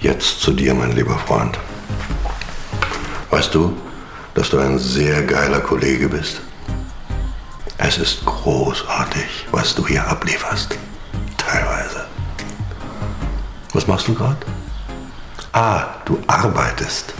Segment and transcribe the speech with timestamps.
[0.00, 1.58] Jetzt zu dir, mein lieber Freund.
[3.30, 3.76] Weißt du,
[4.34, 6.40] dass du ein sehr geiler Kollege bist?
[7.78, 10.78] Es ist großartig, was du hier ablieferst.
[11.36, 12.06] Teilweise.
[13.72, 14.38] Was machst du gerade?
[15.52, 17.12] Ah, du arbeitest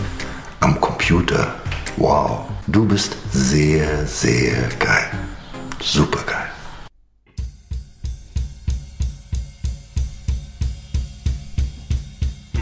[0.61, 1.55] am Computer.
[1.97, 5.11] Wow, du bist sehr, sehr geil.
[5.81, 6.23] Super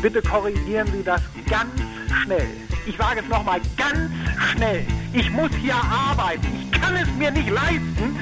[0.02, 1.72] Bitte korrigieren Sie das ganz
[2.24, 2.48] schnell.
[2.86, 4.12] Ich sage es nochmal ganz
[4.52, 4.86] schnell.
[5.14, 6.48] Ich muss hier arbeiten.
[6.62, 8.20] Ich kann es mir nicht leisten,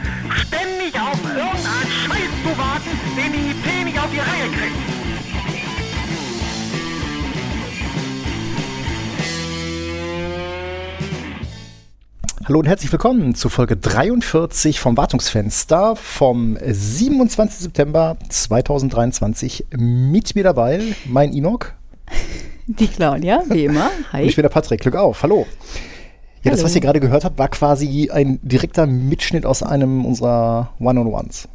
[0.47, 4.94] ständig auf irgendeinen Scheiß zu warten, den die IT nicht auf die Reihe kriegt.
[12.47, 17.57] Hallo und herzlich willkommen zu Folge 43 vom Wartungsfenster vom 27.
[17.59, 19.65] September 2023.
[19.75, 21.73] Mit mir dabei mein Inok.
[22.67, 23.89] Die Claudia, wie immer.
[24.11, 24.21] Hi.
[24.21, 24.81] Und ich bin der Patrick.
[24.81, 25.23] Glück auf.
[25.23, 25.47] Hallo.
[26.43, 26.55] Ja, Hallo.
[26.57, 31.47] das, was ihr gerade gehört habt, war quasi ein direkter Mitschnitt aus einem unserer One-on-Ones.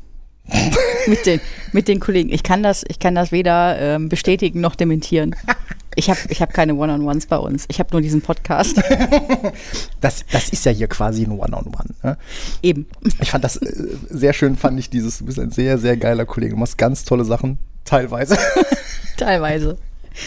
[1.07, 2.33] mit, den, mit den Kollegen.
[2.33, 5.37] Ich kann das, ich kann das weder ähm, bestätigen noch dementieren.
[5.97, 7.65] Ich habe ich hab keine One-on-Ones bei uns.
[7.69, 8.77] Ich habe nur diesen Podcast.
[10.01, 11.65] das, das ist ja hier quasi ein One-on-One.
[11.65, 12.19] -on -One, ne?
[12.63, 12.87] Eben.
[13.21, 16.27] Ich fand das äh, sehr schön, fand ich dieses, du bist ein sehr, sehr geiler
[16.27, 16.55] Kollege.
[16.55, 18.39] Du machst ganz tolle Sachen, teilweise.
[19.17, 19.79] teilweise.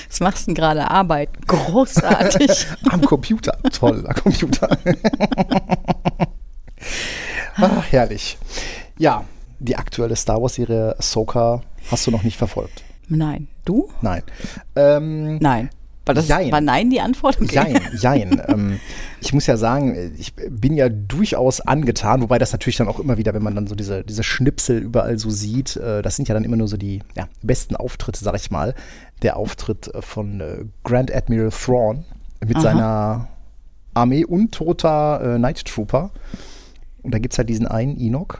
[0.09, 0.89] Was machst du denn gerade?
[0.89, 1.29] Arbeit.
[1.47, 2.67] Großartig.
[2.89, 3.57] am Computer.
[3.71, 4.77] Toll, am Computer.
[7.55, 8.37] Ach, herrlich.
[8.97, 9.23] Ja,
[9.59, 12.83] die aktuelle Star Wars-Serie Ahsoka hast du noch nicht verfolgt.
[13.17, 13.47] Nein.
[13.65, 13.89] Du?
[14.01, 14.23] Nein.
[14.75, 15.69] Ähm, Nein.
[16.05, 16.51] War, das, jein.
[16.51, 17.39] war Nein die Antwort?
[17.41, 17.55] Okay.
[17.55, 18.41] Jein, jein.
[18.47, 18.79] ähm,
[19.21, 23.17] ich muss ja sagen, ich bin ja durchaus angetan, wobei das natürlich dann auch immer
[23.17, 26.33] wieder, wenn man dann so diese, diese Schnipsel überall so sieht, äh, das sind ja
[26.33, 28.75] dann immer nur so die ja, besten Auftritte, sag ich mal.
[29.21, 32.03] Der Auftritt von äh, Grand Admiral Thrawn
[32.45, 32.61] mit Aha.
[32.61, 33.27] seiner
[33.93, 36.11] Armee untoter äh, Night Trooper.
[37.01, 38.39] Und da gibt es halt diesen einen Enoch,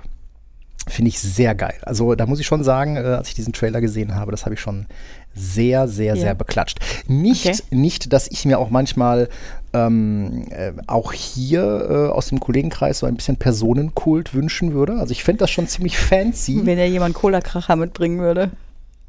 [0.94, 1.74] Finde ich sehr geil.
[1.82, 4.54] Also da muss ich schon sagen, äh, als ich diesen Trailer gesehen habe, das habe
[4.54, 4.86] ich schon
[5.34, 6.22] sehr, sehr, ja.
[6.22, 6.78] sehr beklatscht.
[7.08, 7.62] Nicht, okay.
[7.72, 9.28] nicht, dass ich mir auch manchmal
[9.74, 15.00] ähm, äh, auch hier äh, aus dem Kollegenkreis so ein bisschen Personenkult wünschen würde.
[15.00, 16.62] Also ich fände das schon ziemlich fancy.
[16.64, 18.52] Wenn ja jemand Cola-Kracher mitbringen würde.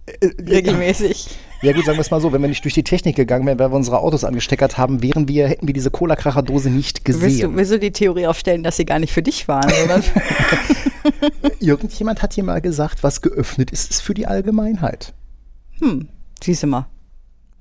[0.06, 1.36] Äh, Regelmäßig.
[1.60, 3.58] Ja gut, sagen wir es mal so, wenn wir nicht durch die Technik gegangen wären,
[3.58, 7.22] weil wir unsere Autos angesteckert haben, wären wir, hätten wir diese Cola-Kracher-Dose nicht gesehen.
[7.22, 10.02] Willst du, willst du die Theorie aufstellen, dass sie gar nicht für dich waren, oder?
[11.60, 15.14] Irgendjemand hat hier mal gesagt, was geöffnet ist, ist für die Allgemeinheit.
[15.78, 16.08] Hm,
[16.42, 16.86] siehst du mal.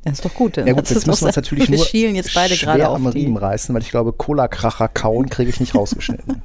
[0.03, 0.57] Das ist doch gut.
[0.57, 3.07] Ja gut, jetzt müssen wir uns natürlich wir nur schielen jetzt beide gerade auf am
[3.07, 6.41] Riemen reißen, weil ich glaube, Cola-Kracher kauen kriege ich nicht rausgeschnitten.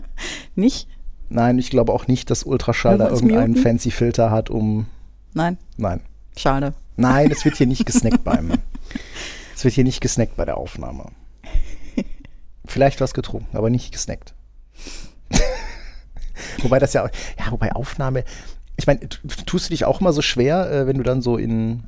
[0.56, 0.88] nicht?
[1.28, 4.86] Nein, ich glaube auch nicht, dass Ultraschall da irgendeinen fancy Filter hat, um.
[5.34, 5.58] Nein.
[5.76, 6.00] Nein.
[6.36, 6.74] Schade.
[6.96, 8.52] Nein, es wird hier nicht gesnackt beim.
[9.54, 11.06] Es wird hier nicht gesnackt bei der Aufnahme.
[12.64, 14.34] Vielleicht was getrunken, aber nicht gesnackt.
[16.62, 17.08] Wobei das ja,
[17.38, 18.24] ja, wobei Aufnahme,
[18.76, 21.84] ich meine, tust du dich auch immer so schwer, äh, wenn du dann so in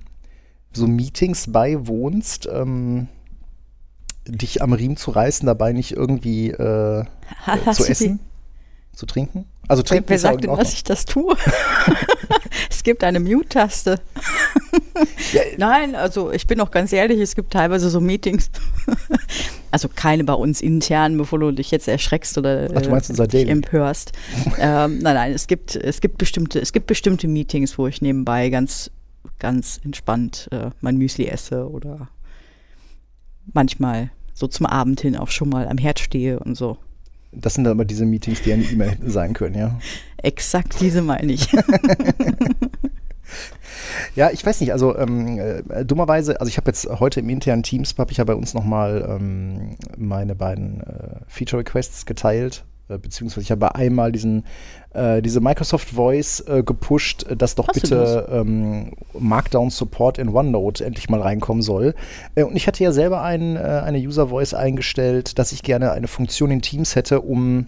[0.72, 3.08] so Meetings beiwohnst, ähm,
[4.26, 7.00] dich am Riemen zu reißen, dabei nicht irgendwie äh,
[7.46, 8.20] äh, zu essen,
[8.92, 9.46] zu trinken?
[9.68, 11.36] Also trinken Wer, wer sagt denn, dass ich das tue?
[12.70, 14.00] es gibt eine Mute-Taste.
[15.32, 18.50] ja, Nein, also ich bin noch ganz ehrlich, es gibt teilweise so Meetings.
[19.70, 23.26] also keine bei uns intern, bevor du dich jetzt erschreckst oder Ach, du meinst unser
[23.26, 24.12] dich empörst.
[24.58, 28.48] ähm, nein, nein, es gibt, es gibt bestimmte, es gibt bestimmte Meetings, wo ich nebenbei
[28.48, 28.90] ganz,
[29.38, 32.08] ganz entspannt äh, mein Müsli esse oder
[33.52, 36.78] manchmal so zum Abend hin auch schon mal am Herd stehe und so.
[37.32, 39.78] Das sind dann aber diese Meetings, die eine E-Mail hätten sein können, ja?
[40.18, 41.48] Exakt diese meine ich.
[44.16, 47.62] ja, ich weiß nicht, also ähm, äh, dummerweise, also ich habe jetzt heute im internen
[47.62, 53.43] Teams, habe ich ja bei uns nochmal ähm, meine beiden äh, Feature-Requests geteilt äh, beziehungsweise
[53.43, 54.44] ich habe einmal diesen,
[54.94, 60.29] äh, diese Microsoft Voice äh, gepusht, äh, dass doch Hast bitte ähm, Markdown Support in
[60.29, 61.94] OneNote endlich mal reinkommen soll.
[62.35, 65.93] Äh, und ich hatte ja selber ein, äh, eine User Voice eingestellt, dass ich gerne
[65.93, 67.67] eine Funktion in Teams hätte, um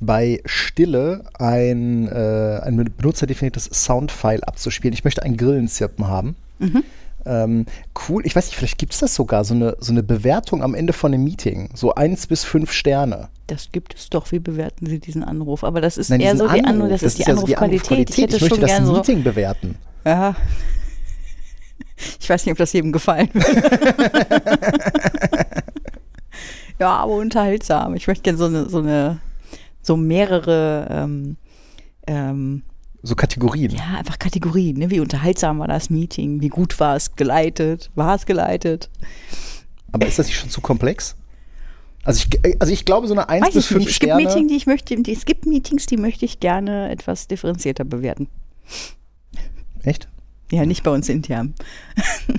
[0.00, 4.92] bei Stille ein, ein benutzerdefiniertes Soundfile abzuspielen.
[4.92, 6.34] Ich möchte ein Grillenzirpen haben.
[6.58, 6.82] Mhm.
[7.24, 7.66] Ähm,
[8.08, 10.74] cool, ich weiß nicht, vielleicht gibt es das sogar, so eine, so eine Bewertung am
[10.74, 11.70] Ende von einem Meeting.
[11.74, 13.28] So eins bis fünf Sterne.
[13.46, 14.32] Das gibt es doch.
[14.32, 15.64] Wie bewerten Sie diesen Anruf?
[15.64, 18.10] Aber das ist Nein, eher so die, Anruf, das, das ist die Anrufqualität.
[18.10, 19.76] Ich, hätte ich möchte schon das Meeting so bewerten.
[20.04, 20.34] Ja.
[22.20, 23.46] Ich weiß nicht, ob das jedem gefallen wird.
[26.80, 27.94] ja, aber unterhaltsam.
[27.94, 29.20] Ich möchte gerne so eine, so eine,
[29.82, 31.36] so mehrere ähm,
[32.06, 32.62] ähm,
[33.02, 33.72] So Kategorien.
[33.72, 34.78] Ja, einfach Kategorien.
[34.78, 34.90] Ne?
[34.90, 36.40] Wie unterhaltsam war das Meeting?
[36.40, 37.90] Wie gut war es geleitet?
[37.94, 38.90] War es geleitet?
[39.90, 41.16] Aber ist das nicht schon zu komplex?
[42.04, 43.90] Also ich, also ich glaube, so eine 1 Weiß bis ich 5 nicht.
[43.90, 44.24] Es gibt, Sterne.
[44.24, 48.28] Meeting, die ich möchte, die, es gibt Meetings, die möchte ich gerne etwas differenzierter bewerten.
[49.82, 50.08] Echt?
[50.50, 51.54] Ja, nicht bei uns intern.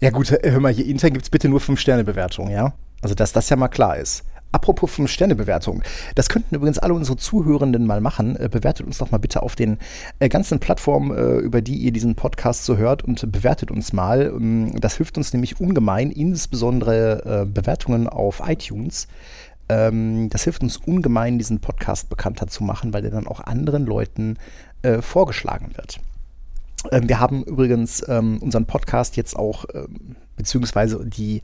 [0.00, 2.74] Ja gut, hör mal, hier intern gibt es bitte nur 5-Sterne-Bewertungen, ja?
[3.00, 4.22] Also dass das ja mal klar ist.
[4.54, 5.82] Apropos 5-Sterne-Bewertung.
[6.14, 8.36] Das könnten übrigens alle unsere Zuhörenden mal machen.
[8.36, 9.78] Äh, bewertet uns doch mal bitte auf den
[10.20, 14.32] äh, ganzen Plattformen, äh, über die ihr diesen Podcast so hört und bewertet uns mal.
[14.32, 19.08] Ähm, das hilft uns nämlich ungemein, insbesondere Bewertungen auf iTunes.
[19.68, 23.84] Ähm, das hilft uns ungemein, diesen Podcast bekannter zu machen, weil der dann auch anderen
[23.84, 24.36] Leuten
[25.00, 25.98] vorgeschlagen wird.
[26.92, 29.64] Ähm, wir haben übrigens unseren Podcast jetzt auch,
[30.36, 31.42] beziehungsweise die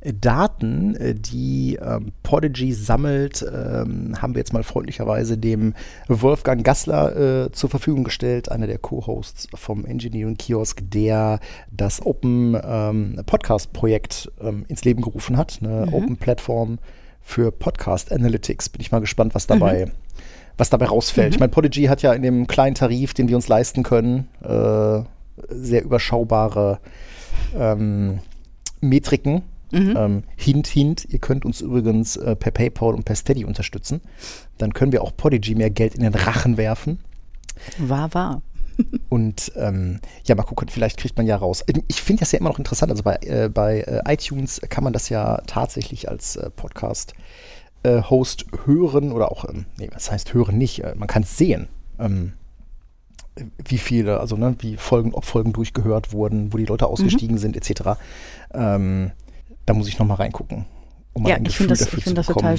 [0.00, 5.74] Daten, äh, die ähm, Podigy sammelt, ähm, haben wir jetzt mal freundlicherweise dem
[6.06, 11.40] Wolfgang Gassler äh, zur Verfügung gestellt, einer der Co-Hosts vom Engineering Kiosk, der
[11.70, 16.78] das Open ähm, Podcast Projekt ähm, ins Leben gerufen hat, eine Open Plattform
[17.20, 18.68] für Podcast Analytics.
[18.68, 19.90] Bin ich mal gespannt, was dabei,
[20.56, 21.34] was dabei rausfällt.
[21.34, 25.02] Ich meine, Podigy hat ja in dem kleinen Tarif, den wir uns leisten können, äh,
[25.48, 26.78] sehr überschaubare
[27.56, 28.20] ähm,
[28.80, 29.42] Metriken.
[29.72, 34.00] Ähm, hint, hint, ihr könnt uns übrigens äh, per PayPal und per Steady unterstützen.
[34.56, 37.00] Dann können wir auch Podigy mehr Geld in den Rachen werfen.
[37.78, 38.42] War, war.
[39.08, 41.64] Und ähm, ja, mal gucken, vielleicht kriegt man ja raus.
[41.88, 42.92] Ich finde das ja immer noch interessant.
[42.92, 49.12] Also bei, äh, bei äh, iTunes kann man das ja tatsächlich als äh, Podcast-Host hören
[49.12, 50.84] oder auch, ähm, nee, was heißt hören nicht?
[50.84, 51.68] Äh, man kann es sehen.
[51.98, 52.34] Ähm,
[53.64, 57.56] wie viele, also ne, wie Folgen, ob Folgen durchgehört wurden, wo die Leute ausgestiegen sind,
[57.56, 57.98] etc.
[58.52, 59.12] Ähm,
[59.68, 60.64] da muss ich noch mal reingucken,
[61.12, 62.56] um mal Ja, ein ich finde das, ich find das total.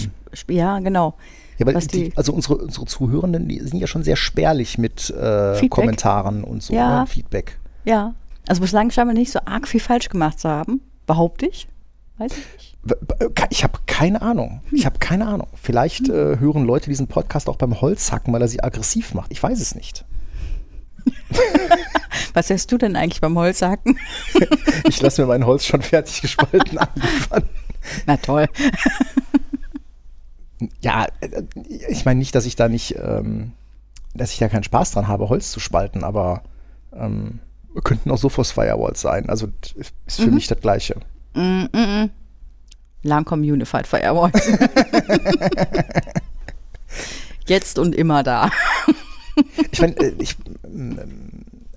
[0.49, 1.15] Ja, genau.
[1.57, 5.67] Ja, weil die, also unsere, unsere Zuhörenden, die sind ja schon sehr spärlich mit äh.
[5.67, 7.01] Kommentaren und so, Ja.
[7.01, 7.07] ne?
[7.07, 7.59] Feedback.
[7.83, 8.13] Ja.
[8.47, 10.81] Also bislang scheinen wir nicht so arg viel falsch gemacht zu haben.
[11.05, 11.67] Behaupte ich.
[12.17, 12.77] Weiß ich nicht.
[12.83, 12.95] W-
[13.49, 14.61] Ich habe keine Ahnung.
[14.71, 15.47] Ich habe keine Ahnung.
[15.55, 19.31] Vielleicht äh, hören Leute diesen Podcast auch beim Holzhacken, weil er sie aggressiv macht.
[19.31, 20.05] Ich weiß es nicht.
[22.33, 23.97] Was hörst du denn eigentlich beim Holzhacken?
[24.87, 27.43] Ich lasse mir mein Holz schon fertig gespalten anliefern.
[28.05, 28.47] Na toll.
[30.81, 31.43] Ja, äh,
[31.89, 33.53] ich meine nicht, dass ich da nicht, ähm,
[34.13, 36.43] dass ich da keinen Spaß dran habe, Holz zu spalten, aber
[36.93, 37.39] ähm,
[37.83, 39.29] könnten auch Sophos-Firewalls sein.
[39.29, 39.47] Also
[40.05, 40.95] ist für mich das Gleiche.
[41.33, 42.09] Mm, mm, mm.
[43.03, 44.49] Lancome Unified Firewalls.
[47.47, 48.51] Jetzt und immer da.
[49.71, 50.35] Ich meine, äh, ich,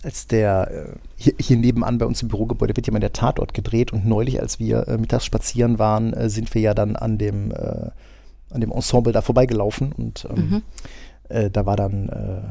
[0.02, 3.54] als der äh, hier, hier nebenan bei uns im Bürogebäude wird ja mal der Tatort
[3.54, 7.18] gedreht und neulich, als wir äh, mittags spazieren waren, äh, sind wir ja dann an
[7.18, 7.90] dem, äh,
[8.50, 10.62] an dem Ensemble da vorbeigelaufen und ähm,
[11.28, 12.42] äh, da war dann, äh,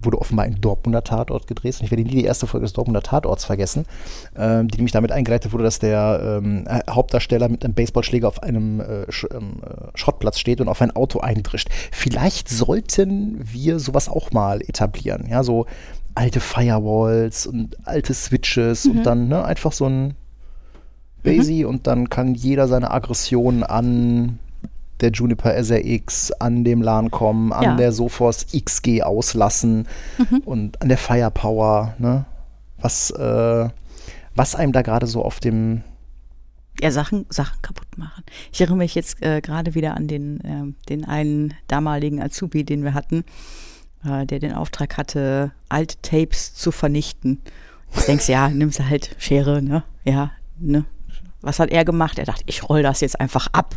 [0.00, 1.76] wurde offenbar ein Dortmunder Tatort gedreht.
[1.78, 3.84] Und ich werde nie die erste Folge des Dortmunder Tatorts vergessen,
[4.36, 8.42] ähm, die nämlich damit eingeleitet wurde, dass der ähm, äh, Hauptdarsteller mit einem Baseballschläger auf
[8.42, 11.68] einem äh, Sch ähm, äh, Schrottplatz steht und auf ein Auto eindrischt.
[11.90, 15.66] Vielleicht sollten wir sowas auch mal etablieren, ja, so
[16.14, 20.14] alte Firewalls und alte Switches und dann ne, einfach so ein
[21.22, 24.38] Basie und dann kann jeder seine Aggressionen an
[25.00, 27.76] der Juniper SRX, an dem LAN-Com, an Ja.
[27.76, 29.86] der Sophos XG auslassen
[30.44, 32.24] und an der Firepower, ne?
[32.80, 33.68] Was, äh,
[34.34, 35.82] was einem da gerade so auf dem
[36.80, 38.22] Ja, Sachen, Sachen kaputt machen.
[38.52, 42.84] Ich erinnere mich jetzt äh, gerade wieder an den, ähm, den einen damaligen Azubi, den
[42.84, 43.24] wir hatten,
[44.04, 47.40] äh, der den Auftrag hatte, alte Tapes zu vernichten.
[47.94, 49.82] Du denkst, ja, nimmst halt Schere, ne?
[50.04, 50.84] Ja, ne?
[51.48, 52.18] Was hat er gemacht?
[52.18, 53.76] Er dachte, ich roll das jetzt einfach ab.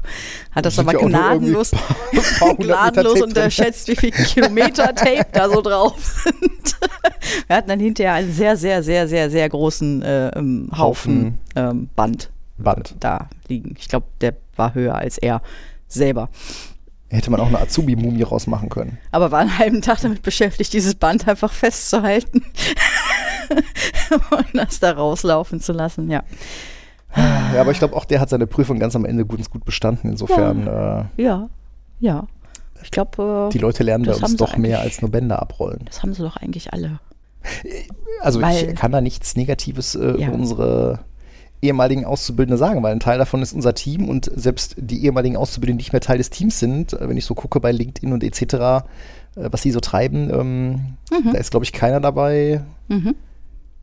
[0.51, 1.71] Hat das Sind aber gnadenlos,
[2.39, 6.75] paar gnadenlos unterschätzt, wie viel Kilometer Tape da so drauf sind.
[7.47, 11.87] Wir hatten dann hinterher einen sehr, sehr, sehr, sehr, sehr großen äh, ähm, Haufen ähm,
[11.95, 12.95] Band Band.
[12.99, 13.73] da liegen.
[13.79, 15.41] Ich glaube, der war höher als er
[15.87, 16.27] selber.
[17.07, 18.97] Hätte man auch eine Azubi-Mumie rausmachen können.
[19.11, 22.43] Aber war einen halben Tag damit beschäftigt, dieses Band einfach festzuhalten
[24.31, 26.11] und das da rauslaufen zu lassen.
[26.11, 26.23] Ja,
[27.15, 30.09] Ja, aber ich glaube auch, der hat seine Prüfung ganz am Ende gut, gut bestanden.
[30.11, 31.49] Insofern, äh, ja,
[31.99, 32.27] ja.
[32.83, 35.81] Ich glaube, die Leute lernen bei uns doch mehr als nur Bänder abrollen.
[35.85, 36.99] das haben sie doch eigentlich alle.
[38.21, 40.27] Also Weil- ich kann da nichts Negatives äh, Ja.
[40.27, 40.99] über unsere
[41.61, 45.77] ehemaligen Auszubildende sagen, weil ein Teil davon ist unser Team und selbst die ehemaligen Auszubildenden,
[45.77, 48.23] die nicht mehr Teil des Teams sind, äh, wenn ich so gucke bei LinkedIn und
[48.23, 48.81] etc., äh,
[49.35, 50.81] was die so treiben, ähm,
[51.31, 53.15] da ist, glaube ich, keiner dabei, Mhm.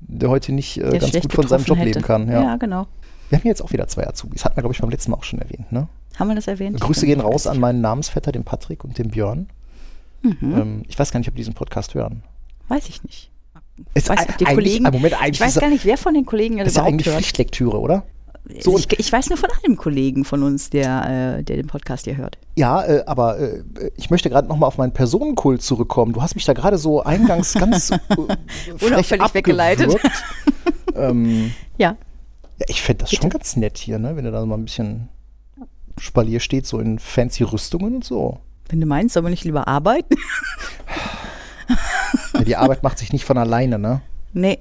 [0.01, 2.01] der heute nicht äh, ganz gut von seinem Job betroffen leben hätte.
[2.07, 2.29] kann.
[2.29, 2.43] Ja.
[2.43, 2.87] ja, genau.
[3.29, 4.45] Wir haben hier jetzt auch wieder zwei Azubis.
[4.45, 5.71] Hatten wir, glaube ich, beim letzten Mal auch schon erwähnt.
[5.71, 5.89] Ne?
[6.19, 6.81] Haben wir das erwähnt?
[6.81, 9.49] Grüße gehen raus an meinen Namensvetter, den Patrick und den Björn.
[10.23, 10.37] Mhm.
[10.41, 12.23] Ähm, ich weiß gar nicht, ob die diesen Podcast hören.
[12.69, 13.31] Weiß ich nicht.
[13.95, 16.59] Ist weiß, die Kollegen, ah, Moment, ich weiß ist- gar nicht, wer von den Kollegen
[16.59, 17.17] Das ist ja überhaupt eigentlich hört.
[17.17, 18.03] Pflichtlektüre, oder?
[18.61, 22.07] So, ich, ich weiß nur von einem Kollegen von uns, der, äh, der den Podcast
[22.07, 22.39] hier hört.
[22.57, 23.63] Ja, äh, aber äh,
[23.97, 26.15] ich möchte gerade nochmal auf meinen Personenkult zurückkommen.
[26.15, 27.99] Du hast mich da gerade so eingangs ganz äh,
[28.85, 29.95] Unauffällig weggeleitet.
[30.97, 31.97] ähm, Ja,
[32.59, 34.17] ja, ich fände das schon ganz nett hier, ne?
[34.17, 35.09] wenn du da mal ein bisschen
[35.99, 38.41] Spalier steht, so in fancy Rüstungen und so.
[38.69, 40.17] wenn du meinst, wir nicht lieber arbeiten?
[42.35, 44.01] Ja, die Arbeit macht sich nicht von alleine, ne?
[44.33, 44.59] nee.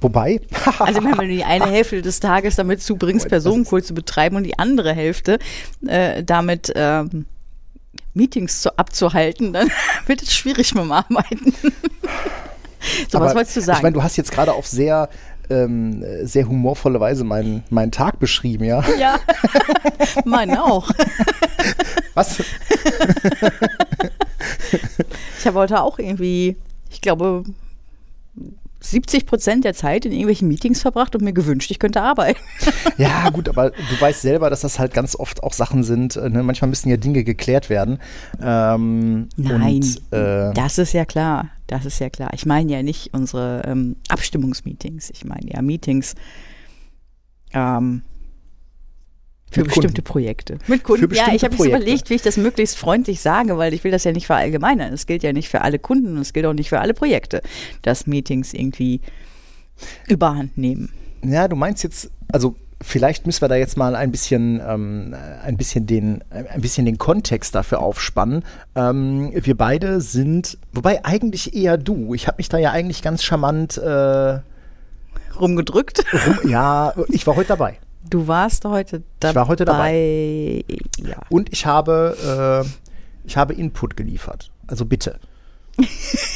[0.00, 0.40] Wobei,
[0.78, 4.58] Also wenn du die eine Hälfte des Tages damit zubringst, Personenkult zu betreiben und die
[4.58, 5.38] andere Hälfte
[5.86, 7.26] äh, damit ähm,
[8.14, 9.70] Meetings zu, abzuhalten, dann
[10.06, 11.52] wird es schwierig mit dem Arbeiten.
[11.62, 11.68] so,
[13.12, 13.78] was aber wolltest du sagen?
[13.78, 15.08] Ich meine, du hast jetzt gerade auf sehr,
[15.50, 18.84] ähm, sehr humorvolle Weise meinen, meinen Tag beschrieben, ja?
[18.98, 19.18] ja,
[20.24, 20.90] meinen auch.
[22.14, 22.40] Was?
[25.38, 26.56] Ich habe heute auch irgendwie,
[26.90, 27.44] ich glaube,
[28.80, 32.40] 70 Prozent der Zeit in irgendwelchen Meetings verbracht und mir gewünscht, ich könnte arbeiten.
[32.96, 36.16] Ja, gut, aber du weißt selber, dass das halt ganz oft auch Sachen sind.
[36.16, 36.42] äh, Ne?
[36.42, 37.98] Manchmal müssen ja Dinge geklärt werden.
[38.42, 41.50] Ähm, Nein, Und, äh, das ist ja klar.
[41.68, 42.30] Das ist ja klar.
[42.34, 45.10] Ich meine ja nicht unsere ähm, Abstimmungsmeetings.
[45.10, 46.14] Ich meine ja Meetings
[47.52, 48.02] ähm,
[49.50, 50.04] für Mit bestimmte Kunden.
[50.04, 50.58] Projekte.
[50.66, 51.12] Mit Kunden.
[51.14, 51.76] Ja, ich habe jetzt Projekte.
[51.78, 54.92] überlegt, wie ich das möglichst freundlich sage, weil ich will das ja nicht verallgemeinern.
[54.92, 57.42] Es gilt ja nicht für alle Kunden und es gilt auch nicht für alle Projekte,
[57.82, 59.00] dass Meetings irgendwie
[60.06, 60.90] überhand nehmen.
[61.22, 65.56] ja, du meinst jetzt, also vielleicht müssen wir da jetzt mal ein bisschen, ähm, ein
[65.56, 68.44] bisschen den, ein bisschen den Kontext dafür aufspannen.
[68.74, 72.14] Ähm, wir beide sind, wobei eigentlich eher du.
[72.14, 74.40] Ich habe mich da ja eigentlich ganz charmant, äh,
[75.40, 76.04] Rumgedrückt.
[76.12, 77.78] rum, ja, ich war heute dabei.
[78.10, 79.30] Du warst heute dabei.
[79.30, 79.64] Ich war heute
[81.08, 81.18] Ja.
[81.28, 84.50] Und ich habe, äh, ich habe Input geliefert.
[84.66, 85.18] Also bitte.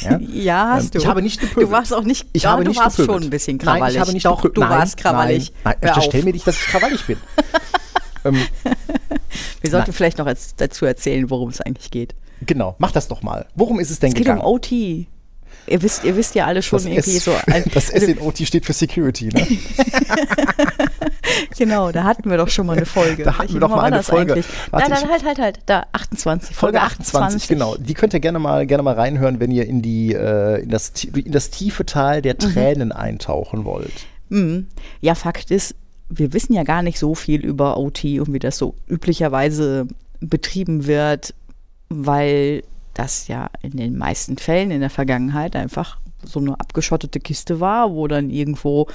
[0.02, 0.19] Ja?
[0.19, 0.99] Ja, hast Ähm, du.
[0.99, 1.67] ich habe nicht gepöbelt.
[1.69, 3.19] Du warst auch nicht, Ich ja, habe du nicht warst gepöbelt.
[3.23, 3.95] schon ein bisschen Nein, krawallig.
[3.95, 4.57] ich habe nicht Doch, gepöbelt.
[4.57, 5.52] du nein, warst krawallig.
[5.64, 6.25] Nein, nein unterstell auf.
[6.25, 7.17] mir nicht, dass ich krawallig bin.
[8.25, 8.35] ähm,
[9.61, 9.93] Wir sollten Nein.
[9.95, 12.14] vielleicht noch als, dazu erzählen, worum es eigentlich geht.
[12.45, 13.47] genau, mach das doch mal.
[13.55, 14.41] Worum ist es denn Es geht gegangen?
[14.43, 15.07] um OT.
[15.66, 17.32] Ihr wisst, ihr wisst ja alle schon das irgendwie S, so.
[17.47, 19.47] Ein, das S in OT steht für Security, ne?
[21.56, 23.23] genau, da hatten wir doch schon mal eine Folge.
[23.23, 24.32] Da hatten Welche wir doch mal eine Folge.
[24.32, 24.47] Eigentlich?
[24.71, 25.59] Warte, da, halt, halt, halt.
[25.66, 26.56] Da 28.
[26.56, 27.76] Folge 28, genau.
[27.76, 30.92] Die könnt ihr gerne mal, gerne mal reinhören, wenn ihr in, die, äh, in, das,
[31.04, 34.06] in das tiefe Tal der Tränen eintauchen wollt.
[34.30, 34.66] Mhm.
[35.00, 35.76] Ja, Fakt ist,
[36.09, 39.87] wir wissen ja gar nicht so viel über OT und wie das so üblicherweise
[40.21, 41.35] betrieben wird,
[41.88, 42.62] weil
[42.94, 47.92] das ja in den meisten Fällen in der Vergangenheit einfach so eine abgeschottete Kiste war,
[47.92, 48.87] wo dann irgendwo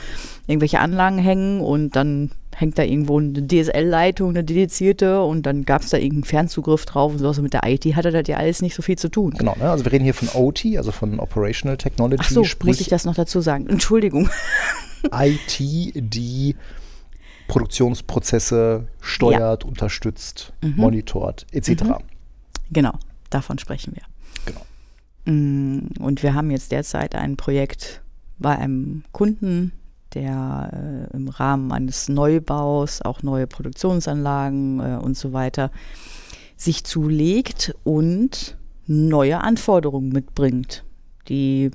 [0.47, 5.83] irgendwelche Anlagen hängen und dann hängt da irgendwo eine DSL-Leitung, eine dedizierte und dann gab
[5.83, 7.37] es da irgendeinen Fernzugriff drauf und sowas.
[7.37, 9.31] Und mit der IT hatte das ja alles nicht so viel zu tun.
[9.37, 9.69] Genau, ne?
[9.69, 12.87] also wir reden hier von OT, also von Operational Technology, Ach so, muss sprich ich
[12.87, 13.67] das noch dazu sagen?
[13.67, 14.29] Entschuldigung.
[15.11, 16.55] IT, die
[17.47, 20.73] Produktionsprozesse steuert, unterstützt, Mhm.
[20.77, 21.83] monitort, etc.
[22.71, 22.93] Genau,
[23.29, 24.03] davon sprechen wir.
[24.45, 24.65] Genau.
[25.25, 28.01] Mm, Und wir haben jetzt derzeit ein Projekt
[28.39, 29.71] bei einem Kunden,
[30.13, 35.71] der äh, im Rahmen eines Neubaus, auch neue Produktionsanlagen äh, und so weiter,
[36.55, 38.57] sich zulegt und
[38.87, 40.83] neue Anforderungen mitbringt,
[41.27, 41.71] die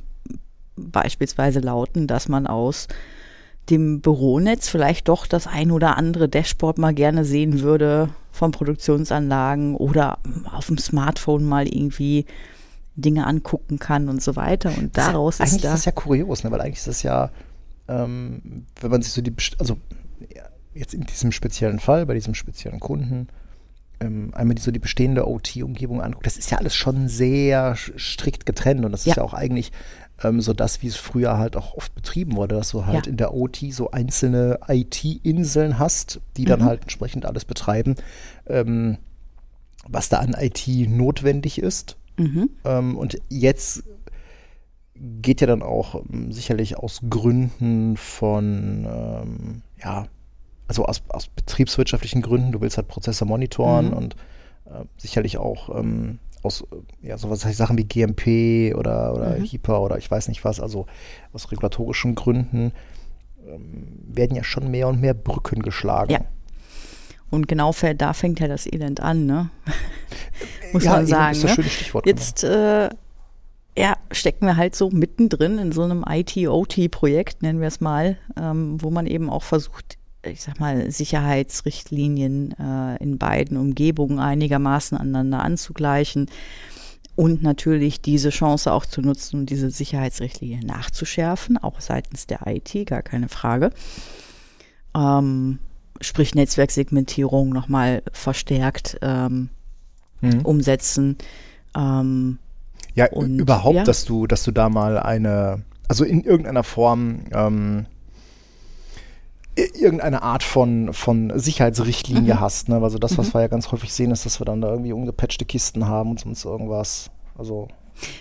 [0.76, 2.88] beispielsweise lauten, dass man aus
[3.70, 9.76] dem Büronetz vielleicht doch das ein oder andere Dashboard mal gerne sehen würde von Produktionsanlagen
[9.76, 10.18] oder
[10.50, 12.26] auf dem Smartphone mal irgendwie
[12.96, 14.72] Dinge angucken kann und so weiter.
[14.76, 15.68] Und daraus eigentlich ist da.
[15.74, 16.50] ist das ja kurios, ne?
[16.50, 17.30] weil eigentlich ist das ja,
[17.88, 19.76] ähm, wenn man sich so die, also
[20.74, 23.28] jetzt in diesem speziellen Fall, bei diesem speziellen Kunden,
[24.00, 28.46] ähm, einmal die, so die bestehende OT-Umgebung anguckt, das ist ja alles schon sehr strikt
[28.46, 29.12] getrennt und das Ja.
[29.12, 29.72] ist ja auch eigentlich
[30.22, 33.10] ähm, so das, wie es früher halt auch oft betrieben wurde, dass du halt Ja.
[33.10, 36.64] in der OT so einzelne IT-Inseln hast, die dann Mhm.
[36.64, 37.94] halt entsprechend alles betreiben,
[38.46, 38.98] ähm,
[39.88, 41.96] was da an IT notwendig ist.
[42.16, 42.50] Mhm.
[42.64, 43.82] Ähm, und jetzt
[44.94, 50.06] geht ja dann auch ähm, sicherlich aus Gründen von, ähm, ja,
[50.68, 53.92] also aus, aus betriebswirtschaftlichen Gründen, du willst halt Prozesse monitoren Mhm.
[53.94, 54.16] und
[54.66, 59.44] äh, sicherlich auch ähm, aus, äh, ja, sowas Sachen wie GMP oder, oder Mhm.
[59.44, 60.86] HIPAA oder ich weiß nicht was, also
[61.32, 62.72] aus regulatorischen Gründen
[63.46, 66.12] ähm, werden ja schon mehr und mehr Brücken geschlagen.
[66.12, 66.20] Ja.
[67.30, 69.50] Und genau da fängt ja das Elend an, ne?
[70.72, 71.32] Muss Ja, man sagen.
[71.32, 71.54] ist das ne?
[71.56, 72.04] schöne Stichwort.
[72.04, 72.14] genau.
[72.16, 72.90] Jetzt äh,
[73.76, 78.76] ja, stecken wir halt so mittendrin in so einem IT-OT-Projekt, nennen wir es mal, ähm,
[78.82, 85.42] wo man eben auch versucht, ich sag mal, Sicherheitsrichtlinien äh, in beiden Umgebungen einigermaßen aneinander
[85.42, 86.26] anzugleichen
[87.14, 92.86] und natürlich diese Chance auch zu nutzen, um diese Sicherheitsrichtlinie nachzuschärfen, auch seitens der IT,
[92.86, 93.70] gar keine Frage.
[94.94, 95.58] Ähm,
[96.00, 99.50] sprich Netzwerksegmentierung nochmal verstärkt ähm,
[100.20, 100.40] mhm.
[100.42, 101.16] umsetzen.
[101.76, 102.38] Ähm,
[102.94, 103.84] ja, und, überhaupt, ja.
[103.84, 107.86] dass du, dass du da mal eine, also in irgendeiner Form ähm,
[109.82, 112.40] irgendeine Art von, von Sicherheitsrichtlinie mhm.
[112.40, 112.68] hast.
[112.68, 112.80] Ne?
[112.82, 113.34] Also das, was mhm.
[113.34, 116.20] wir ja ganz häufig sehen, ist, dass wir dann da irgendwie ungepatchte Kisten haben und
[116.20, 117.10] sonst irgendwas.
[117.36, 117.68] Also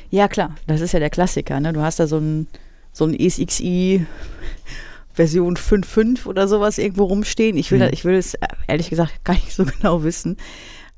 [0.09, 1.59] ja, klar, das ist ja der Klassiker.
[1.59, 1.73] Ne?
[1.73, 2.47] Du hast da so ein,
[2.91, 4.05] so ein ESXi
[5.13, 7.57] Version 5.5 oder sowas irgendwo rumstehen.
[7.57, 7.89] Ich will, mhm.
[7.91, 8.35] ich will es
[8.67, 10.37] ehrlich gesagt gar nicht so genau wissen.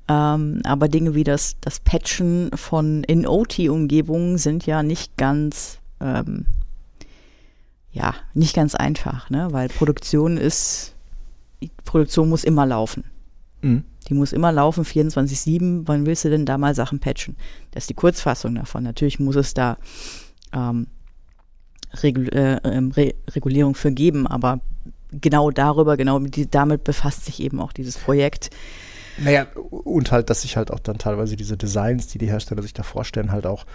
[0.07, 6.45] Ähm, aber Dinge wie das, das Patchen von In-OT-Umgebungen sind ja nicht ganz ähm,
[7.93, 9.47] ja, nicht ganz einfach, ne?
[9.51, 10.95] weil Produktion ist,
[11.85, 13.05] Produktion muss immer laufen.
[13.61, 13.83] Mhm.
[14.09, 15.83] Die muss immer laufen, 24-7.
[15.85, 17.37] Wann willst du denn da mal Sachen patchen?
[17.71, 18.83] Das ist die Kurzfassung davon.
[18.83, 19.77] Natürlich muss es da
[20.51, 20.87] ähm,
[22.01, 24.59] Regul äh, ähm, Re Regulierung für geben, aber
[25.11, 26.19] genau darüber, genau
[26.49, 28.49] damit befasst sich eben auch dieses Projekt.
[29.19, 32.73] Naja, und halt, dass sich halt auch dann teilweise diese Designs, die die Hersteller sich
[32.73, 33.65] da vorstellen, halt auch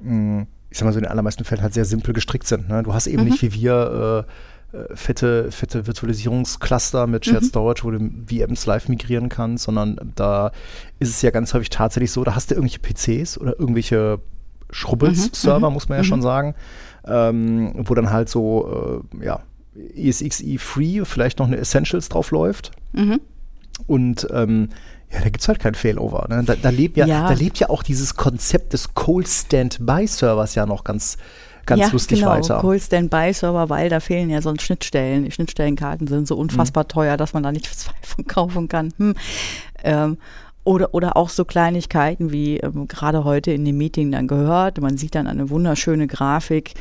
[0.00, 2.68] mh, mm, ich sag mal so in den allermeisten Fällen halt sehr simpel gestrickt sind.
[2.68, 2.82] Ne?
[2.82, 3.30] Du hast eben mhm.
[3.30, 7.46] nicht wie wir äh, äh, fette, fette Virtualisierungscluster mit Shared mhm.
[7.46, 10.52] Storage, wo du VMs live migrieren kannst, sondern da
[10.98, 14.20] ist es ja ganz häufig tatsächlich so, da hast du irgendwelche PCs oder irgendwelche
[14.70, 15.74] Schrubbels-Server, mhm.
[15.74, 16.24] muss man ja schon mhm.
[16.24, 16.54] sagen,
[17.06, 19.40] ähm, wo dann halt so, äh, ja,
[19.96, 22.72] ESXi Free, vielleicht noch eine Essentials drauf läuft.
[22.92, 23.20] Mhm.
[23.86, 24.68] Und ähm,
[25.12, 26.26] ja, da gibt es halt kein Failover.
[26.28, 26.42] Ne?
[26.44, 27.28] Da, da, lebt ja, ja.
[27.28, 31.16] da lebt ja auch dieses Konzept des Cold Standby-Servers ja noch ganz,
[31.64, 32.58] ganz ja, lustig genau, weiter.
[32.60, 35.24] Cold Standby-Server, weil da fehlen ja sonst Schnittstellen.
[35.24, 36.88] Die Schnittstellenkarten sind so unfassbar mhm.
[36.88, 38.92] teuer, dass man da nicht zwei von kaufen kann.
[38.98, 39.14] Hm.
[39.82, 40.18] Ähm,
[40.64, 44.78] oder, oder auch so Kleinigkeiten wie ähm, gerade heute in dem Meeting dann gehört.
[44.78, 46.74] Man sieht dann eine wunderschöne Grafik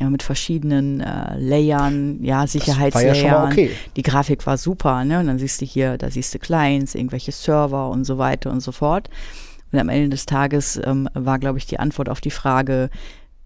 [0.00, 3.16] ja, mit verschiedenen äh, Layern, ja, Sicherheitslayern.
[3.16, 3.70] Ja okay.
[3.96, 5.20] Die Grafik war super, ne?
[5.20, 8.60] Und dann siehst du hier, da siehst du Clients, irgendwelche Server und so weiter und
[8.60, 9.10] so fort.
[9.70, 12.90] Und am Ende des Tages ähm, war, glaube ich, die Antwort auf die Frage,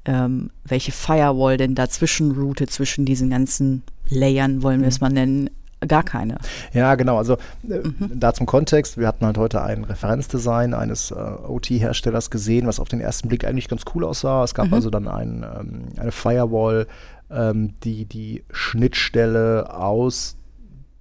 [0.05, 5.05] ähm, welche Firewall denn dazwischen route zwischen diesen ganzen Layern, wollen wir es mhm.
[5.07, 5.51] mal nennen,
[5.89, 6.39] gar keine.
[6.73, 7.19] Ja, genau.
[7.19, 7.35] Also
[7.69, 8.11] äh, mhm.
[8.15, 12.89] da zum Kontext, wir hatten halt heute ein Referenzdesign eines äh, OT-Herstellers gesehen, was auf
[12.89, 14.45] den ersten Blick eigentlich ganz cool aussah.
[14.45, 14.75] Es gab mhm.
[14.75, 16.87] also dann ein, ähm, eine Firewall,
[17.31, 20.37] ähm, die die Schnittstelle aus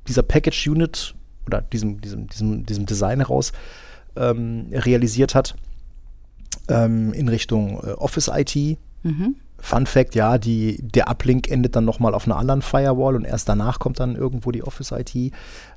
[0.08, 3.52] dieser Package Unit oder diesem, diesem, diesem, diesem Design heraus
[4.16, 5.56] ähm, realisiert hat
[6.68, 8.78] ähm, in Richtung äh, Office IT.
[9.04, 9.36] Mhm.
[9.66, 13.50] Fun Fact, ja, die, der Uplink endet dann nochmal auf einer anderen Firewall und erst
[13.50, 15.34] danach kommt dann irgendwo die Office-IT.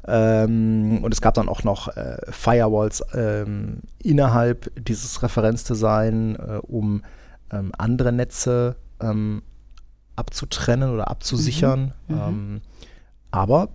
[0.07, 7.03] Ähm, und es gab dann auch noch äh, Firewalls ähm, innerhalb dieses Referenzdesign, äh, um
[7.51, 9.41] ähm, andere Netze ähm,
[10.17, 11.95] abzutrennen oder abzusichern.
[12.09, 12.15] Mhm.
[12.15, 12.21] Mhm.
[12.21, 12.61] Ähm,
[13.31, 13.71] aber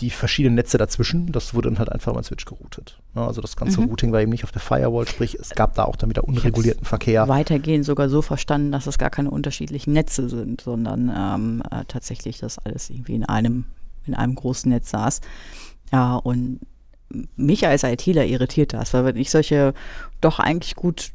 [0.00, 2.98] die verschiedenen Netze dazwischen, das wurde dann halt einfach mal Switch geroutet.
[3.14, 3.88] Ne, also das ganze mhm.
[3.88, 6.84] Routing war eben nicht auf der Firewall, sprich es gab da auch dann wieder unregulierten
[6.84, 7.28] Verkehr.
[7.28, 12.38] Weitergehend sogar so verstanden, dass es gar keine unterschiedlichen Netze sind, sondern ähm, äh, tatsächlich
[12.38, 13.66] das alles irgendwie in einem,
[14.06, 15.20] in einem großen Netz saß.
[15.92, 16.60] Ja, und
[17.36, 19.74] mich als ITler irritiert das, weil wenn ich solche
[20.22, 21.12] doch eigentlich gut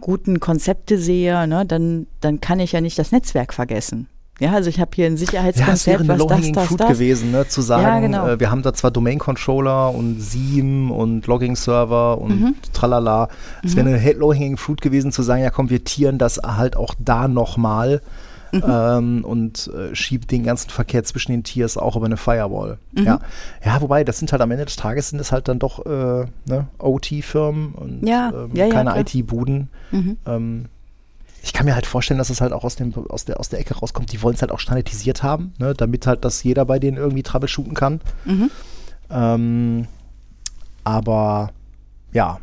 [0.00, 4.08] guten Konzepte sehe, ne, dann, dann kann ich ja nicht das Netzwerk vergessen.
[4.40, 6.88] Ja, also ich habe hier ein Sicherheitskonzept, ja, was das, das, Fruit das.
[6.88, 7.46] gewesen, ne?
[7.46, 8.28] zu sagen, ja, genau.
[8.28, 12.54] äh, wir haben da zwar Domain-Controller und Seam und Logging-Server und mhm.
[12.72, 13.28] tralala.
[13.62, 13.86] Es mhm.
[13.86, 17.28] wäre eine Low-Hanging Fruit gewesen, zu sagen, ja komm, wir tieren das halt auch da
[17.28, 18.02] nochmal
[18.50, 18.62] mhm.
[18.66, 22.78] ähm, und äh, schiebt den ganzen Verkehr zwischen den Tiers auch über eine Firewall.
[22.92, 23.04] Mhm.
[23.04, 23.20] Ja.
[23.64, 26.26] ja, wobei, das sind halt am Ende des Tages sind es halt dann doch äh,
[26.46, 28.32] ne, OT-Firmen und ja.
[28.32, 29.68] Ähm, keine IT-Buden.
[29.92, 30.16] Mhm.
[30.26, 30.64] Ähm,
[31.44, 33.60] ich kann mir halt vorstellen, dass es halt auch aus, dem, aus, der, aus der
[33.60, 34.10] Ecke rauskommt.
[34.12, 37.22] Die wollen es halt auch standardisiert haben, ne, damit halt das jeder bei denen irgendwie
[37.22, 38.00] troubleshooten kann.
[38.24, 38.50] Mhm.
[39.10, 39.86] Ähm,
[40.84, 41.52] aber
[42.12, 42.40] ja.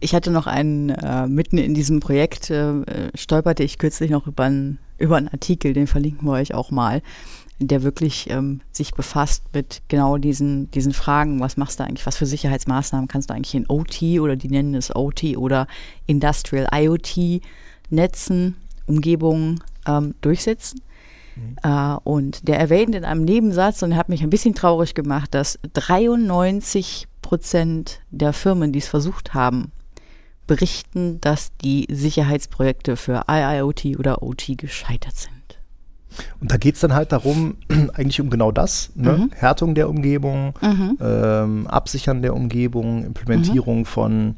[0.00, 2.82] Ich hatte noch einen, äh, mitten in diesem Projekt äh,
[3.14, 7.02] stolperte ich kürzlich noch über, ein, über einen Artikel, den verlinken wir euch auch mal
[7.58, 12.16] der wirklich ähm, sich befasst mit genau diesen, diesen Fragen, was machst du eigentlich, was
[12.16, 15.66] für Sicherheitsmaßnahmen kannst du eigentlich in OT oder die nennen es OT oder
[16.06, 17.40] Industrial IoT
[17.90, 20.80] Netzen, Umgebungen ähm, durchsetzen.
[21.36, 21.56] Mhm.
[21.62, 25.34] Äh, und der erwähnt in einem Nebensatz, und er hat mich ein bisschen traurig gemacht,
[25.34, 29.72] dass 93 Prozent der Firmen, die es versucht haben,
[30.46, 35.33] berichten, dass die Sicherheitsprojekte für IIoT oder OT gescheitert sind.
[36.40, 37.56] Und da geht es dann halt darum,
[37.94, 39.12] eigentlich um genau das, ne?
[39.12, 39.30] mhm.
[39.34, 40.98] Härtung der Umgebung, mhm.
[41.00, 43.86] ähm, Absichern der Umgebung, Implementierung mhm.
[43.86, 44.36] von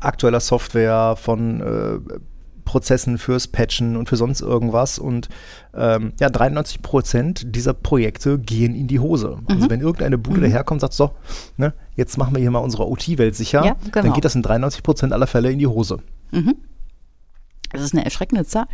[0.00, 2.18] aktueller Software, von äh,
[2.64, 4.98] Prozessen fürs Patchen und für sonst irgendwas.
[4.98, 5.30] Und
[5.74, 9.38] ähm, ja, 93 Prozent dieser Projekte gehen in die Hose.
[9.46, 9.70] Also Mhm.
[9.70, 11.12] wenn irgendeine Bude daherkommt und sagt, so,
[11.56, 14.14] ne, jetzt machen wir hier mal unsere OT-Welt sicher, Ja, dann genau.
[14.14, 16.00] geht das in 93 Prozent aller Fälle in die Hose.
[17.72, 18.66] Das ist eine erschreckende Zahl.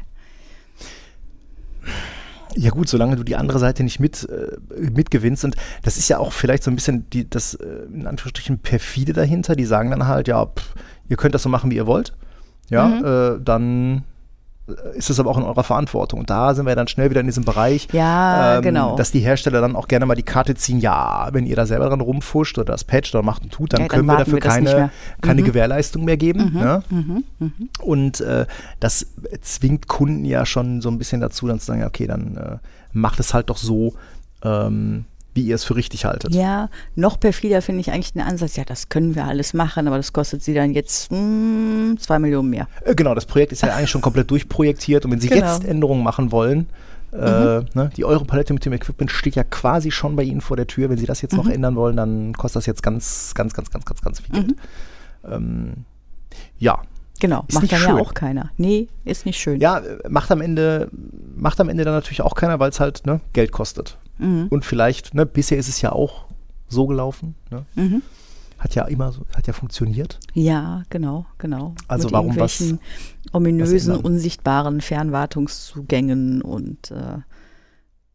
[2.56, 4.56] Ja gut, solange du die andere Seite nicht mit, äh,
[4.90, 5.44] mitgewinnst.
[5.44, 9.12] Und das ist ja auch vielleicht so ein bisschen die, das, äh, in Anführungsstrichen, perfide
[9.12, 9.56] dahinter.
[9.56, 10.74] Die sagen dann halt, ja, pff,
[11.08, 12.12] ihr könnt das so machen, wie ihr wollt.
[12.70, 13.04] Ja, Mhm.
[13.04, 14.04] äh, dann
[14.94, 16.20] ist es aber auch in eurer Verantwortung.
[16.20, 18.96] Und da sind wir dann schnell wieder in diesem Bereich, Ja, genau.
[18.96, 21.88] dass die Hersteller dann auch gerne mal die Karte ziehen, ja, wenn ihr da selber
[21.88, 24.34] dran rumfuscht oder das patcht oder macht und tut, dann Ja, dann können wir dafür
[24.34, 24.90] wir keine, mehr.
[25.20, 25.46] keine Mhm.
[25.46, 26.52] Gewährleistung mehr geben.
[26.54, 26.82] Ne?
[26.88, 27.24] Mhm.
[27.80, 28.46] Und äh,
[28.80, 29.06] das
[29.42, 32.56] zwingt Kunden ja schon so ein bisschen dazu, dann zu sagen, okay, dann äh,
[32.92, 33.94] macht es halt doch so,
[34.42, 36.34] ähm, wie ihr es für richtig haltet.
[36.34, 39.96] Ja, noch perfider finde ich eigentlich den Ansatz, ja, das können wir alles machen, aber
[39.96, 42.68] das kostet sie dann jetzt mm, zwei Millionen mehr.
[42.84, 45.44] Äh, genau, das Projekt ist ja eigentlich schon komplett durchprojektiert und wenn Sie Genau.
[45.46, 46.68] jetzt Änderungen machen wollen,
[47.12, 50.66] äh, ne, die Euro-Palette mit dem Equipment steht ja quasi schon bei Ihnen vor der
[50.66, 50.90] Tür.
[50.90, 53.84] Wenn Sie das jetzt noch ändern wollen, dann kostet das jetzt ganz, ganz, ganz, ganz,
[53.84, 54.54] ganz, ganz viel Geld.
[55.28, 55.72] Ähm,
[56.58, 56.80] ja,
[57.20, 57.98] Genau, Ist macht dann ja schön.
[58.00, 58.50] auch keiner.
[58.56, 59.60] Nee, ist nicht schön.
[59.60, 60.90] Ja, äh, macht am Ende,
[61.36, 63.96] macht am Ende dann natürlich auch keiner, weil es halt ne, Geld kostet.
[64.18, 64.46] Mhm.
[64.50, 66.26] Und vielleicht, ne, bisher ist es ja auch
[66.68, 67.34] so gelaufen.
[67.50, 67.64] Ne?
[67.74, 68.02] Mhm.
[68.58, 70.18] Hat ja immer so, hat ja funktioniert.
[70.32, 71.74] Ja, genau, genau.
[71.88, 72.80] Also Mit warum was- irgendwelchen
[73.32, 74.04] ominösen, ändern?
[74.06, 77.18] unsichtbaren Fernwartungszugängen und äh,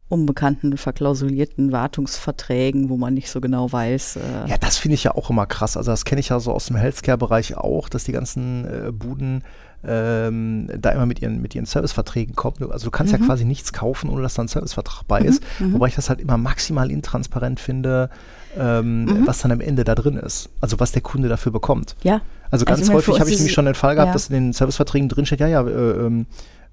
[0.08, 4.16] unbekannten, verklausulierten Wartungsverträgen, wo man nicht so genau weiß.
[4.16, 5.76] Äh, Ja, das finde ich ja auch immer krass.
[5.76, 9.44] Also das kenne ich ja so aus dem Healthcare-Bereich auch, dass die ganzen äh, Buden
[9.86, 12.70] ähm, da immer mit ihren, mit ihren Serviceverträgen kommen.
[12.70, 15.42] Also du kannst ja quasi nichts kaufen, ohne dass da ein Servicevertrag bei ist.
[15.58, 18.10] Wobei ich das halt immer maximal intransparent finde,
[18.58, 20.50] ähm, was dann am Ende da drin ist.
[20.60, 21.96] Also was der Kunde dafür bekommt.
[22.02, 22.20] ja.
[22.50, 24.12] Also ganz ich meine, für häufig habe ich nämlich schon den Fall gehabt, ja.
[24.12, 26.26] dass in den Serviceverträgen drin steht, ja, ja, äh, ähm,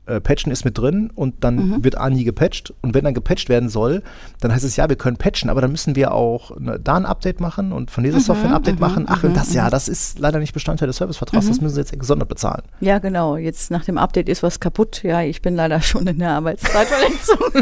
[0.07, 1.83] äh, Patchen ist mit drin und dann Mhm.
[1.83, 2.73] wird A nie gepatcht.
[2.81, 4.03] Und wenn dann gepatcht werden soll,
[4.41, 7.05] dann heißt es, ja, wir können patchen, aber dann müssen wir auch ne, da ein
[7.05, 9.05] Update machen und von Mhm, dieser Software ein Update machen.
[9.07, 11.49] Ach, und das, ja, das ist leider nicht Bestandteil des Servicevertrags, Mhm.
[11.49, 12.63] das müssen Sie jetzt gesondert bezahlen.
[12.79, 13.37] Ja, genau.
[13.37, 15.01] Jetzt nach dem Update ist was kaputt.
[15.03, 17.37] Ja, ich bin leider schon in der Arbeitszeitverletzung.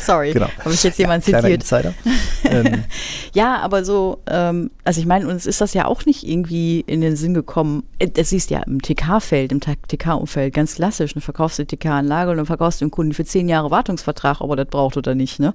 [0.00, 0.48] Sorry, Genau.
[0.64, 1.94] habe ich jetzt jemand Kleiner zitiert.
[2.44, 2.84] Ähm,
[3.32, 7.00] Ja, aber so, ähm, also ich meine, uns ist das ja auch nicht irgendwie in
[7.00, 7.84] den Sinn gekommen.
[7.98, 11.12] Äh, Das siehst du ja im TK-Feld, im TK-Umfeld, ganz klassisch.
[11.14, 14.40] Dann verkaufst du die TK-Anlage und dann verkaufst du dem Kunden für zehn Jahre Wartungsvertrag,
[14.40, 15.54] ob er das braucht oder nicht, ne?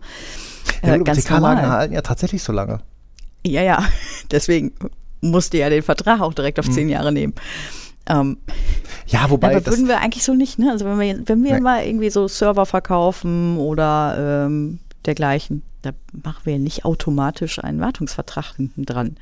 [0.83, 1.67] ja, Äh, ganz normal.
[1.67, 2.81] halten ja tatsächlich so lange.
[3.45, 3.83] Ja, ja.
[4.31, 4.73] Deswegen
[5.21, 6.71] musste ja den Vertrag auch direkt auf Mhm.
[6.73, 7.33] zehn Jahre nehmen.
[8.07, 8.37] Ähm,
[9.07, 10.71] Ja, wobei aber das, würden wir eigentlich so nicht, ne?
[10.71, 15.91] Also wenn wir, wenn wir mal irgendwie so Server verkaufen oder ähm, dergleichen, da
[16.23, 19.17] machen wir nicht automatisch einen Wartungsvertrag hinten dran.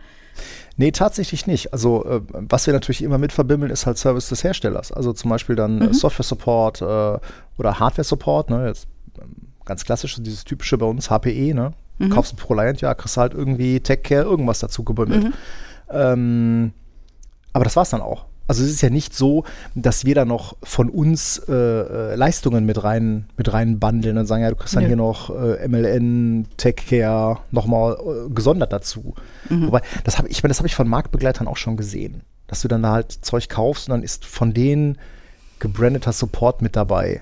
[0.78, 1.74] Nee, tatsächlich nicht.
[1.74, 4.92] Also, äh, was wir natürlich immer mit verbimmeln, ist halt Service des Herstellers.
[4.92, 6.86] Also zum Beispiel dann äh, Software-Support äh,
[7.58, 8.52] oder Hardware-Support.
[8.52, 8.68] Ne?
[8.68, 8.88] Jetzt,
[9.20, 9.36] ähm,
[9.66, 11.54] ganz klassisch, dieses typische bei uns HPE.
[11.56, 11.74] Ne?
[12.00, 15.34] Du kaufst ein ProLiant, ja, kriegst halt irgendwie TechCare, irgendwas dazu gebündelt.
[15.90, 16.72] Ähm,
[17.54, 18.26] aber das war's dann auch.
[18.48, 19.44] Also es ist ja nicht so,
[19.76, 24.26] dass wir da noch von uns äh, äh, Leistungen mit rein mit rein bundeln und
[24.26, 24.88] sagen, ja, du kriegst dann Nö.
[24.88, 29.16] hier noch äh, MLN, TechCare nochmal äh, gesondert dazu.
[29.50, 32.68] Wobei, das habe ich, meine, das habe ich von Marktbegleitern auch schon gesehen, dass du
[32.68, 34.98] dann da halt Zeug kaufst und dann ist von denen
[35.60, 37.22] gebrandeter Support mit dabei.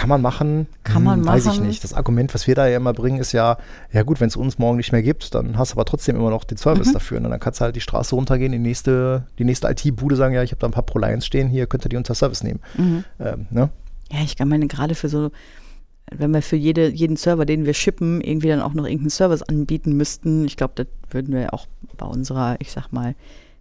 [0.00, 0.66] Kann man machen?
[0.82, 1.66] Kann man Weiß ich machen.
[1.66, 1.84] nicht.
[1.84, 3.58] Das Argument, was wir da ja immer bringen, ist ja,
[3.92, 6.30] ja gut, wenn es uns morgen nicht mehr gibt, dann hast du aber trotzdem immer
[6.30, 6.92] noch den Service Mhm.
[6.94, 7.16] dafür.
[7.18, 10.42] Und dann kannst du halt die Straße runtergehen, die nächste, die nächste IT-Bude sagen, ja,
[10.42, 12.60] ich habe da ein paar ProLions stehen, hier könnt ihr die unter Service nehmen.
[12.78, 13.04] Mhm.
[13.20, 13.68] Ähm, ne?
[14.10, 15.30] Ja, ich kann meine, gerade für so,
[16.10, 19.42] wenn wir für jede, jeden Server, den wir shippen, irgendwie dann auch noch irgendeinen Service
[19.42, 21.66] anbieten müssten, ich glaube, das würden wir auch
[21.98, 23.14] bei unserer, ich sag mal,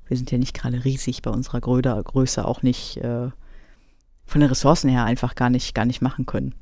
[0.08, 3.28] wir sind ja nicht gerade riesig, bei unserer Größe, Größe auch nicht äh,
[4.30, 6.54] von den Ressourcen her einfach gar nicht, gar nicht machen können.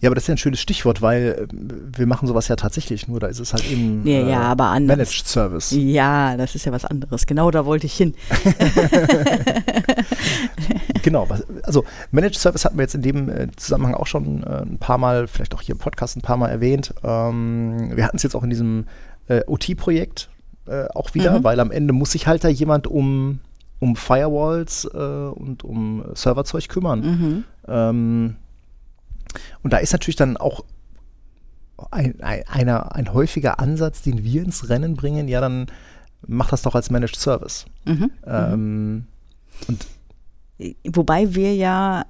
[0.00, 1.54] Ja, aber das ist ja ein schönes Stichwort, weil äh,
[1.96, 4.96] wir machen sowas ja tatsächlich nur, da ist es halt eben Ja, ja, aber anders.
[4.98, 5.70] Managed Service.
[5.70, 7.24] Ja, das ist ja was anderes.
[7.26, 8.14] Genau da wollte ich hin.
[11.02, 11.28] Genau,
[11.64, 14.96] also Managed Service hatten wir jetzt in dem äh, Zusammenhang auch schon äh, ein paar
[14.96, 16.94] Mal, vielleicht auch hier im Podcast ein paar Mal erwähnt.
[17.04, 18.86] Ähm, wir hatten es jetzt auch in diesem
[19.28, 20.30] äh, OT-Projekt
[20.66, 21.44] äh, auch wieder, Mhm.
[21.44, 23.40] weil am Ende muss sich halt da jemand um,
[23.84, 27.00] um Firewalls äh, und um Serverzeug kümmern.
[27.00, 27.44] Mhm.
[27.68, 28.36] Ähm,
[29.62, 30.64] und da ist natürlich dann auch
[31.90, 35.66] ein, ein, einer, ein häufiger Ansatz, den wir ins Rennen bringen, ja, dann
[36.26, 37.66] mach das doch als Managed Service.
[37.84, 38.10] Mhm.
[38.26, 39.04] Ähm,
[39.68, 39.86] und
[40.86, 42.06] Wobei wir ja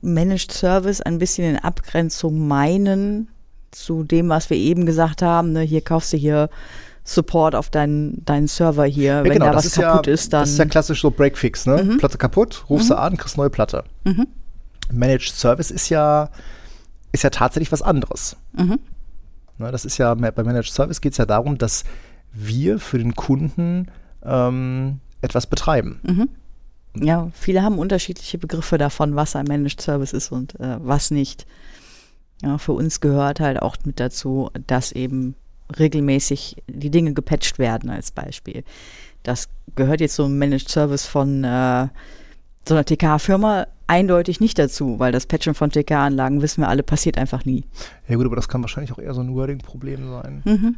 [0.00, 3.28] Managed Service ein bisschen in Abgrenzung meinen
[3.70, 5.52] zu dem, was wir eben gesagt haben.
[5.52, 5.60] Ne?
[5.60, 6.48] Hier kaufst du hier
[7.04, 9.04] Support auf deinen, deinen Server hier.
[9.04, 10.42] Ja, Wenn genau, da was ist kaputt ja, ist, dann.
[10.42, 11.84] Das ist ja klassisch so Breakfix, ne?
[11.84, 11.98] Mhm.
[11.98, 13.84] Platte kaputt, rufst du an, kriegst neue Platte.
[14.90, 16.30] Managed Service ist ja,
[17.12, 18.36] ist ja tatsächlich was anderes.
[18.52, 18.78] Mhm.
[19.58, 21.84] Ne, das ist ja, bei Managed Service geht es ja darum, dass
[22.32, 23.88] wir für den Kunden
[24.24, 26.28] ähm, etwas betreiben.
[26.96, 31.46] Ja, viele haben unterschiedliche Begriffe davon, was ein Managed Service ist und äh, was nicht.
[32.42, 35.34] Ja, für uns gehört halt auch mit dazu, dass eben
[35.78, 38.64] regelmäßig die Dinge gepatcht werden als Beispiel.
[39.22, 41.88] Das gehört jetzt so ein Managed Service von äh,
[42.66, 47.18] so einer TK-Firma eindeutig nicht dazu, weil das Patchen von TK-Anlagen, wissen wir alle, passiert
[47.18, 47.64] einfach nie.
[48.08, 50.42] Ja gut, aber das kann wahrscheinlich auch eher so ein Wording-Problem sein.
[50.44, 50.76] Mhm.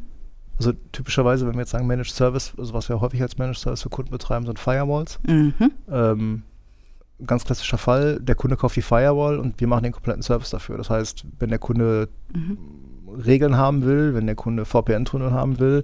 [0.59, 3.83] Also typischerweise, wenn wir jetzt sagen Managed Service, also was wir häufig als Managed Service
[3.83, 5.19] für Kunden betreiben, sind Firewalls.
[5.27, 5.55] Mhm.
[5.91, 6.43] Ähm,
[7.25, 10.79] ganz klassischer Fall, der Kunde kauft die Firewall und wir machen den kompletten Service dafür.
[10.79, 12.09] Das heißt, wenn der Kunde
[13.25, 15.83] Regeln haben will, wenn der Kunde VPN-Tunnel haben will,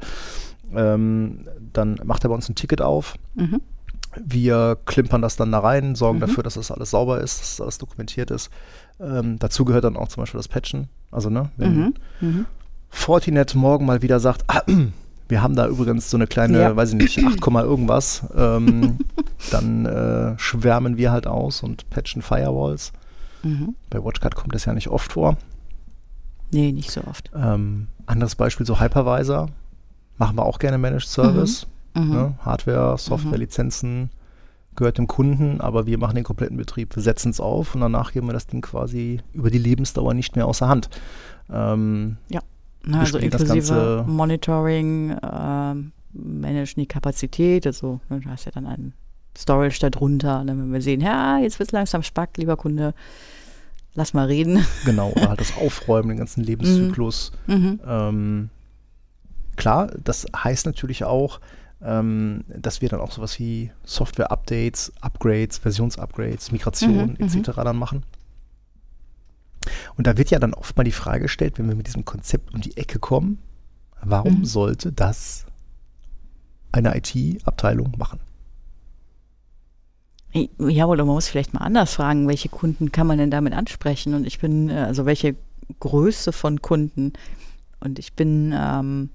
[0.74, 3.14] ähm, dann macht er bei uns ein Ticket auf.
[3.34, 3.60] Mhm.
[4.22, 7.60] Wir klimpern das dann da rein, sorgen dafür, dass das alles sauber ist, dass das
[7.62, 8.50] alles dokumentiert ist.
[9.00, 10.88] Ähm, dazu gehört dann auch zum Beispiel das Patchen.
[11.10, 11.94] Also, ne, wenn Mhm.
[12.20, 12.46] Mhm.
[12.90, 14.62] Fortinet morgen mal wieder sagt, ah,
[15.28, 16.76] wir haben da übrigens so eine kleine, Ja.
[16.76, 18.98] weiß ich nicht, 8, Komma irgendwas, ähm,
[19.50, 22.92] dann äh, schwärmen wir halt aus und patchen Firewalls.
[23.42, 23.74] Mhm.
[23.88, 25.36] Bei WatchGuard kommt das ja nicht oft vor.
[26.52, 27.30] Nee, nicht so oft.
[27.34, 29.48] Ähm, anderes Beispiel, so Hypervisor.
[30.18, 31.66] Machen wir auch gerne Managed Service.
[31.94, 32.10] Mhm.
[32.10, 32.34] Ne?
[32.44, 34.10] Hardware, Software, Lizenzen
[34.76, 36.96] gehört dem Kunden, aber wir machen den kompletten Betrieb.
[36.96, 40.34] Wir setzen es auf und danach geben wir das Ding quasi über die Lebensdauer nicht
[40.36, 40.88] mehr außer Hand.
[41.52, 42.16] Ähm,
[42.84, 48.66] Na, also inklusive Ganze- Monitoring, ähm, managen die Kapazität, also ne, du hast ja dann
[48.66, 48.92] einen
[49.36, 52.94] Storage darunter, dann wenn wir sehen, ja, jetzt wird es langsam spackt, lieber Kunde,
[53.94, 54.64] lass mal reden.
[54.84, 57.32] genau, oder halt das Aufräumen, den ganzen Lebenszyklus.
[57.46, 57.80] Mhm.
[57.86, 58.50] Ähm,
[59.56, 61.40] klar, das heißt natürlich auch,
[61.84, 67.50] ähm, dass wir dann auch sowas wie Software-Updates, Upgrades, Versionsupgrades, Migration Mhm, etc.
[67.56, 68.04] dann machen.
[69.96, 72.52] Und da wird ja dann oft mal die Frage gestellt, wenn wir mit diesem Konzept
[72.54, 73.38] um die Ecke kommen,
[74.00, 74.44] warum Mhm.
[74.44, 75.46] sollte das
[76.72, 78.20] eine IT-Abteilung machen?
[80.32, 84.14] Ja, oder man muss vielleicht mal anders fragen, welche Kunden kann man denn damit ansprechen?
[84.14, 85.36] Und ich bin, äh, also welche
[85.80, 87.12] Größe von Kunden?
[87.80, 89.10] Und ich bin ähm,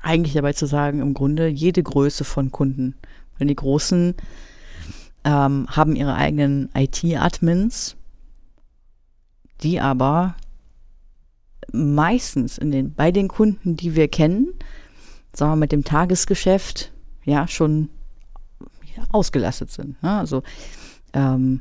[0.00, 2.94] eigentlich dabei zu sagen, im Grunde jede Größe von Kunden.
[3.38, 4.14] Weil die Großen
[5.24, 7.96] ähm, haben ihre eigenen IT-Admins,
[9.62, 10.36] die aber
[11.72, 14.54] meistens in den, bei den Kunden, die wir kennen,
[15.32, 16.92] sagen wir mit dem Tagesgeschäft,
[17.24, 17.88] ja, schon
[19.10, 20.02] ausgelastet sind.
[20.02, 20.18] Ne?
[20.18, 20.42] Also
[21.12, 21.60] ähm,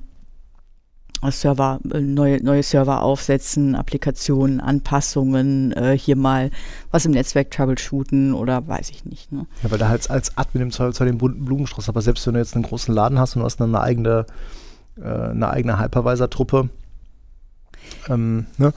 [1.32, 6.52] Server, äh, neue, neue Server aufsetzen, Applikationen, Anpassungen, äh, hier mal
[6.92, 9.32] was im Netzwerk troubleshooten oder weiß ich nicht.
[9.32, 9.46] Ne?
[9.64, 12.40] Ja, weil da halt als Admin im Zweifelsfall den bunten Blumenstrauß, aber selbst wenn du
[12.40, 14.26] jetzt einen großen Laden hast und hast dann eine eigene,
[14.98, 16.70] äh, eine eigene Hypervisor-Truppe,
[18.10, 18.74] ähm, ne?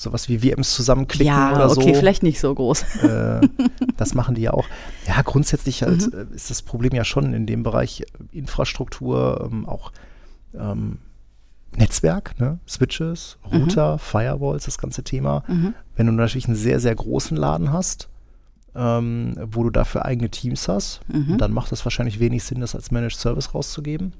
[0.00, 1.80] Sowas wie VMs zusammenklicken Ja, oder so.
[1.80, 2.82] okay, vielleicht nicht so groß.
[3.04, 3.40] äh,
[3.96, 4.66] das machen die ja auch.
[5.06, 6.28] Ja, grundsätzlich halt Mhm.
[6.32, 9.92] äh, ist das Problem ja schon in dem Bereich Infrastruktur, ähm, auch
[10.58, 10.98] ähm,
[11.76, 12.58] Netzwerk, ne?
[12.68, 15.44] Switches, Router, Firewalls, das ganze Thema.
[15.46, 15.74] Mhm.
[15.96, 18.08] Wenn du natürlich einen sehr, sehr großen Laden hast,
[18.74, 21.38] ähm, wo du dafür eigene Teams hast, Mhm.
[21.38, 24.14] dann macht das wahrscheinlich wenig Sinn, das als Managed Service rauszugeben.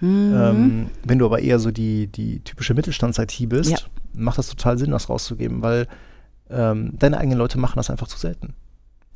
[0.00, 0.32] Mhm.
[0.34, 3.78] Ähm, wenn du aber eher so die, die typische Mittelstands-IT bist, Ja.
[4.16, 5.86] Macht das total Sinn, das rauszugeben, weil
[6.50, 8.54] ähm, deine eigenen Leute machen das einfach zu selten.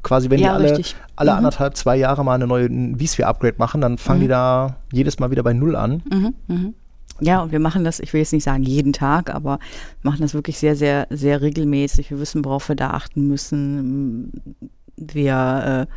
[0.03, 0.97] Quasi, wenn Ja, die alle, richtig.
[1.17, 1.37] alle Mhm.
[1.39, 4.23] anderthalb, zwei Jahre mal eine neue vSphere-Upgrade machen, dann fangen Mhm.
[4.23, 6.03] die da jedes Mal wieder bei Null an.
[6.11, 6.75] Mhm, mhm.
[7.21, 9.59] Ja, und wir machen das, ich will jetzt nicht sagen jeden Tag, aber
[10.03, 12.11] machen das wirklich sehr, sehr, sehr regelmäßig.
[12.11, 14.33] Wir wissen, worauf wir da achten müssen.
[14.97, 15.93] Wir äh,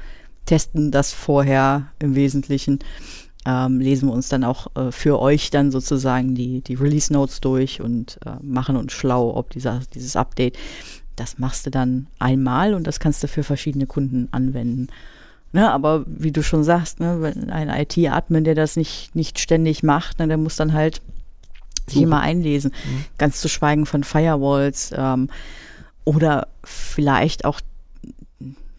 [0.45, 2.79] testen das vorher im Wesentlichen.
[3.45, 7.41] Ähm, lesen wir uns dann auch äh, für euch dann sozusagen die, die Release Notes
[7.41, 10.57] durch und äh, machen uns schlau, ob dieser, dieses Update,
[11.17, 14.87] das machst du dann einmal und das kannst du für verschiedene Kunden anwenden.
[15.51, 19.83] Ne, aber wie du schon sagst, ne, wenn ein IT-Admin, der das nicht, nicht ständig
[19.83, 20.99] macht, ne, der muss dann halt
[21.87, 22.71] sich immer einlesen.
[23.17, 25.29] Ganz zu schweigen von Firewalls ähm,
[26.05, 27.59] oder vielleicht auch,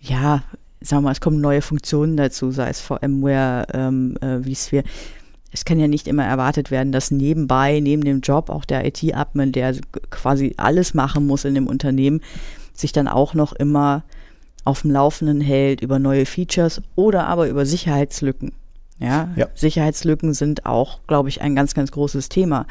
[0.00, 0.42] ja,
[0.84, 4.84] sagen wir mal, es kommen neue Funktionen dazu, sei es VMware, ähm, äh, vSphere.
[5.50, 9.52] Es kann ja nicht immer erwartet werden, dass nebenbei, neben dem Job, auch der IT-Admin,
[9.52, 9.76] der
[10.10, 12.20] quasi alles machen muss in dem Unternehmen,
[12.74, 14.02] sich dann auch noch immer
[14.64, 18.52] auf dem Laufenden hält über neue Features oder aber über Sicherheitslücken.
[18.98, 19.48] Ja, Ja.
[19.54, 22.66] Sicherheitslücken sind auch, glaube ich, ein ganz, ganz großes Thema.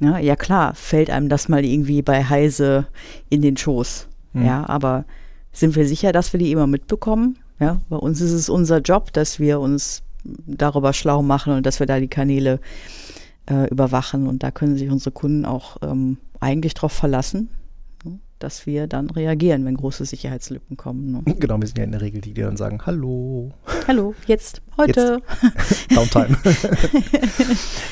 [0.00, 2.86] Ja, ja klar, fällt einem das mal irgendwie bei Heise
[3.30, 4.06] in den Schoß.
[4.32, 4.46] Mhm.
[4.46, 5.04] Ja, aber
[5.54, 7.38] sind wir sicher, dass wir die immer mitbekommen.
[7.60, 11.80] Ja, bei uns ist es unser Job, dass wir uns darüber schlau machen und dass
[11.80, 12.60] wir da die Kanäle
[13.48, 14.26] äh, überwachen.
[14.26, 17.48] Und da können sich unsere Kunden auch ähm, eigentlich darauf verlassen,
[18.44, 21.12] dass wir dann reagieren, wenn große Sicherheitslücken kommen.
[21.12, 21.34] Ne?
[21.40, 23.52] Genau, wir sind ja in der Regel die, die dann sagen, hallo.
[23.86, 25.20] Hallo, jetzt, heute.
[25.42, 25.90] Jetzt.
[25.94, 26.38] Downtime.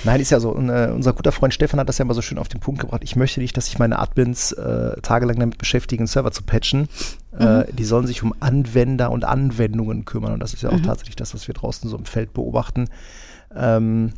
[0.04, 0.56] Nein, ist ja so.
[0.56, 3.02] Äh, unser guter Freund Stefan hat das ja immer so schön auf den Punkt gebracht.
[3.04, 6.88] Ich möchte nicht, dass sich meine Admins äh, tagelang damit beschäftigen, einen Server zu patchen.
[7.38, 7.60] Äh, mhm.
[7.62, 10.32] Äh, die sollen sich um Anwender und Anwendungen kümmern.
[10.32, 10.84] Und das ist ja auch mhm.
[10.84, 12.88] tatsächlich das, was wir draußen so im Feld beobachten.
[13.54, 14.12] Ähm,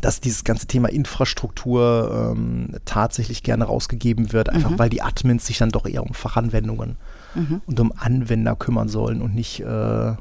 [0.00, 4.78] dass dieses ganze Thema Infrastruktur ähm, tatsächlich gerne rausgegeben wird, einfach mhm.
[4.78, 6.96] weil die Admins sich dann doch eher um Fachanwendungen
[7.34, 7.60] mhm.
[7.66, 10.14] und um Anwender kümmern sollen und nicht äh,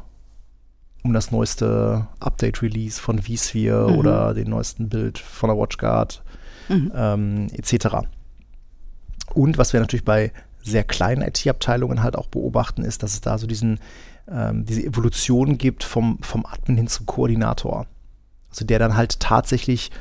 [1.04, 3.98] um das neueste Update-Release von vSphere mhm.
[3.98, 6.22] oder den neuesten Bild von der WatchGuard
[6.70, 6.92] mhm.
[6.94, 8.08] ähm, etc.
[9.34, 10.32] Und was wir natürlich bei
[10.64, 13.80] sehr kleinen IT-Abteilungen halt auch beobachten, ist, dass es da so diesen,
[14.30, 17.88] ähm, diese Evolution gibt vom, vom Admin hin zum Koordinator.
[18.52, 19.92] Also der dann halt tatsächlich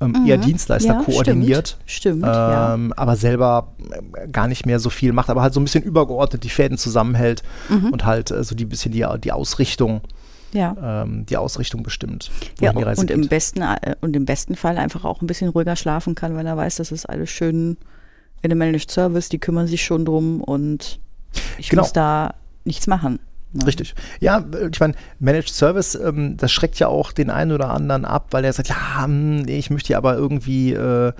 [0.00, 0.26] ähm, mhm.
[0.26, 2.96] eher Dienstleister ja, koordiniert, stimmt, stimmt ähm, ja.
[2.96, 3.74] aber selber
[4.14, 6.78] äh, gar nicht mehr so viel macht, aber halt so ein bisschen übergeordnet die Fäden
[6.78, 7.90] zusammenhält mhm.
[7.90, 10.00] und halt äh, so die bisschen die, die Ausrichtung
[10.52, 11.02] ja.
[11.02, 12.30] ähm, die Ausrichtung bestimmt.
[12.60, 16.14] Ja, und im, besten, äh, und im besten Fall einfach auch ein bisschen ruhiger schlafen
[16.14, 17.76] kann, wenn er weiß, das ist alles schön
[18.42, 20.98] in einem Managed Service, die kümmern sich schon drum und
[21.58, 21.82] ich genau.
[21.82, 23.20] muss da nichts machen.
[23.52, 23.66] Ne?
[23.66, 23.94] Richtig.
[24.20, 28.28] Ja, ich meine, Managed Service, ähm, das schreckt ja auch den einen oder anderen ab,
[28.30, 31.12] weil er sagt, ja, hm, ich möchte aber irgendwie äh,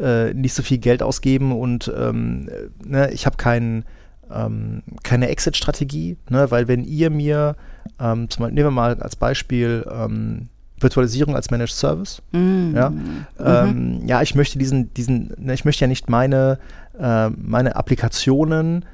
[0.00, 2.48] äh, nicht so viel Geld ausgeben und ähm,
[2.84, 3.84] ne, ich habe keinen
[4.32, 7.56] ähm, keine Exit-Strategie, ne, weil wenn ihr mir,
[8.00, 10.48] ähm, zum, nehmen wir mal als Beispiel ähm,
[10.80, 12.74] Virtualisierung als Managed Service, mm.
[12.74, 14.02] ja, mhm.
[14.06, 16.58] ja, ich möchte diesen, diesen, ne, ich möchte ja nicht meine,
[16.98, 18.84] äh, meine Applikationen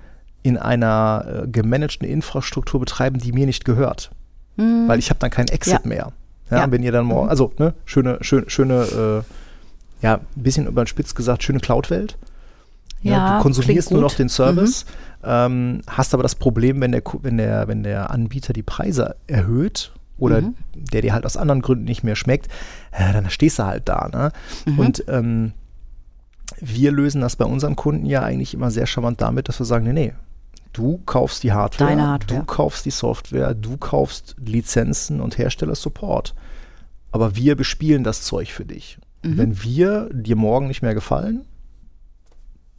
[0.42, 4.10] in einer äh, gemanagten Infrastruktur betreiben, die mir nicht gehört.
[4.56, 4.88] Mhm.
[4.88, 5.88] Weil ich habe dann keinen Exit ja.
[5.88, 6.12] mehr.
[6.50, 6.70] Ja, ja.
[6.70, 7.30] wenn ihr dann morgen, mhm.
[7.30, 9.24] also ne, schöne, schöne, schöne,
[10.02, 12.18] äh, ja, ein bisschen über den Spitz gesagt, schöne Cloud-Welt.
[13.02, 14.84] Ja, ja, du konsumierst nur noch den Service,
[15.22, 15.28] mhm.
[15.28, 19.92] ähm, hast aber das Problem, wenn der, wenn, der, wenn der Anbieter die Preise erhöht
[20.18, 20.54] oder mhm.
[20.74, 22.46] der dir halt aus anderen Gründen nicht mehr schmeckt,
[22.92, 24.08] äh, dann stehst du halt da.
[24.12, 24.32] Ne?
[24.66, 24.78] Mhm.
[24.78, 25.52] Und ähm,
[26.60, 29.84] wir lösen das bei unseren Kunden ja eigentlich immer sehr charmant damit, dass wir sagen,
[29.84, 30.12] nee, nee,
[30.72, 36.34] Du kaufst die Hardware, Hardware, du kaufst die Software, du kaufst Lizenzen und Hersteller-Support.
[37.10, 38.98] Aber wir bespielen das Zeug für dich.
[39.22, 39.36] Mhm.
[39.36, 41.44] Wenn wir dir morgen nicht mehr gefallen,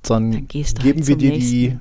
[0.02, 1.52] dann, dann geben halt wir dir nächsten.
[1.52, 1.80] die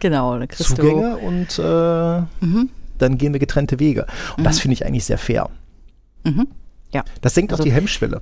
[0.00, 2.70] genau, Zugänge und äh, mhm.
[2.98, 4.06] dann gehen wir getrennte Wege.
[4.36, 4.44] Und mhm.
[4.44, 5.48] das finde ich eigentlich sehr fair.
[6.24, 6.48] Mhm.
[6.92, 7.04] Ja.
[7.20, 8.20] Das senkt also, auch die Hemmschwelle.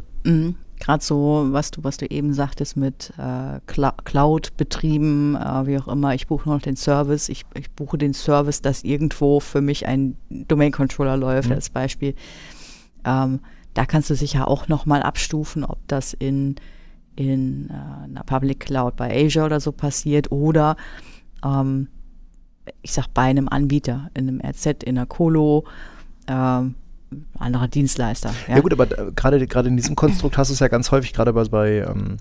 [0.80, 6.14] Gerade so, was du, was du eben sagtest mit äh, Cloud-Betrieben, äh, wie auch immer,
[6.14, 10.16] ich buche noch den Service, ich, ich buche den Service, dass irgendwo für mich ein
[10.30, 11.56] Domain-Controller läuft, mhm.
[11.56, 12.14] als Beispiel.
[13.04, 13.40] Ähm,
[13.74, 16.56] da kannst du sicher auch nochmal abstufen, ob das in,
[17.14, 20.76] in äh, einer Public Cloud bei Azure oder so passiert oder
[21.44, 21.88] ähm,
[22.80, 25.64] ich sag bei einem Anbieter, in einem RZ, in einer Colo,
[26.26, 26.74] ähm,
[27.38, 28.30] anderer Dienstleister.
[28.48, 30.90] Ja, ja gut, aber äh, gerade gerade in diesem Konstrukt hast du es ja ganz
[30.90, 32.18] häufig, gerade bei, bei ähm,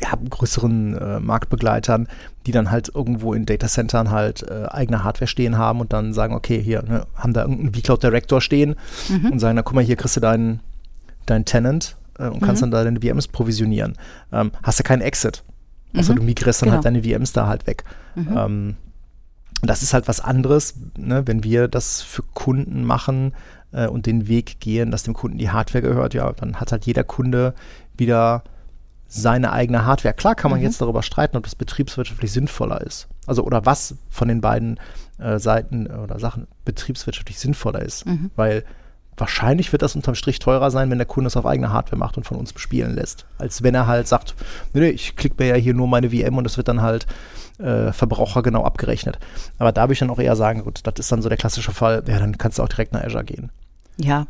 [0.00, 2.08] ja, größeren äh, Marktbegleitern,
[2.46, 6.34] die dann halt irgendwo in Datacentern halt äh, eigene Hardware stehen haben und dann sagen,
[6.34, 8.76] okay, hier, ne, haben da irgendeinen vCloud Director stehen
[9.08, 9.32] mhm.
[9.32, 10.60] und sagen, na guck mal, hier kriegst du deinen
[11.26, 12.70] dein Tenant äh, und kannst mhm.
[12.70, 13.94] dann da deine VMs provisionieren.
[14.32, 15.42] Ähm, hast du keinen Exit.
[15.94, 16.16] Also mhm.
[16.16, 16.94] du migrierst dann halt genau.
[16.94, 17.84] halt deine VMs da halt weg.
[18.14, 18.36] Mhm.
[18.36, 18.76] Ähm,
[19.62, 23.32] das ist halt was anderes, ne, wenn wir das für Kunden machen,
[23.72, 26.86] äh, und den Weg gehen, dass dem Kunden die Hardware gehört, ja, dann hat halt
[26.86, 27.54] jeder Kunde
[27.96, 28.44] wieder
[29.08, 30.14] seine eigene Hardware.
[30.14, 30.66] Klar kann man mhm.
[30.66, 33.08] jetzt darüber streiten, ob das betriebswirtschaftlich sinnvoller ist.
[33.26, 34.78] Also oder was von den beiden
[35.18, 38.06] äh, Seiten oder Sachen betriebswirtschaftlich sinnvoller ist.
[38.06, 38.30] Mhm.
[38.36, 38.64] Weil
[39.16, 42.16] wahrscheinlich wird das unterm Strich teurer sein, wenn der Kunde es auf eigene Hardware macht
[42.16, 43.26] und von uns bespielen lässt.
[43.38, 44.34] Als wenn er halt sagt,
[44.74, 47.06] nee, ich klicke mir ja hier nur meine VM und das wird dann halt
[47.58, 49.18] äh, verbrauchergenau abgerechnet.
[49.58, 51.72] Aber da würde ich dann auch eher sagen, gut, das ist dann so der klassische
[51.72, 53.50] Fall, ja, dann kannst du auch direkt nach Azure gehen.
[53.98, 54.26] Ja.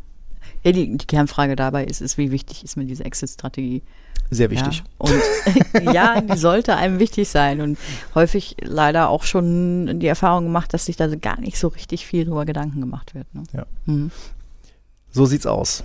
[0.63, 3.81] ja die, die Kernfrage dabei ist, ist, wie wichtig ist mir diese Exit-Strategie?
[4.31, 4.83] Sehr wichtig.
[4.83, 7.79] Ja, und ja, die sollte einem wichtig sein und
[8.13, 12.25] häufig leider auch schon die Erfahrung gemacht, dass sich da gar nicht so richtig viel
[12.25, 13.33] drüber Gedanken gemacht wird.
[13.33, 13.43] Ne?
[13.53, 13.65] Ja.
[13.85, 14.11] Mhm.
[15.11, 15.83] So sieht's aus.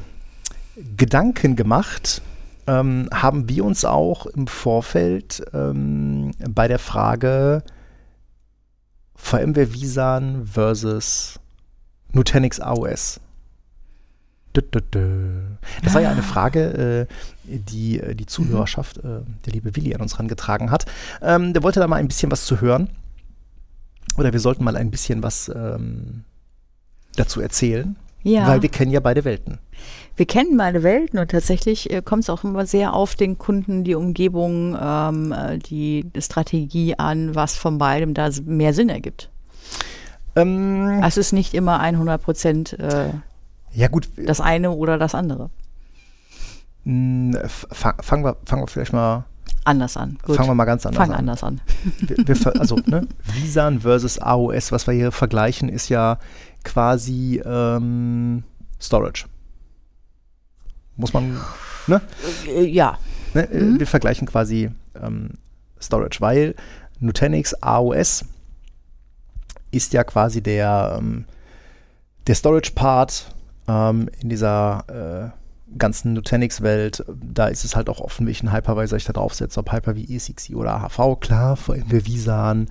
[0.96, 2.20] Gedanken gemacht
[2.66, 7.62] ähm, haben wir uns auch im Vorfeld ähm, bei der Frage
[9.14, 11.40] VMware Visan versus
[12.12, 13.20] Nutanix AOS.
[14.54, 19.02] Das war ja eine Frage, äh, die äh, die Zuhörerschaft, äh,
[19.44, 20.86] der liebe Willi, an uns herangetragen hat.
[21.22, 22.88] Ähm, der wollte da mal ein bisschen was zu hören.
[24.16, 26.22] oder wir sollten mal ein bisschen was ähm,
[27.16, 28.46] dazu erzählen, Ja.
[28.46, 29.58] weil wir kennen ja beide Welten.
[30.16, 33.82] Wir kennen beide Welten und tatsächlich äh, kommt es auch immer sehr auf den Kunden,
[33.82, 39.30] die Umgebung, ähm, äh, die Strategie an, was von beidem da mehr Sinn ergibt.
[40.36, 43.10] Ähm, Es ist nicht immer 100 Prozent äh,
[43.74, 45.50] ja gut, das eine oder das andere.
[46.84, 49.24] fa- fangen wir, fangen wir vielleicht mal,
[49.66, 50.18] Anders an.
[50.22, 50.36] Gut.
[50.36, 51.20] fangen wir mal ganz anders Fang an.
[51.20, 51.60] anders an.
[52.00, 56.18] wir, wir, also ne, Visan versus AOS, was wir hier vergleichen, ist ja
[56.64, 58.44] quasi ähm,
[58.80, 59.24] Storage.
[60.96, 61.40] Muss man,
[61.86, 62.02] ne?
[62.46, 62.98] Äh, ja.
[63.32, 64.70] ne äh, Wir vergleichen quasi
[65.02, 65.30] ähm,
[65.80, 66.54] Storage, weil
[67.00, 68.26] Nutanix AOS
[69.70, 71.24] ist ja quasi der, ähm,
[72.26, 73.34] der Storage-Part
[73.68, 77.04] ähm, in dieser äh, ganzen Nutanix-Welt.
[77.08, 80.54] Da ist es halt auch offen, welchen Hypervisor ich da draufsetze, ob Hyper wie ESXi
[80.54, 81.20] oder AHV.
[81.20, 82.68] Klar, vor allem wir Visan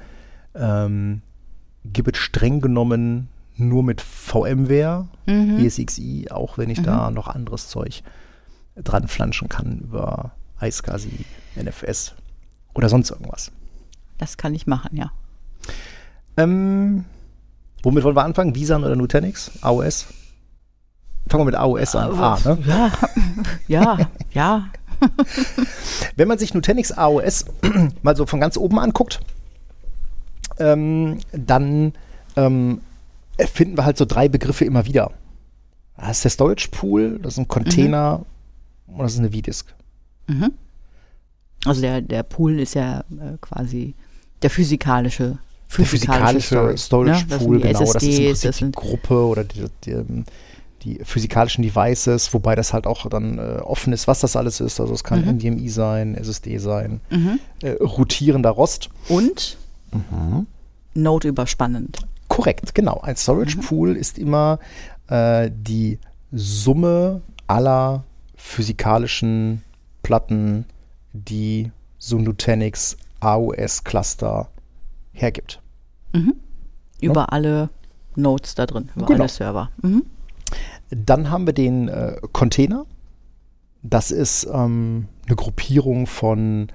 [0.56, 1.22] ähm,
[1.86, 5.60] gibt es streng genommen nur mit VMware, Mhm.
[5.64, 8.04] ESXi, auch wenn ich da noch anderes Zeug
[8.76, 11.26] dran flanschen kann über iSCSI,
[11.56, 12.14] NFS
[12.74, 13.52] oder sonst irgendwas.
[14.18, 15.12] Das kann ich machen, ja.
[16.36, 17.06] Ähm,
[17.84, 18.56] womit wollen wir anfangen?
[18.56, 19.52] Visan oder Nutanix?
[19.62, 20.08] AOS?
[21.28, 22.14] Fangen wir mit AOS an.
[22.14, 22.58] A, ne?
[22.68, 22.92] Ja,
[23.68, 23.98] ja,
[24.32, 24.66] ja.
[26.16, 27.46] Wenn man sich Nutanix AOS
[28.04, 29.20] mal so von ganz oben anguckt,
[30.60, 31.94] ähm, dann
[32.36, 32.82] ähm,
[33.38, 35.12] finden wir halt so drei Begriffe immer wieder.
[35.98, 38.26] Das ist der Storage Pool, das ist ein Container
[38.88, 39.74] und das ist eine V-Disk.
[41.66, 43.96] Also der, der Pool ist ja äh, quasi
[44.42, 45.38] der physikalische,
[45.78, 47.26] Der physikalische Storage, ne?
[47.30, 47.94] Das Pool, sind die genau.
[47.94, 50.26] Das ist im SSDs, das die sind Gruppe oder die, die, ähm,
[50.84, 54.80] die physikalischen Devices, wobei das halt auch dann äh, offen ist, was das alles ist.
[54.80, 55.40] Also es kann Mhm.
[55.40, 57.00] NVMe sein, SSD sein,
[57.62, 58.90] äh, rotierender Rost.
[59.10, 59.58] und
[59.92, 60.48] Mhm.
[60.96, 62.00] Node überspannend.
[62.28, 63.00] Korrekt, genau.
[63.02, 63.62] Ein Storage Mhm.
[63.62, 64.60] Pool ist immer
[65.08, 66.00] äh, die
[66.32, 68.04] Summe aller
[68.36, 69.64] physikalischen
[70.02, 70.66] Platten,
[71.14, 74.50] die so ein Nutanix AOS Cluster
[75.12, 75.60] hergibt.
[77.02, 77.70] Über alle
[78.16, 79.20] Nodes da drin, über Genau.
[79.22, 79.70] alle Server.
[79.82, 80.04] Mhm.
[80.96, 82.86] Dann haben wir den äh, Container.
[83.82, 86.68] Das ist ähm, eine Gruppierung von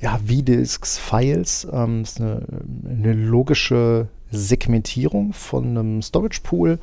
[0.00, 1.66] ja, V-Disks, Files.
[1.72, 2.42] Ähm, das ist eine,
[2.88, 6.78] eine logische Segmentierung von einem Storage Pool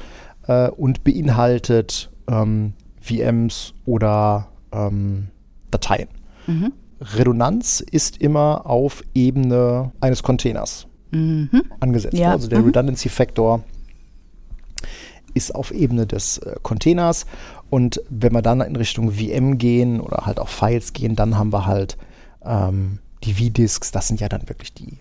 [0.47, 5.27] äh, und beinhaltet ähm, VMs oder ähm,
[5.71, 6.07] Dateien.
[6.47, 6.71] Mhm.
[7.01, 11.63] Redundanz ist immer auf Ebene eines Containers Mhm.
[11.79, 12.17] angesetzt.
[12.17, 12.65] Ja, Also der mhm.
[12.65, 13.63] Redundancy Factor
[15.33, 17.25] ist auf Ebene des äh, Containers.
[17.69, 21.51] Und wenn wir dann in Richtung VM gehen oder halt auch Files gehen, dann haben
[21.53, 21.97] wir halt
[22.43, 23.91] ähm, die V-Disks.
[23.91, 24.99] Das sind ja dann wirklich die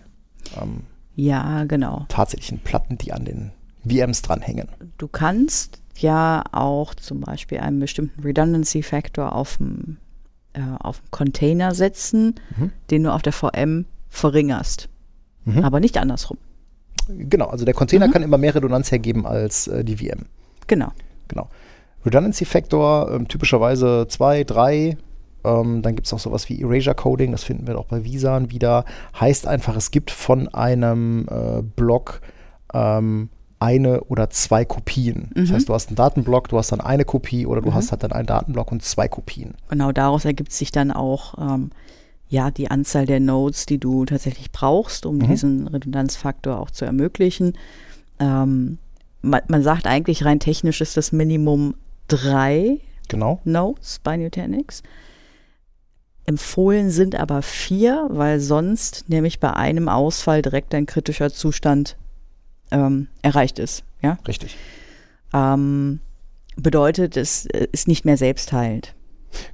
[0.61, 0.81] ähm,
[1.15, 2.05] Ja, genau.
[2.09, 3.51] tatsächlichen Platten, die an den
[3.87, 4.67] VMs dranhängen.
[4.97, 9.97] Du kannst ja auch zum Beispiel einen bestimmten Redundancy Factor auf dem
[10.53, 12.71] äh, auf dem Container setzen, Mhm.
[12.89, 14.89] den du auf der VM verringerst.
[15.45, 15.63] Mhm.
[15.63, 16.37] Aber nicht andersrum.
[17.07, 18.11] Genau, also der Container Mhm.
[18.11, 20.25] kann immer mehr Redundanz hergeben als äh, die VM.
[20.67, 20.89] Genau.
[21.27, 21.47] Genau.
[22.05, 24.97] Redundancy Factor ähm, typischerweise 2, 3.
[25.43, 28.51] Ähm, dann gibt es auch sowas wie Erasure Coding, das finden wir auch bei Visan
[28.51, 28.85] wieder.
[29.19, 32.21] Heißt einfach, es gibt von einem äh, Block
[32.73, 33.29] ähm,
[33.59, 35.31] eine oder zwei Kopien.
[35.35, 35.53] Das Mhm.
[35.55, 38.13] heißt, du hast einen Datenblock, du hast dann eine Kopie oder du hast halt dann
[38.13, 39.55] einen Datenblock und zwei Kopien.
[39.69, 41.71] Genau daraus ergibt sich dann auch ähm,
[42.29, 45.27] ja die Anzahl der Nodes, die du tatsächlich brauchst, um Mhm.
[45.27, 47.57] diesen Redundanzfaktor auch zu ermöglichen.
[48.19, 48.77] Ähm,
[49.21, 51.75] man, man sagt eigentlich rein technisch ist das Minimum
[52.07, 53.39] drei Genau.
[53.43, 54.83] Nodes bei Nutanix.
[56.25, 61.97] Empfohlen sind aber vier, weil sonst nämlich bei einem Ausfall direkt ein kritischer Zustand
[62.69, 63.83] ähm, erreicht ist.
[64.03, 64.19] Ja?
[64.27, 64.55] Richtig.
[65.33, 66.01] Ähm,
[66.55, 68.93] bedeutet, es äh, ist nicht mehr selbstheilend.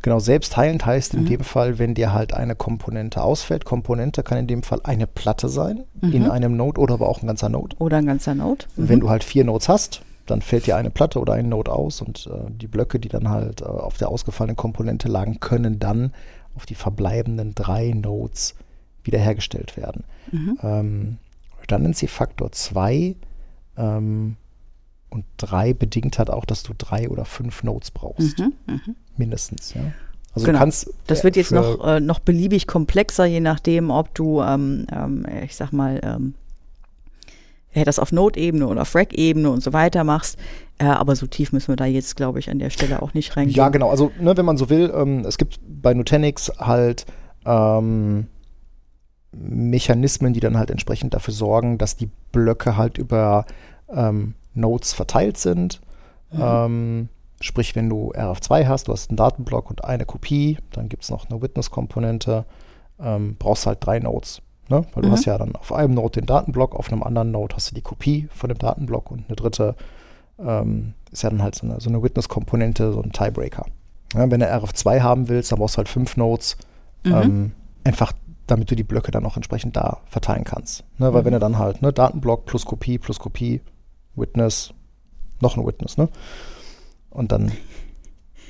[0.01, 1.25] Genau, selbstheilend heißt in Mhm.
[1.27, 3.65] dem Fall, wenn dir halt eine Komponente ausfällt.
[3.65, 6.11] Komponente kann in dem Fall eine Platte sein, Mhm.
[6.13, 7.75] in einem Node oder aber auch ein ganzer Node.
[7.79, 8.65] Oder ein ganzer Node.
[8.75, 8.89] Mhm.
[8.89, 12.01] Wenn du halt vier Nodes hast, dann fällt dir eine Platte oder ein Node aus
[12.01, 16.13] und äh, die Blöcke, die dann halt äh, auf der ausgefallenen Komponente lagen, können dann
[16.55, 18.55] auf die verbleibenden drei Nodes
[19.03, 20.03] wiederhergestellt werden.
[20.31, 20.57] Mhm.
[20.63, 21.17] Ähm,
[21.61, 23.15] Redundancy Faktor 2
[23.77, 24.37] ähm,
[25.15, 28.95] und 3 bedingt halt auch, dass du drei oder fünf Nodes brauchst, Mhm, mhm.
[29.17, 29.73] mindestens.
[29.73, 29.81] Ja?
[30.33, 30.57] Also Genau.
[30.59, 34.13] du kannst Das äh, wird jetzt für- noch, äh, noch beliebig komplexer, je nachdem, ob
[34.13, 36.33] du, ähm, ähm, ich sag mal, ähm,
[37.85, 40.37] das auf Node-Ebene oder auf Rack-Ebene und so weiter machst.
[40.77, 43.35] Äh, aber so tief müssen wir da jetzt, glaube ich, an der Stelle auch nicht
[43.35, 43.55] reingehen.
[43.57, 43.89] Ja, genau.
[43.89, 47.05] Also, ne, wenn man so will, ähm, es gibt bei Nutanix halt
[47.45, 48.27] ähm,
[49.33, 53.45] Mechanismen, die dann halt entsprechend dafür sorgen, dass die Blöcke halt über
[53.89, 55.81] ähm, Nodes verteilt sind.
[56.31, 56.41] Mhm.
[56.41, 57.09] Ähm,
[57.41, 61.09] sprich, wenn du RF2 hast, du hast einen Datenblock und eine Kopie, dann gibt es
[61.09, 62.45] noch eine Witness-Komponente,
[62.99, 64.41] ähm, brauchst halt drei Nodes.
[64.69, 64.85] Ne?
[64.93, 65.07] Weil mhm.
[65.07, 67.75] du hast ja dann auf einem Node den Datenblock, auf einem anderen Node hast du
[67.75, 69.75] die Kopie von dem Datenblock und eine dritte
[70.39, 73.65] ähm, ist ja dann halt so eine, so eine Witness-Komponente, so ein Tiebreaker.
[74.13, 76.57] Ja, wenn du RF2 haben willst, dann brauchst du halt fünf Nodes,
[77.03, 77.13] mhm.
[77.13, 77.51] ähm,
[77.83, 78.13] einfach
[78.47, 80.83] damit du die Blöcke dann auch entsprechend da verteilen kannst.
[80.97, 81.13] Ne?
[81.13, 81.25] Weil mhm.
[81.25, 83.61] wenn du dann halt ne, Datenblock plus Kopie plus Kopie,
[84.15, 84.73] Witness,
[85.41, 86.09] noch ein Witness, ne?
[87.09, 87.51] Und dann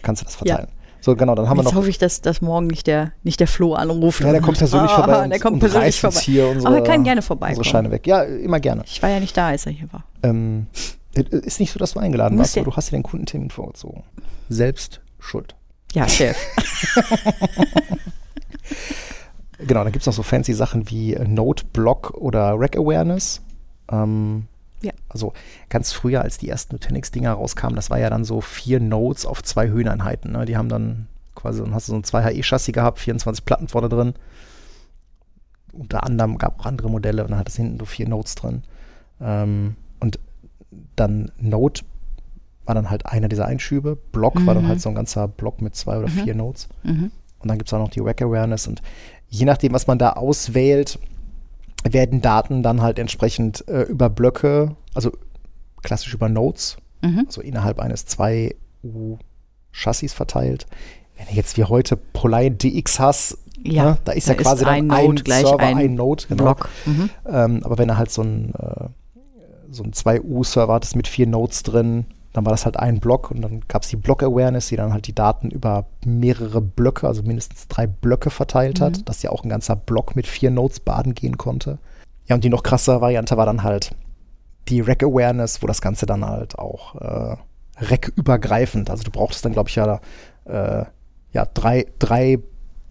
[0.01, 0.67] kannst du das verteilen.
[0.69, 0.85] Ja.
[1.05, 1.77] So, genau, dann haben Jetzt wir noch.
[1.77, 4.21] hoffe ich, dass, dass morgen nicht der, nicht der Flo anruft.
[4.21, 5.27] Ja, der kommt persönlich ah, vorbei.
[5.27, 6.19] Der kommt persönlich vorbei.
[6.19, 7.59] Hier unsere, Aber er kann gerne vorbeikommen.
[7.59, 8.07] Unsere Scheine weg.
[8.07, 8.81] Ja, immer gerne.
[8.87, 10.03] Ich war ja nicht da, als er hier war.
[10.23, 10.65] Ähm,
[11.13, 14.03] ist nicht so, dass du eingeladen warst, aber du hast dir den Kundentermin vorgezogen.
[14.49, 15.55] Selbst schuld.
[15.93, 16.37] Ja, Chef.
[19.59, 23.41] genau, dann gibt es noch so fancy Sachen wie Node Block oder Rack Awareness.
[23.91, 24.47] Ähm,
[24.85, 24.93] ja.
[25.09, 25.33] Also
[25.69, 29.43] ganz früher, als die ersten Nutanix-Dinger rauskamen, das war ja dann so vier Nodes auf
[29.43, 30.31] zwei Höheneinheiten.
[30.31, 30.45] Ne?
[30.45, 34.13] Die haben dann quasi, dann hast du so ein 2HE-Chassis gehabt, 24 Platten vorne drin.
[35.73, 38.35] Unter anderem gab es auch andere Modelle und dann hat es hinten so vier Nodes
[38.35, 38.63] drin.
[39.19, 40.19] Ähm, und
[40.95, 41.81] dann Node
[42.65, 43.97] war dann halt einer dieser Einschübe.
[44.11, 44.45] Block mhm.
[44.45, 44.81] war dann halt mhm.
[44.81, 46.23] so ein ganzer Block mit zwei oder mhm.
[46.23, 46.69] vier Nodes.
[46.83, 47.11] Mhm.
[47.39, 48.67] Und dann gibt es auch noch die Rack Awareness.
[48.67, 48.81] Und
[49.29, 50.99] je nachdem, was man da auswählt,
[51.93, 55.11] werden Daten dann halt entsprechend äh, über Blöcke, also
[55.83, 57.23] klassisch über Nodes, mhm.
[57.27, 60.65] also innerhalb eines 2U-Chassis verteilt.
[61.17, 64.63] Wenn du jetzt wie heute ProLiant DX hast, ja, ne, da ist da ja quasi
[64.63, 66.43] ist ein, ein Node gleich Server, ein, ein Node, genau.
[66.43, 66.69] Block.
[66.85, 67.09] Mhm.
[67.27, 68.89] Ähm, aber wenn er halt so ein, äh,
[69.71, 72.05] so ein 2U-Server hat, mit vier Nodes drin,
[72.35, 75.07] dann war das halt ein Block und dann gab es die Block-Awareness, die dann halt
[75.07, 79.05] die Daten über mehrere Blöcke, also mindestens drei Blöcke verteilt hat, mhm.
[79.05, 81.77] dass ja auch ein ganzer Block mit vier Nodes baden gehen konnte.
[82.27, 83.95] Ja, und die noch krassere Variante war dann halt
[84.67, 87.37] die Rack-Awareness, wo das Ganze dann halt auch äh,
[87.77, 90.01] Rack-übergreifend, also du brauchtest dann, glaube ich, ja,
[90.43, 90.83] äh,
[91.31, 92.39] ja drei, drei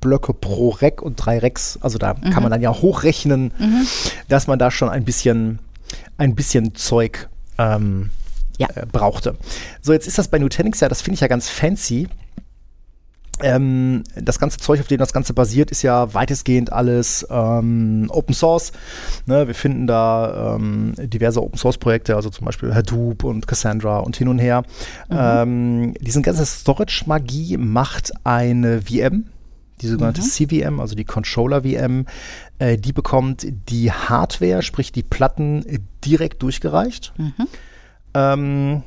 [0.01, 2.31] Blöcke pro Rack und drei Racks, also da mhm.
[2.31, 3.87] kann man dann ja hochrechnen, mhm.
[4.29, 5.59] dass man da schon ein bisschen,
[6.17, 7.29] ein bisschen Zeug
[7.59, 8.09] ähm,
[8.59, 8.69] ja.
[8.75, 9.37] äh, brauchte.
[9.81, 12.09] So, jetzt ist das bei Nutanix ja, das finde ich ja ganz fancy.
[13.43, 18.35] Ähm, das ganze Zeug, auf dem das Ganze basiert, ist ja weitestgehend alles ähm, Open
[18.35, 18.73] Source.
[19.27, 23.99] Ne, wir finden da ähm, diverse Open Source Projekte, also zum Beispiel Hadoop und Cassandra
[23.99, 24.63] und hin und her.
[25.09, 25.17] Mhm.
[25.19, 29.27] Ähm, diese ganze Storage-Magie macht eine VM,
[29.81, 30.27] die sogenannte mhm.
[30.27, 32.07] CVM, also die Controller VM,
[32.61, 35.65] äh, die bekommt die Hardware, sprich die Platten,
[36.05, 37.13] direkt durchgereicht.
[37.17, 37.49] Mhm
[38.15, 38.83] ähm,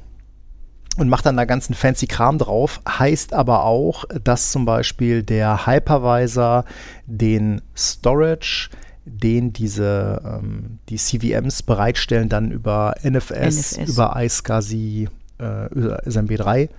[0.97, 2.82] und macht dann da ganzen fancy Kram drauf.
[2.88, 6.65] Heißt aber auch, dass zum Beispiel der Hypervisor
[7.05, 8.69] den Storage,
[9.05, 13.89] den diese ähm, die CVMs bereitstellen, dann über NFS, NFS.
[13.89, 15.09] über iSCSI,
[15.39, 16.69] äh, über SMB3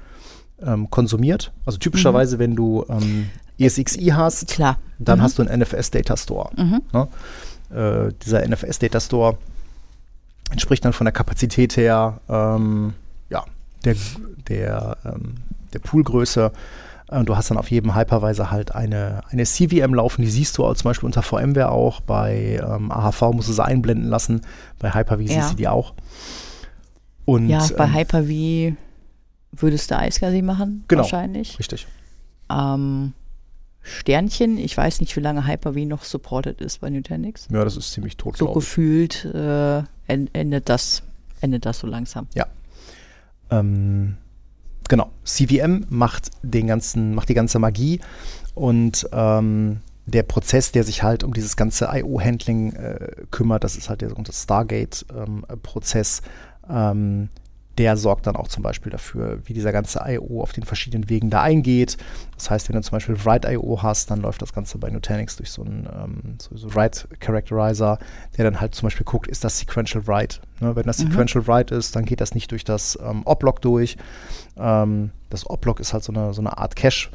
[0.63, 1.53] ähm, konsumiert.
[1.65, 2.41] Also typischerweise, mhm.
[2.41, 4.79] wenn du ähm, ESXi hast, Klar.
[4.99, 5.23] dann mhm.
[5.23, 6.51] hast du einen NFS Data Store.
[6.57, 6.83] Mhm.
[6.93, 7.09] Ne?
[7.71, 9.39] Äh, dieser NFS Data Store
[10.51, 12.95] entspricht dann von der Kapazität her ähm,
[13.31, 13.45] ja,
[13.85, 13.97] der,
[14.49, 15.37] der, ähm,
[15.73, 16.53] der Poolgröße.
[17.11, 20.65] Und du hast dann auf jedem Hypervisor halt eine, eine CVM laufen, die siehst du
[20.67, 22.01] auch zum Beispiel unter VMware auch.
[22.03, 24.43] Bei ähm, AHV musst du sie einblenden lassen,
[24.79, 25.41] bei Hyper-V ja.
[25.41, 25.95] siehst du die auch.
[27.25, 28.77] Und, ja, bei ähm, Hyper-V
[29.53, 31.59] würdest du iSCSI machen, genau, wahrscheinlich.
[31.59, 31.87] Richtig.
[32.51, 33.15] Ähm,
[33.89, 34.59] Sternchen.
[34.59, 37.49] Ich weiß nicht, wie lange Hyper-V noch supported ist bei Nutanix.
[37.51, 38.37] Ja, das ist ziemlich tot.
[38.37, 41.03] So gefühlt äh, endet, das,
[41.41, 42.27] endet das so langsam.
[42.35, 42.47] Ja.
[43.51, 44.17] Ähm,
[44.89, 45.11] genau.
[45.25, 48.01] CVM macht, den ganzen, macht die ganze Magie
[48.55, 53.91] und ähm, der Prozess, der sich halt um dieses ganze IO-Handling äh, kümmert, das ist
[53.91, 56.23] halt der sogenannte Stargate-Prozess.
[56.69, 57.29] Ähm,
[57.79, 60.43] der sorgt dann auch zum Beispiel dafür, wie dieser ganze I.O.
[60.43, 61.97] auf den verschiedenen Wegen da eingeht.
[62.35, 65.51] Das heißt, wenn du zum Beispiel Write.io hast, dann läuft das Ganze bei Nutanix durch
[65.51, 67.99] so einen ähm, so, so Write Characterizer,
[68.37, 70.41] der dann halt zum Beispiel guckt, ist das Sequential Write?
[70.61, 71.11] Ne, wenn das mhm.
[71.11, 73.97] Sequential Write ist, dann geht das nicht durch das ähm, Oblog durch.
[74.57, 77.11] Ähm, das Oblog ist halt so eine, so eine Art Cache,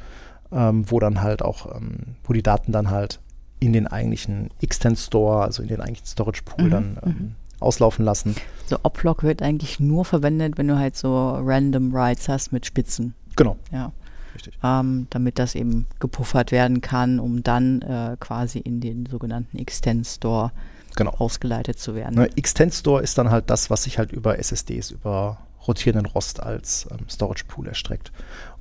[0.52, 3.20] ähm, wo dann halt auch, ähm, wo die Daten dann halt
[3.60, 6.70] in den eigentlichen Extend Store, also in den eigentlichen Storage Pool mhm.
[6.70, 8.36] dann ähm, mhm auslaufen lassen.
[8.66, 13.14] So Oplog wird eigentlich nur verwendet, wenn du halt so random Writes hast mit Spitzen.
[13.36, 13.58] Genau.
[13.72, 13.92] Ja.
[14.36, 14.58] Richtig.
[14.64, 20.08] Ähm, damit das eben gepuffert werden kann, um dann äh, quasi in den sogenannten Extend
[20.08, 20.52] Store
[20.96, 21.12] genau.
[21.12, 22.16] ausgeleitet zu werden.
[22.16, 25.38] Ne, Extend Store ist dann halt das, was sich halt über SSDs, über
[25.68, 28.12] rotierenden Rost als ähm, Storage Pool erstreckt.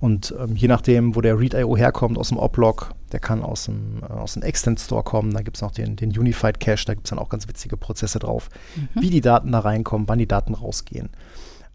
[0.01, 4.03] Und ähm, je nachdem, wo der Read.io herkommt, aus dem Oplog, der kann aus dem,
[4.03, 6.95] äh, aus dem Extend Store kommen, da gibt es noch den, den Unified Cache, da
[6.95, 8.49] gibt es dann auch ganz witzige Prozesse drauf,
[8.95, 11.11] wie die Daten da reinkommen, wann die Daten rausgehen.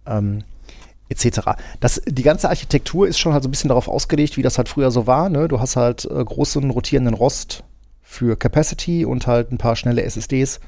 [0.05, 0.43] Ähm,
[1.09, 1.39] etc.
[1.79, 4.69] Das, die ganze Architektur ist schon halt so ein bisschen darauf ausgelegt, wie das halt
[4.69, 5.29] früher so war.
[5.29, 5.47] Ne?
[5.47, 7.63] Du hast halt äh, großen rotierenden Rost
[8.01, 10.59] für Capacity und halt ein paar schnelle SSDs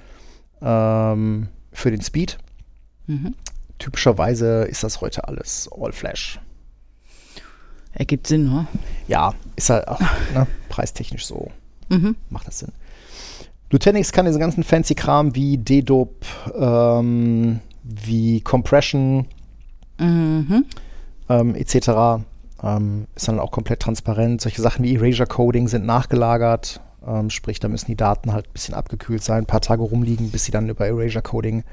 [0.61, 2.37] ähm, für den Speed.
[3.07, 3.33] Mhm.
[3.79, 6.39] Typischerweise ist das heute alles All-Flash.
[7.93, 8.67] Ergibt Sinn, ne?
[9.07, 9.99] Ja, ist halt auch
[10.33, 11.49] ne, preistechnisch so.
[11.89, 12.15] Mhm.
[12.29, 12.71] Macht das Sinn.
[13.71, 16.25] Nutanix kann diesen ganzen fancy Kram wie Dedup,
[16.55, 19.27] ähm, wie Compression
[19.99, 20.65] Mhm.
[21.27, 22.23] ähm, etc.
[22.63, 24.39] Ähm, ist dann auch komplett transparent.
[24.41, 26.79] Solche Sachen wie Erasure Coding sind nachgelagert.
[27.05, 30.31] Ähm, sprich, da müssen die Daten halt ein bisschen abgekühlt sein, ein paar Tage rumliegen,
[30.31, 31.63] bis sie dann über Erasure Coding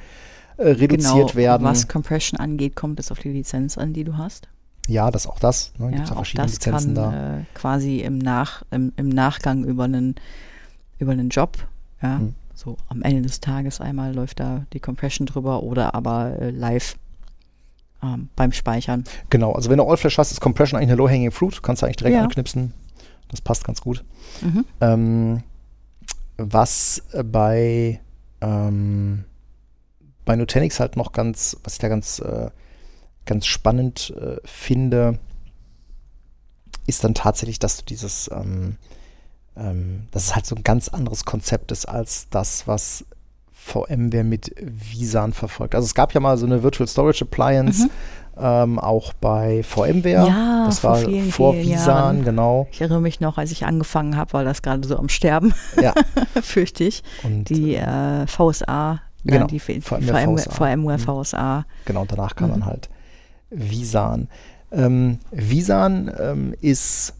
[0.56, 1.64] äh, reduziert genau, werden.
[1.64, 4.48] Was Compression angeht, kommt es auf die Lizenz an, die du hast.
[4.88, 5.72] Ja, das auch das.
[5.78, 5.90] Ne?
[5.92, 7.38] Ja, ja auch verschiedene das Lizenzen kann da.
[7.38, 10.14] äh, quasi im, Nach, im, im Nachgang über einen,
[10.98, 11.56] über einen Job,
[12.02, 12.34] ja, Hm.
[12.54, 16.96] so am Ende des Tages einmal läuft da die Compression drüber oder aber äh, live
[18.02, 19.04] ähm, beim Speichern.
[19.30, 21.62] Genau, also wenn du All-Flash hast, ist Compression eigentlich eine Low-Hanging Fruit.
[21.62, 22.22] Kannst du eigentlich direkt Ja.
[22.22, 22.72] anknipsen.
[23.28, 24.04] Das passt ganz gut.
[24.42, 24.64] Mhm.
[24.80, 25.42] Ähm,
[26.36, 28.00] was bei,
[28.40, 29.24] ähm,
[30.26, 32.50] bei Nutanix halt noch ganz, was ich da ganz, äh,
[33.24, 35.18] ganz spannend äh, finde,
[36.86, 38.76] ist dann tatsächlich, dass du dieses, ähm,
[39.56, 43.04] ähm, dass es halt so ein ganz anderes Konzept ist als das, was
[43.52, 45.74] VMware mit Visan verfolgt.
[45.74, 47.88] Also es gab ja mal so eine Virtual Storage Appliance,
[48.38, 50.28] ähm, auch bei VMware.
[50.28, 52.24] Ja, das vor war vielen, vor vielen Visan, Jahren.
[52.24, 52.68] genau.
[52.70, 55.52] Ich erinnere mich noch, als ich angefangen habe, war das gerade so am Sterben,
[55.82, 55.94] Ja.
[56.42, 57.02] fürchte ich.
[57.24, 60.50] Und Die äh, VSA, Genau, ja, die V- VMware VMware, VSA.
[60.52, 61.64] VMware Mhm.
[61.84, 62.52] Genau, danach kam Mhm.
[62.54, 62.88] dann halt
[63.50, 64.28] Visan.
[64.72, 67.14] Ähm, Visan ähm, ist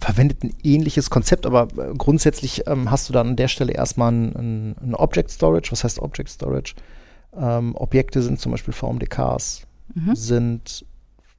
[0.00, 4.12] verwendet ein ähnliches Konzept, aber äh, grundsätzlich ähm, hast du dann an der Stelle erstmal
[4.12, 5.70] ein, ein, Object Storage.
[5.72, 6.74] Was heißt Object Storage?
[7.38, 9.62] Ähm, Objekte sind zum Beispiel VMDKs,
[9.94, 10.14] Mhm.
[10.16, 10.84] sind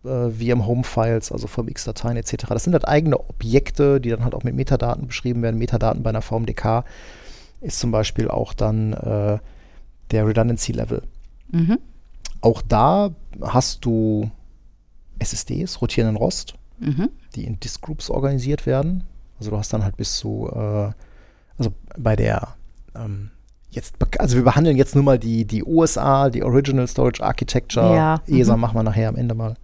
[0.05, 2.45] äh, VM Home Files, also VMX-Dateien etc.
[2.49, 5.57] Das sind halt eigene Objekte, die dann halt auch mit Metadaten beschrieben werden.
[5.57, 6.83] Metadaten bei einer VMDK
[7.61, 9.37] ist zum Beispiel auch dann äh,
[10.11, 11.03] der Redundancy Level.
[11.51, 11.79] Mhm.
[12.41, 14.29] Auch da hast du
[15.19, 17.09] SSDs, rotierenden Rost, Mhm.
[17.35, 19.03] die in Disk Groups organisiert werden.
[19.37, 20.91] Also du hast dann halt bis zu, äh,
[21.57, 22.55] also bei der,
[22.95, 23.29] ähm,
[23.69, 27.95] jetzt, also wir behandeln jetzt nur mal die, die OSA, die Original Storage Architecture.
[27.95, 28.61] Ja, ESA mhm.
[28.61, 29.55] machen wir nachher am Ende mal.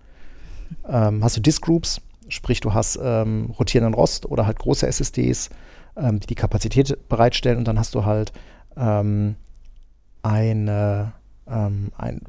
[0.87, 5.49] Ähm, hast du Disk Groups, sprich du hast ähm, rotierenden Rost oder halt große SSDs,
[5.95, 8.31] ähm, die die Kapazität bereitstellen und dann hast du halt
[8.75, 9.35] ähm,
[10.28, 11.13] eine,
[11.47, 12.21] ähm, ein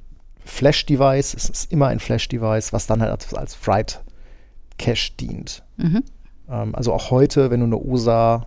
[0.44, 5.62] Flash-Device, es ist immer ein Flash-Device, was dann halt als, als Write-Cache dient.
[5.76, 6.02] Mhm.
[6.48, 8.46] Ähm, also auch heute, wenn du eine USA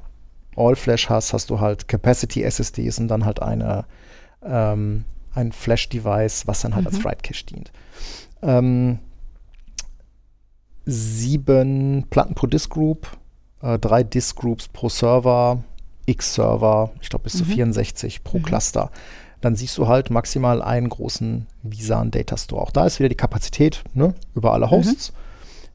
[0.56, 3.86] All-Flash hast, hast du halt Capacity-SSDs und dann halt eine,
[4.44, 7.04] ähm, ein Flash-Device, was dann halt als Mhm.
[7.06, 7.72] Write-Cache dient.
[8.42, 9.00] Ähm,
[10.86, 13.08] sieben Platten pro Disk-Group,
[13.62, 15.64] äh, drei Disk-Groups pro Server,
[16.08, 17.50] X-Server, ich glaube bis zu Mhm.
[17.50, 18.44] 64 pro Mhm.
[18.44, 18.92] Cluster.
[19.42, 22.62] Dann siehst du halt maximal einen großen Visan Data Store.
[22.62, 25.14] Auch da ist wieder die Kapazität ne, über alle Hosts.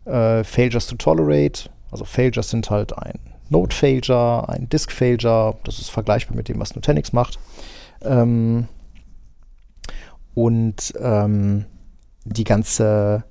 [0.04, 5.78] Äh, Failures to tolerate, also Failures sind halt ein Node Failure, ein Disk Failure, das
[5.78, 7.38] ist vergleichbar mit dem, was Nutanix macht.
[8.02, 8.68] Ähm,
[10.34, 11.64] und ähm,
[12.24, 13.24] die ganze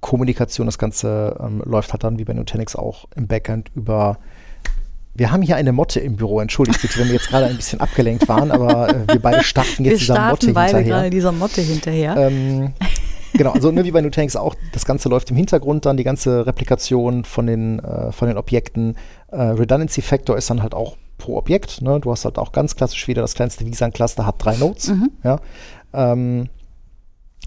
[0.00, 4.18] Kommunikation, das Ganze ähm, läuft halt dann wie bei Nutanix auch im Backend über.
[5.16, 7.80] Wir haben hier eine Motte im Büro, entschuldigt bitte, wenn wir jetzt gerade ein bisschen
[7.80, 10.96] abgelenkt waren, aber äh, wir beide starten jetzt Wir dieser Motte starten beide hinterher.
[10.96, 12.16] gerade dieser Motte hinterher.
[12.16, 12.72] Ähm,
[13.32, 16.46] genau, also ne, wie bei Nutanix auch, das Ganze läuft im Hintergrund dann, die ganze
[16.46, 18.96] Replikation von den, äh, von den Objekten.
[19.28, 21.80] Äh, Redundancy Factor ist dann halt auch pro Objekt.
[21.80, 22.00] Ne?
[22.00, 24.88] Du hast halt auch ganz klassisch wieder das kleinste Visan-Cluster hat drei Nodes.
[24.88, 25.10] Mhm.
[25.22, 25.38] Ja?
[25.92, 26.48] Ähm,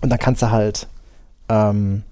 [0.02, 0.88] und dann kannst du halt
[1.50, 2.04] ähm,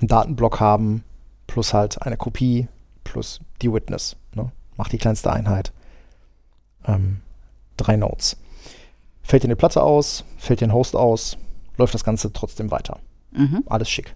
[0.00, 1.04] einen Datenblock haben,
[1.46, 2.66] plus halt eine Kopie,
[3.04, 4.16] plus die Witness.
[4.76, 5.72] Macht die kleinste Einheit.
[6.86, 7.20] Ähm,
[7.76, 8.36] drei Nodes.
[9.22, 11.36] Fällt dir eine Platte aus, fällt dir ein Host aus,
[11.78, 12.98] läuft das Ganze trotzdem weiter.
[13.32, 13.62] Mhm.
[13.66, 14.14] Alles schick.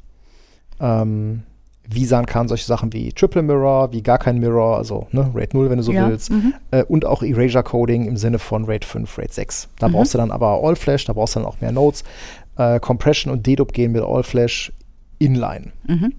[0.80, 1.42] Ähm,
[1.88, 5.70] Visan kann solche Sachen wie Triple Mirror, wie gar kein Mirror, also ne, RAID 0,
[5.70, 6.30] wenn du so Ja, willst.
[6.32, 6.52] mhm.
[6.72, 9.68] Äh, und auch Erasure Coding im Sinne von RAID 5, RAID 6.
[9.78, 9.92] Da Mhm.
[9.92, 12.02] brauchst du dann aber All Flash, da brauchst du dann auch mehr Nodes.
[12.56, 14.72] Äh, Compression und Dedup gehen mit All Flash
[15.20, 15.70] inline.
[15.86, 16.12] Mhm.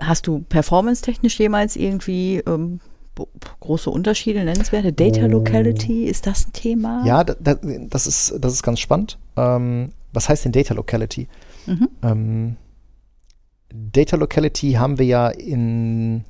[0.00, 2.80] Hast du performance-technisch jemals irgendwie ähm,
[3.60, 4.92] große Unterschiede, nennenswerte?
[4.92, 7.04] Data Locality, ist das ein Thema?
[7.06, 7.54] Ja, da, da,
[7.88, 9.18] das, ist, das ist ganz spannend.
[9.36, 11.28] Ähm, was heißt denn Data Locality?
[11.66, 11.88] Mhm.
[12.02, 12.56] Ähm,
[13.68, 16.24] Data Locality haben wir ja in,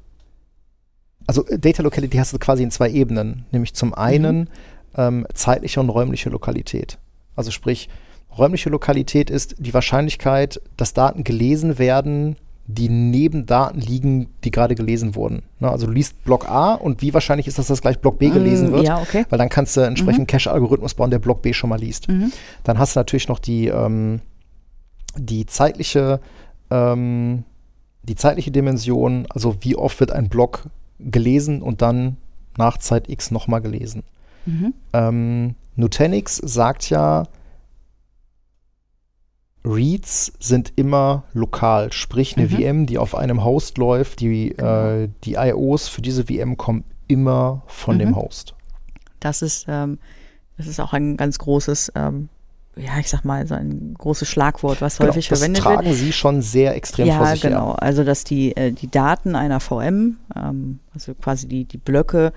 [1.27, 4.49] also äh, Data Locality hast du quasi in zwei Ebenen, nämlich zum einen
[4.97, 6.99] ähm, zeitliche und räumliche Lokalität.
[7.35, 7.89] Also sprich,
[8.37, 12.37] räumliche Lokalität ist die Wahrscheinlichkeit, dass Daten gelesen werden,
[12.69, 15.43] die neben Daten liegen, die gerade gelesen wurden.
[15.61, 18.31] Ne, also du liest Block A und wie wahrscheinlich ist das, dass gleich Block B
[18.31, 18.87] gelesen Mm, wird?
[18.87, 19.25] ja, okay.
[19.29, 22.09] Weil dann kannst du entsprechend einen Cache-Algorithmus bauen, der Block B schon mal liest.
[22.09, 22.33] Mhm.
[22.65, 24.21] Dann hast du natürlich noch die, ähm,
[25.17, 26.21] die zeitliche,
[26.71, 27.45] ähm,
[28.03, 30.65] die zeitliche Dimension, also wie oft wird ein Block
[30.99, 32.17] gelesen und dann
[32.59, 34.03] nach Zeit X nochmal gelesen.
[34.45, 34.75] Mhm.
[34.93, 37.25] Ähm, Nutanix sagt ja,
[39.67, 42.51] Reads sind immer lokal, sprich eine Mhm.
[42.51, 47.63] VM, die auf einem Host läuft, die, äh, die IOs für diese VM kommen immer
[47.67, 48.01] von Mhm.
[48.01, 48.55] dem Host.
[49.21, 49.99] Das ist, ähm,
[50.57, 52.29] das ist auch ein ganz großes, ähm,
[52.77, 55.75] ja, ich sag mal, so ein großes Schlagwort, was Genau, häufig das verwendet wird.
[55.77, 57.69] tragen sie schon sehr extrem vor Ja, sich genau.
[57.71, 57.83] her.
[57.83, 62.33] Also, dass die, äh, die Daten einer VM, ähm, also quasi die, die Blöcke,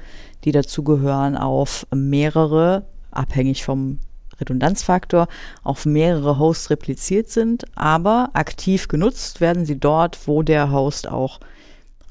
[0.45, 3.99] die dazugehören, auf mehrere, abhängig vom
[4.39, 5.27] Redundanzfaktor,
[5.63, 11.39] auf mehrere Hosts repliziert sind, aber aktiv genutzt werden sie dort, wo der Host auch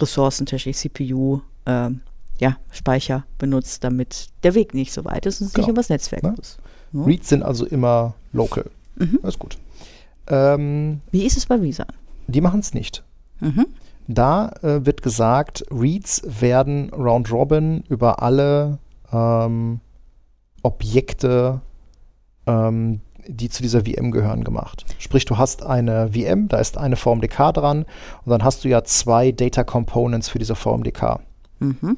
[0.01, 2.01] ressourcentechnisch CPU, ähm,
[2.39, 5.66] ja, Speicher benutzt, damit der Weg nicht so weit ist und es Genau.
[5.66, 6.35] nicht übers Netzwerk Ne?
[6.37, 6.59] muss.
[6.93, 7.03] Ja.
[7.05, 8.64] Reads sind also immer local.
[8.97, 9.18] Mhm.
[9.22, 9.59] Das ist gut.
[10.29, 11.87] Ähm, Wie ist es bei Visa?
[12.29, 13.03] die machen es nicht.
[13.41, 13.66] Mhm.
[14.07, 18.79] Da äh, wird gesagt, Reads werden round robin über alle
[19.12, 19.81] ähm,
[20.62, 21.61] Objekte,
[22.49, 24.86] ähm, die zu dieser VM gehören, gemacht.
[24.99, 27.84] Sprich, du hast eine VM, da ist eine VMDK dran
[28.24, 31.20] und dann hast du ja zwei Data Components für diese VMDK.
[31.61, 31.96] Mhm.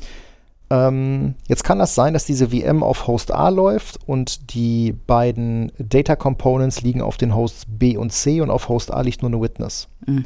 [0.70, 5.72] Ähm, jetzt kann das sein, dass diese VM auf Host A läuft und die beiden
[5.78, 9.30] Data Components liegen auf den Hosts B und C und auf Host A liegt nur
[9.30, 9.88] eine Witness.
[10.06, 10.24] Mhm.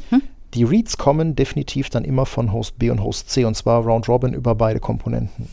[0.53, 4.07] Die Reads kommen definitiv dann immer von Host B und Host C und zwar Round
[4.07, 5.49] Robin über beide Komponenten.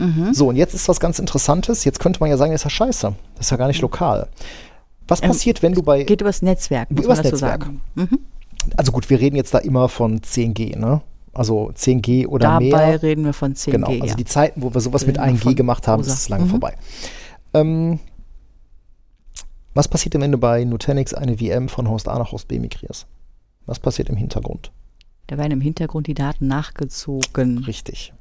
[0.00, 0.32] Mhm.
[0.34, 1.84] So, und jetzt ist was ganz Interessantes.
[1.84, 3.14] Jetzt könnte man ja sagen, das ist ja scheiße.
[3.36, 4.28] Das ist ja gar nicht lokal.
[5.08, 6.04] Was Ähm, passiert, wenn du bei.
[6.04, 7.62] Geht übers Netzwerk, Übers Netzwerk.
[7.64, 7.80] sagen.
[7.94, 8.18] Mhm.
[8.76, 11.00] Also gut, wir reden jetzt da immer von 10G, ne?
[11.32, 13.02] Also 10G oder Dabei mehr.
[13.02, 13.70] reden wir von 10G.
[13.72, 14.14] Genau, also ja.
[14.14, 16.12] die Zeiten, wo wir sowas mit Reden wir 1G von gemacht haben, rosa.
[16.14, 16.48] ist lange Mhm.
[16.50, 16.74] vorbei.
[17.54, 17.98] Ähm,
[19.74, 22.58] was passiert denn, wenn du bei Nutanix eine VM von Host A nach Host B
[22.58, 23.06] migrierst?
[23.66, 24.72] Was passiert im Hintergrund?
[25.28, 27.58] da werden im Hintergrund die Daten nachgezogen.
[27.58, 28.12] Richtig.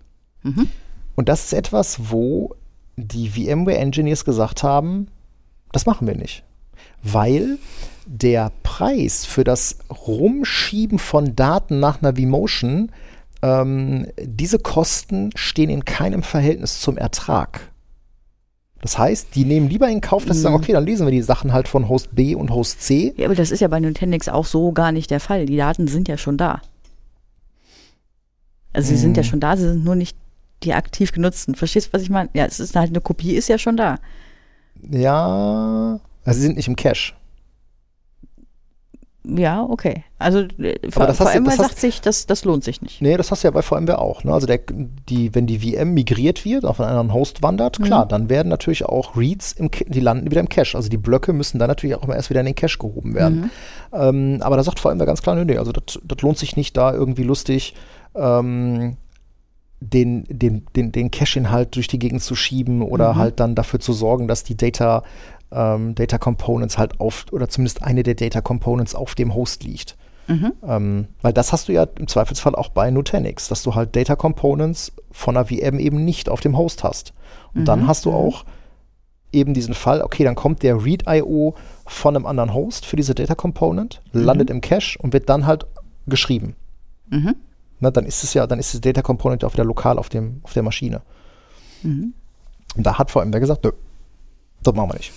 [0.43, 0.69] Mhm.
[1.19, 2.55] Und das ist etwas, wo
[2.95, 5.09] die VMware Engineers gesagt haben,
[5.73, 6.43] das machen wir nicht.
[7.03, 7.57] Weil
[8.05, 12.93] der Preis für das Rumschieben von Daten nach einer vMotion,
[13.41, 17.69] ähm, diese Kosten stehen in keinem Verhältnis zum Ertrag.
[18.81, 20.61] Das heißt, die nehmen lieber in Kauf, dass sie sagen, Mhm.
[20.63, 23.13] okay, dann lesen wir die Sachen halt von Host B und Host C.
[23.17, 25.45] Ja, aber das ist ja bei Nutanix auch so gar nicht der Fall.
[25.47, 26.61] Die Daten sind ja schon da.
[28.71, 29.27] Also sie sind ja Mhm.
[29.27, 30.15] schon da, sie sind nur nicht
[30.63, 31.55] die aktiv genutzten.
[31.55, 32.29] Verstehst du, was ich meine?
[32.33, 33.97] Ja, es ist halt eine Kopie, ist ja schon da.
[34.89, 37.13] Ja, also sie sind nicht im Cache.
[39.25, 40.05] Ja, okay.
[40.17, 43.01] Also äh, du- VMware das hast- sagt sich, das, das lohnt sich nicht.
[43.01, 44.23] Nee, das hast du ja bei VMware auch.
[44.23, 44.33] Ne?
[44.33, 44.59] Also der,
[45.09, 48.09] die, wenn die VM migriert wird, auf einen anderen Host wandert, klar, Mhm.
[48.09, 50.75] dann werden natürlich auch Reads, im, die landen wieder im Cache.
[50.77, 53.41] Also die Blöcke müssen dann natürlich auch immer erst wieder in den Cache gehoben werden.
[53.41, 53.49] Mhm.
[53.93, 56.75] Ähm, aber da sagt VMware ganz klar, nee, nee, also das das lohnt sich nicht
[56.77, 57.75] da irgendwie lustig
[58.15, 58.95] ähm,
[59.81, 63.17] den, den, den, den Cache-Inhalt durch die Gegend zu schieben oder Mhm.
[63.17, 65.03] halt dann dafür zu sorgen, dass die Data,
[65.51, 69.95] ähm, Data Components halt auf, oder zumindest eine der Data Components auf dem Host liegt.
[70.27, 70.51] Mhm.
[70.67, 74.15] Ähm, weil das hast du ja im Zweifelsfall auch bei Nutanix, dass du halt Data
[74.15, 77.13] Components von einer VM eben nicht auf dem Host hast.
[77.55, 77.87] Und dann Mhm.
[77.87, 78.45] hast du auch
[79.31, 81.55] eben diesen Fall, okay, dann kommt der Read.io
[81.85, 85.65] von einem anderen Host für diese Data Component, landet im Cache und wird dann halt
[86.05, 86.55] geschrieben.
[87.09, 87.35] Mhm.
[87.79, 90.39] Na, dann ist es ja, dann ist die Data Component auch wieder lokal auf, dem,
[90.43, 91.01] auf der Maschine.
[91.83, 92.13] Mhm.
[92.75, 93.71] Und da hat VMware gesagt, nö,
[94.63, 95.11] das machen wir nicht.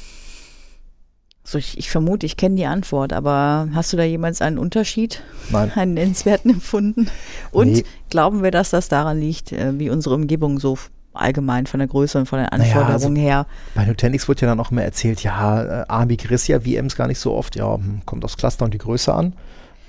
[1.44, 5.22] So, ich, ich vermute, ich kenne die Antwort, aber hast du da jemals einen Unterschied,
[5.50, 5.72] Nein.
[5.76, 7.08] einen nennenswerten empfunden?
[7.50, 7.84] Und Nee.
[8.10, 10.78] glauben wir, dass das daran liegt, äh, wie unsere Umgebung so
[11.14, 13.46] allgemein von der Größe und von den Naja, Anforderungen also- her?
[13.74, 17.08] Bei Nutanix wird ja dann auch immer erzählt, ja, äh, A, migriert ja VMs gar
[17.08, 19.34] nicht so oft, ja, hm, kommt aufs Cluster und die Größe an.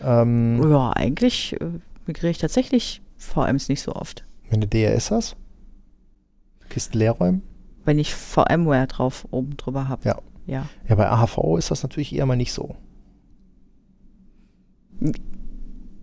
[0.04, 1.66] Ähm, Ja, eigentlich äh,
[2.08, 4.26] migriere ich tatsächlich VMs nicht so oft.
[4.50, 5.36] Wenn du DRS hast,
[6.70, 7.42] Kisten leer räumen.
[7.86, 10.08] Wenn ich VMware drauf oben drüber habe.
[10.08, 10.20] Ja.
[10.46, 10.68] Ja.
[10.90, 12.76] Ja, bei AHV ist das natürlich eher mal nicht so.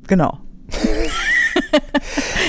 [0.07, 0.38] Genau.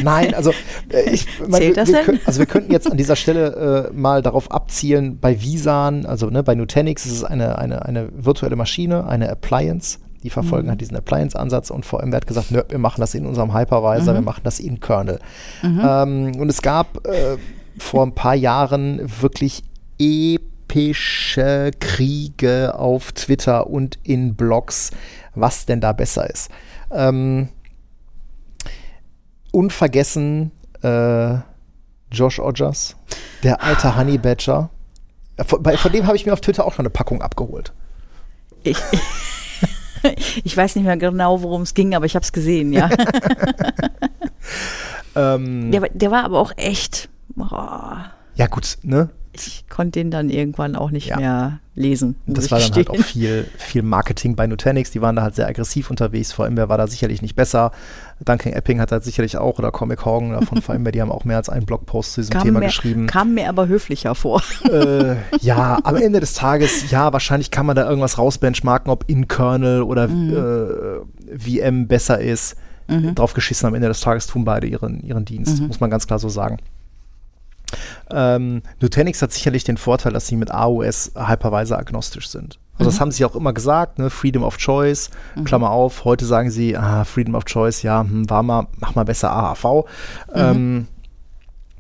[0.04, 0.52] Nein, also
[0.92, 3.94] äh, ich mein, Zählt das wir, können- also wir könnten jetzt an dieser Stelle äh,
[3.94, 8.56] mal darauf abzielen, bei Visan, also ne, bei Nutanix ist es eine, eine, eine virtuelle
[8.56, 10.00] Maschine, eine Appliance.
[10.24, 13.54] Die verfolgen halt diesen Appliance-Ansatz und VMware hat gesagt, nö, wir machen das in unserem
[13.56, 15.20] Hypervisor, wir machen das in Kernel.
[15.64, 17.38] Ähm, und es gab äh,
[17.78, 19.64] vor ein paar Jahren wirklich
[19.98, 24.92] epische Kriege auf Twitter und in Blogs,
[25.34, 26.52] was denn da besser ist.
[26.92, 27.50] Ähm,
[29.52, 30.52] unvergessen
[30.84, 31.36] äh,
[32.12, 32.96] Josh Odgers,
[33.44, 34.70] der alte Honey Badger.
[35.38, 37.74] Äh, Von, bei, von dem habe ich mir auf Twitter auch schon eine Packung abgeholt.
[38.64, 38.78] Ich,
[40.44, 42.90] ich weiß nicht mehr genau, worum es ging, aber ich habe es gesehen, ja.
[45.16, 47.10] Ähm, Der, war- der war aber auch echt.
[47.36, 49.10] boah, ja gut, ne?
[49.34, 51.18] Ich konnte den dann irgendwann auch nicht Ja.
[51.18, 52.16] mehr lesen.
[52.26, 54.92] Das war dann halt auch viel, viel Marketing bei Nutanix.
[54.92, 56.34] Die waren da halt sehr aggressiv unterwegs.
[56.34, 57.72] VMware war da sicherlich nicht besser.
[58.24, 61.24] Duncan Epping hat da sicherlich auch, oder Comic Hogan oder von VMware, die haben auch
[61.24, 63.08] mehr als einen Blogpost zu diesem kam Thema mir, geschrieben.
[63.08, 64.42] Kam mir aber höflicher vor.
[64.70, 69.28] äh, ja, am Ende des Tages, ja, wahrscheinlich kann man da irgendwas rausbenchmarken, ob in
[69.30, 72.56] Kernel oder äh, VM besser ist.
[73.16, 76.20] Drauf geschissen, am Ende des Tages tun beide ihren, ihren Dienst, muss man ganz klar
[76.20, 76.58] so sagen.
[78.10, 82.60] Ähm, Nutanix hat sicherlich den Vorteil, dass sie mit AOS Hypervisor agnostisch sind.
[82.78, 84.10] Also das haben sie auch immer gesagt, ne?
[84.10, 85.12] Freedom of Choice,
[85.46, 89.04] Klammer auf, heute sagen sie, ah, Freedom of Choice, ja, hm, war mal, mach mal
[89.04, 89.86] besser AHV.
[90.34, 90.88] Ähm,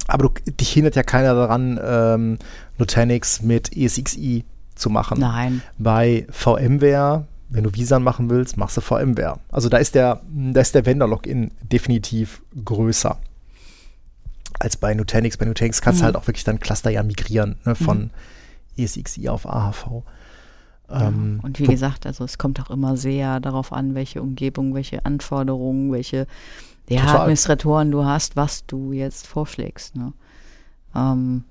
[0.07, 2.37] aber du, dich hindert ja keiner daran, ähm,
[2.77, 5.19] Nutanix mit ESXi zu machen.
[5.19, 5.61] Nein.
[5.77, 9.39] Bei VMware, wenn du Visan machen willst, machst du VMware.
[9.51, 13.17] Also da ist der, da ist der Vendor-Login definitiv größer
[14.61, 15.37] als bei Nutanix.
[15.37, 18.11] Bei Nutanix kannst du halt auch wirklich dein Cluster ja migrieren ne, von
[18.77, 20.03] ESXi auf AHV.
[20.89, 25.05] Ähm, Und wie gesagt, also es kommt auch immer sehr darauf an, welche Umgebung, welche
[25.05, 26.27] Anforderungen, welche
[26.89, 27.21] ja.
[27.21, 29.95] Administratoren du hast, was du jetzt vorschlägst.
[29.95, 30.11] Ne?
[30.93, 31.45] Ähm,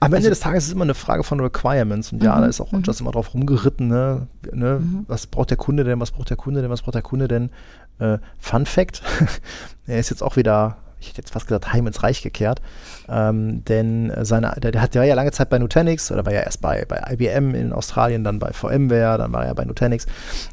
[0.00, 2.46] Also Ende des Tages ist es immer eine Frage von Requirements und ja, Mhm, da
[2.48, 4.26] ist auch Rogers immer drauf rumgeritten, ne?
[4.52, 4.80] ne?
[5.06, 7.50] Was braucht der Kunde denn, was braucht der Kunde denn, was braucht der Kunde denn?
[7.98, 9.02] Äh, Fun Fact,
[9.86, 12.60] er ist jetzt auch wieder, ich hätte jetzt fast gesagt, heim ins Reich gekehrt,
[13.08, 16.32] ähm, denn seine, der, der, hat, der war ja lange Zeit bei Nutanix oder war
[16.32, 20.06] ja erst bei, bei IBM in Australien, dann bei VMware, dann war er bei Nutanix.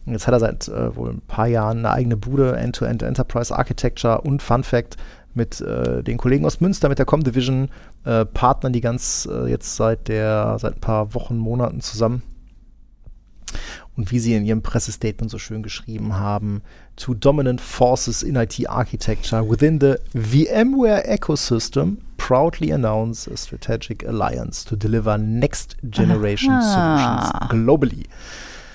[0.06, 3.56] Und jetzt hat er seit äh, wohl ein paar Jahren eine eigene Bude, End-to-End Enterprise
[3.56, 4.22] Architecture.
[4.22, 4.97] Und Fun Fact,
[5.34, 7.70] mit äh, den Kollegen aus Münster, mit der Comdivision,
[8.06, 12.24] äh, partnern die ganz äh, jetzt seit der, seit ein paar Wochen, Monaten zusammen.
[13.95, 16.63] Und wie sie in ihrem Pressestatement so schön geschrieben haben,
[16.95, 24.65] two dominant forces in IT architecture within the VMware ecosystem proudly announce a strategic alliance
[24.65, 27.39] to deliver next generation Aha.
[27.39, 28.05] solutions globally.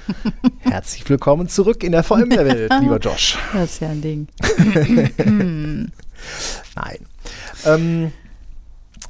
[0.60, 3.36] Herzlich willkommen zurück in der VMware-Welt, lieber Josh.
[3.52, 4.28] das ist ja ein Ding.
[6.76, 6.98] Nein.
[7.66, 8.12] Ähm,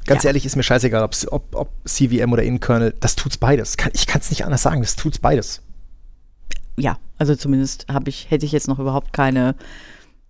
[0.06, 0.28] ganz Ja.
[0.28, 1.14] ehrlich, ist mir scheißegal, ob,
[1.52, 3.76] ob CVM oder In-Kernel, das tut's beides.
[3.76, 5.60] Kann, ich kann es nicht anders sagen, das tut's beides.
[6.78, 9.54] Ja, also zumindest habe ich, hätte ich jetzt noch überhaupt keine,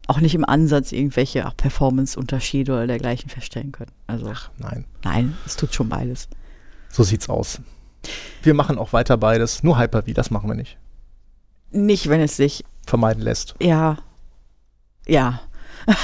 [0.06, 3.92] auch nicht im Ansatz irgendwelche ach, Performance-Unterschiede oder dergleichen feststellen können.
[4.06, 6.28] Also Nein, nein, es tut schon beides.
[6.90, 7.60] so sieht's aus.
[8.42, 10.78] Wir machen auch weiter beides, nur Hyper-V, das machen wir nicht.
[11.70, 13.54] Nicht, wenn es sich, Vermeiden lässt.
[13.60, 13.98] ja,
[15.06, 15.40] ja.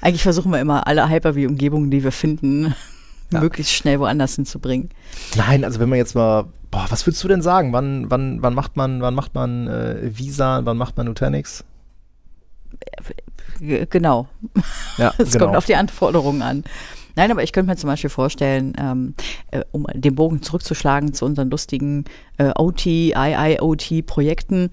[0.00, 2.74] Eigentlich versuchen wir immer alle Hyper-V-Umgebungen, die wir finden,
[3.32, 3.40] Ja.
[3.40, 4.90] möglichst schnell woanders hinzubringen.
[5.36, 7.72] Nein, also wenn man jetzt mal, boah, was würdest du denn sagen?
[7.72, 11.64] Wann, wann, wann macht man, wann macht man äh, Visa, wann macht man Nutanix?
[13.60, 14.28] Genau.
[14.96, 16.64] Ja, Es kommt auf die Anforderungen an.
[17.16, 19.14] Nein, aber ich könnte mir zum Beispiel vorstellen, ähm,
[19.50, 22.04] äh, um den Bogen zurückzuschlagen zu unseren lustigen
[22.38, 24.70] äh, OT, IIoT-Projekten,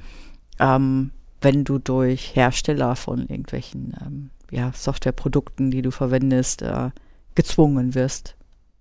[0.59, 6.91] ähm, wenn du durch Hersteller von irgendwelchen ähm, ja, Softwareprodukten, die du verwendest, äh,
[7.35, 8.36] gezwungen wirst,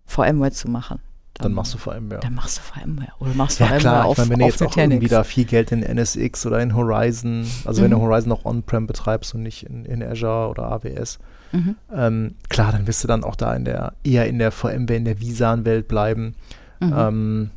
[0.06, 1.00] VMware zu machen.
[1.38, 2.18] Dann machst du ja.
[2.20, 3.08] Dann machst du VMware.
[3.18, 4.92] Oder machst Ja VMware klar, auf, ich meine, wenn du jetzt auch Nutanix.
[4.94, 7.96] irgendwie da viel Geld in NSX oder in Horizon, also wenn Mhm.
[7.96, 11.18] du Horizon auch On-Prem betreibst und nicht in, in Azure oder AWS,
[11.52, 11.76] Mhm.
[11.94, 15.04] ähm, klar, dann wirst du dann auch da in der, eher in der VMware, in
[15.04, 16.34] der Visan-Welt bleiben.
[16.80, 16.94] Mhm.
[16.96, 17.50] Ähm,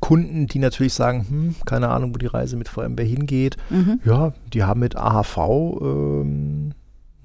[0.00, 4.00] Kunden, die natürlich sagen, hm, keine Ahnung, wo die Reise mit VMware hingeht, Mhm.
[4.04, 5.38] ja, die haben mit AHV
[5.80, 6.53] ähm,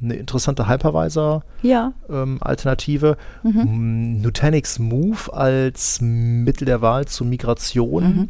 [0.01, 3.17] eine interessante Hypervisor-Alternative.
[3.43, 3.49] Ja.
[3.49, 4.17] Mhm.
[4.17, 8.03] Mm, Nutanix Move als Mittel der Wahl zur Migration.
[8.03, 8.29] Mhm.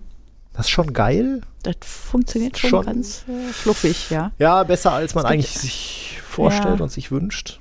[0.53, 1.41] Das ist schon geil.
[1.63, 2.85] Das funktioniert schon, Schon.
[2.85, 4.31] ganz äh, fluffig, ja.
[4.39, 6.83] Ja, besser als man eigentlich sich vorstellt Ja.
[6.83, 7.59] und sich wünscht.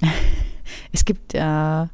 [0.94, 1.88] Es gibt, äh, Ja,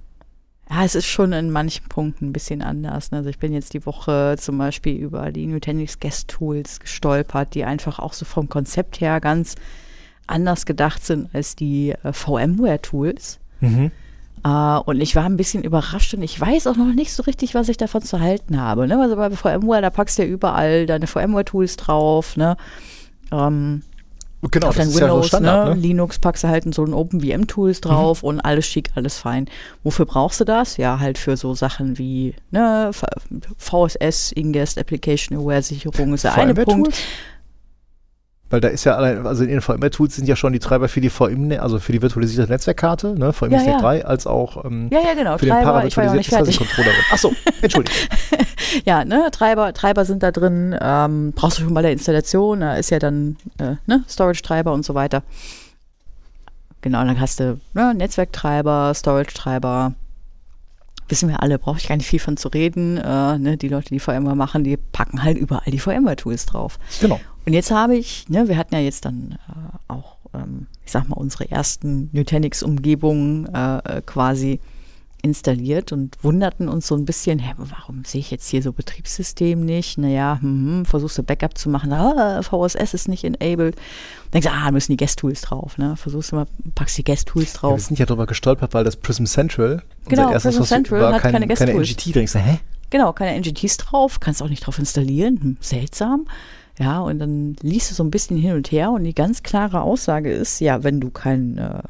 [0.84, 3.10] es ist schon in manchen Punkten ein bisschen anders.
[3.10, 3.18] ne?
[3.18, 7.64] Also ich bin jetzt die Woche zum Beispiel über die Nutanix Guest Tools gestolpert, die
[7.64, 9.54] einfach auch so vom Konzept her ganz
[10.28, 13.38] anders gedacht sind als die äh, VMware Tools.
[13.60, 13.90] Mhm.
[14.44, 17.54] Äh, und ich war ein bisschen überrascht und ich weiß auch noch nicht so richtig,
[17.54, 18.86] was ich davon zu halten habe.
[18.86, 19.00] Ne?
[19.00, 22.56] Also bei VMware, da packst du ja überall deine VMware-Tools drauf, ne?
[23.32, 23.82] Ähm,
[24.40, 25.74] Genau, auf dein ist ja so Windows, Standard, ne?
[25.74, 25.80] ne?
[25.80, 29.46] Linux packst du halt so ein OpenVM-Tools drauf und alles schick, alles fein.
[29.82, 30.76] Wofür brauchst du das?
[30.76, 32.92] Ja, halt für so Sachen wie ne,
[33.56, 36.82] VSS, Ingest, Application Aware Sicherung ist der eine VMware-Tools?
[36.82, 37.02] Punkt.
[38.50, 41.02] Weil da ist ja allein, also in den VMware-Tools sind ja schon die Treiber für
[41.02, 43.78] die VM, also für die virtualisierte Netzwerkkarte, ne, VM Ja, ja.
[43.78, 45.36] 3, als auch ähm, Ja, ja, genau.
[45.36, 46.46] für den Treiber, nicht paravirtualisierten.
[46.46, 46.96] Fuzzy-Controller.
[47.12, 47.32] Achso,
[47.62, 47.98] Entschuldigung.
[48.86, 52.76] Ja, ne, Treiber, Treiber sind da drin, ähm, brauchst du schon bei der Installation, da
[52.76, 55.22] ist ja dann äh, ne, Storage-Treiber und so weiter.
[56.80, 59.92] Genau, dann hast du ne, Netzwerktreiber, Storage-Treiber.
[61.10, 62.98] Wissen wir alle, brauche ich gar nicht viel von zu reden.
[62.98, 66.78] Äh, ne, die Leute, die VMware machen, die packen halt überall die VMware-Tools drauf.
[67.00, 67.18] Genau.
[67.48, 71.08] Und jetzt habe ich, ne, wir hatten ja jetzt dann äh, auch, ähm, ich sag
[71.08, 74.60] mal, unsere ersten Nutanix-Umgebungen äh, äh, quasi
[75.22, 79.64] installiert und wunderten uns so ein bisschen, hä, warum sehe ich jetzt hier so Betriebssystem
[79.64, 79.96] nicht?
[79.96, 83.76] Naja, hm, hm, versuchst du Backup zu machen, ah, VSS ist nicht enabled.
[84.34, 85.96] Denkst du, ah, da müssen die Guest-Tools drauf, ne?
[85.96, 87.80] Versuchst du mal, packst die Guest-Tools Ja, wir drauf.
[87.80, 91.32] sind ja drüber gestolpert, weil das Prism Central, Genau, erstes, Prism Central war hat kein,
[91.32, 91.88] keine keine Guest-Tools.
[91.92, 92.24] NGT drin.
[92.24, 92.60] Ich so, hä?
[92.90, 95.40] Genau, keine NGTs drauf, kannst auch nicht drauf installieren.
[95.40, 96.26] Hm, seltsam.
[96.78, 99.82] Ja, und dann liest du so ein bisschen hin und her und die ganz klare
[99.82, 101.82] Aussage ist, ja, wenn du kein äh,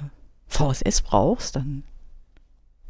[0.47, 1.83] VSS brauchst, dann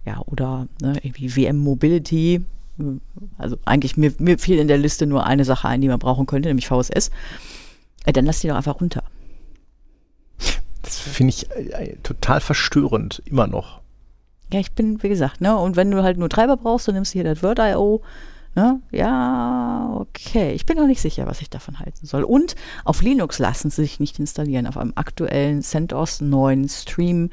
[0.07, 2.43] ja, oder ne, irgendwie VM Mobility,
[2.77, 3.01] hm,
[3.37, 6.27] also eigentlich mir, mir fiel in der Liste nur eine Sache ein, die man brauchen
[6.27, 7.11] könnte, nämlich VSS,
[8.05, 9.03] äh, dann lass die doch einfach runter.
[10.83, 13.81] Das finde ich äh, äh, total verstörend, immer noch.
[14.53, 17.13] Ja, ich bin, wie gesagt, ne, und wenn du halt nur Treiber brauchst, dann nimmst
[17.13, 18.03] du hier das Word.io,
[18.55, 22.23] ne, ja, okay, ich bin noch nicht sicher, was ich davon halten soll.
[22.25, 27.31] Und auf Linux lassen sie sich nicht installieren, auf einem aktuellen CentOS 9 Stream,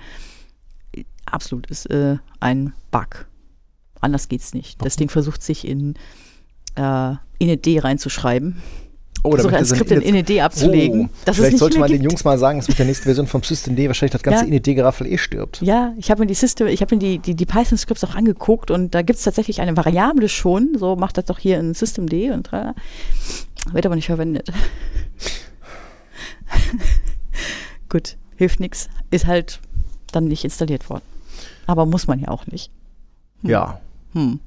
[1.25, 3.27] absolut, ist äh, ein Bug.
[4.01, 4.83] Anders geht's nicht.
[4.85, 5.95] Das Ding versucht sich in
[6.75, 8.61] äh, init reinzuschreiben.
[9.25, 11.05] Oh, möchte ein so Skript in init abzulegen.
[11.05, 12.11] Oh, dass es vielleicht sollte man den gibt.
[12.11, 14.47] Jungs mal sagen, dass mit der nächsten Version vom System D wahrscheinlich das ganze Ja.
[14.47, 15.61] init-Geraffel eh stirbt.
[15.61, 18.71] Ja, ich habe mir die System, ich habe mir die, die, die Python-Scripts auch angeguckt
[18.71, 22.13] und da gibt es tatsächlich eine Variable schon, so macht das doch hier in Systemd
[22.13, 22.75] und tralala.
[23.71, 24.51] wird aber nicht verwendet.
[27.89, 29.59] Gut, hilft nichts, ist halt
[30.11, 31.03] dann nicht installiert worden.
[31.67, 32.71] Aber muss man ja auch nicht.
[33.41, 33.79] Ja.
[34.13, 34.39] Hm.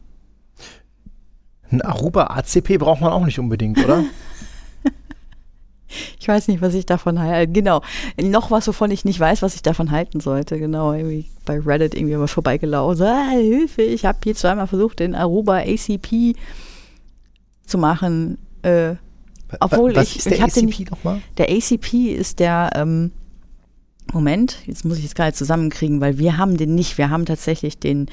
[1.70, 4.04] Ein Aruba ACP braucht man auch nicht unbedingt, oder?
[6.20, 7.50] Ich weiß nicht, was ich davon halte.
[7.50, 7.80] Genau.
[8.20, 10.58] Noch was, wovon ich nicht weiß, was ich davon halten sollte.
[10.58, 10.92] Genau.
[10.92, 13.06] Irgendwie bei Reddit irgendwie mal vorbeigelaufen.
[13.06, 16.36] Ah, Hilfe, ich habe hier zweimal versucht, den Aruba ACP
[17.64, 18.36] zu machen.
[18.60, 18.96] Äh,
[19.60, 21.22] obwohl Was ich, ist der ich ACP nochmal?
[21.38, 23.12] Der ACP ist der, ähm,
[24.12, 26.98] Moment, jetzt muss ich es gerade zusammenkriegen, weil wir haben den nicht.
[26.98, 28.08] Wir haben tatsächlich den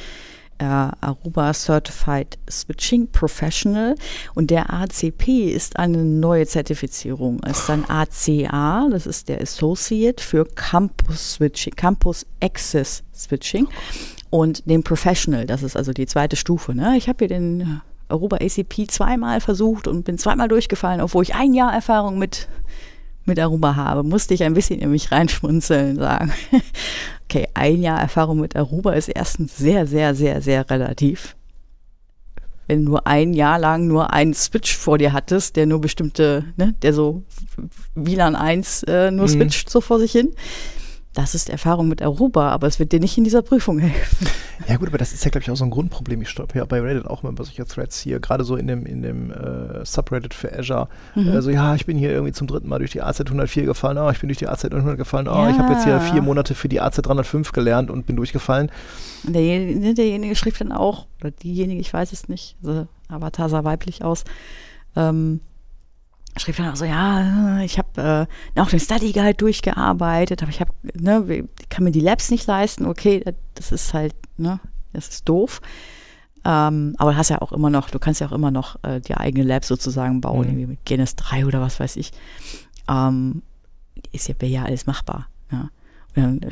[0.57, 3.95] äh, Aruba Certified Switching Professional
[4.33, 7.41] und der ACP ist eine neue Zertifizierung.
[7.45, 13.67] Es ist ein ACA, das ist der Associate für Campus Switching, Campus Access Switching
[14.29, 16.73] und den Professional, das ist also die zweite Stufe.
[16.73, 16.95] Ne?
[16.97, 21.53] Ich habe hier den Aruba ACP zweimal versucht und bin zweimal durchgefallen, obwohl ich ein
[21.53, 22.47] Jahr Erfahrung mit
[23.25, 26.31] mit Aruba habe, musste ich ein bisschen in mich reinschmunzeln sagen.
[27.27, 31.35] Okay, ein Jahr Erfahrung mit Aruba ist erstens sehr, sehr, sehr, sehr relativ.
[32.67, 36.75] Wenn du ein Jahr lang nur einen Switch vor dir hattest, der nur bestimmte, ne,
[36.83, 37.23] der so
[37.95, 39.29] WLAN 1 äh, nur Mhm.
[39.31, 40.33] switcht so vor sich hin,
[41.15, 44.27] das ist Erfahrung mit Aruba, aber es wird dir nicht in dieser Prüfung helfen.
[44.67, 46.21] Ja gut, aber das ist ja, glaube ich, auch so ein Grundproblem.
[46.21, 48.85] Ich stolper ja bei Reddit auch mal über solche Threads hier, gerade so in dem,
[48.85, 50.89] in dem äh, Subreddit für Azure.
[51.15, 51.31] Mhm.
[51.31, 54.09] Also ja, ich bin hier irgendwie zum dritten Mal durch die AZ 104 gefallen, oh,
[54.11, 55.99] ich bin durch die AZ 100 gefallen, oh, ich habe jetzt hier Ja.
[56.01, 58.69] vier Monate für die AZ 305 gelernt und bin durchgefallen.
[59.23, 64.03] Derjenige, derjenige schrieb dann auch, oder diejenige, ich weiß es nicht, also Avatar sah weiblich
[64.03, 64.25] aus,
[64.97, 65.39] ähm,
[66.37, 70.59] schrieb dann auch so, ja, ich habe äh, auch den Study Guide durchgearbeitet, aber ich
[70.61, 73.23] habe, ne, kann mir die Labs nicht leisten, okay,
[73.53, 74.59] das ist halt, ne,
[74.93, 75.61] das ist doof.
[76.43, 78.99] Ähm, aber du hast ja auch immer noch, du kannst ja auch immer noch äh,
[79.01, 80.47] die eigene Lab sozusagen bauen, Mhm.
[80.47, 82.11] irgendwie mit Genes 3 oder was weiß ich.
[82.87, 83.41] Ähm,
[84.11, 85.27] ist ja, wäre ja alles machbar.
[85.51, 85.69] Ja.
[86.15, 86.51] Und dann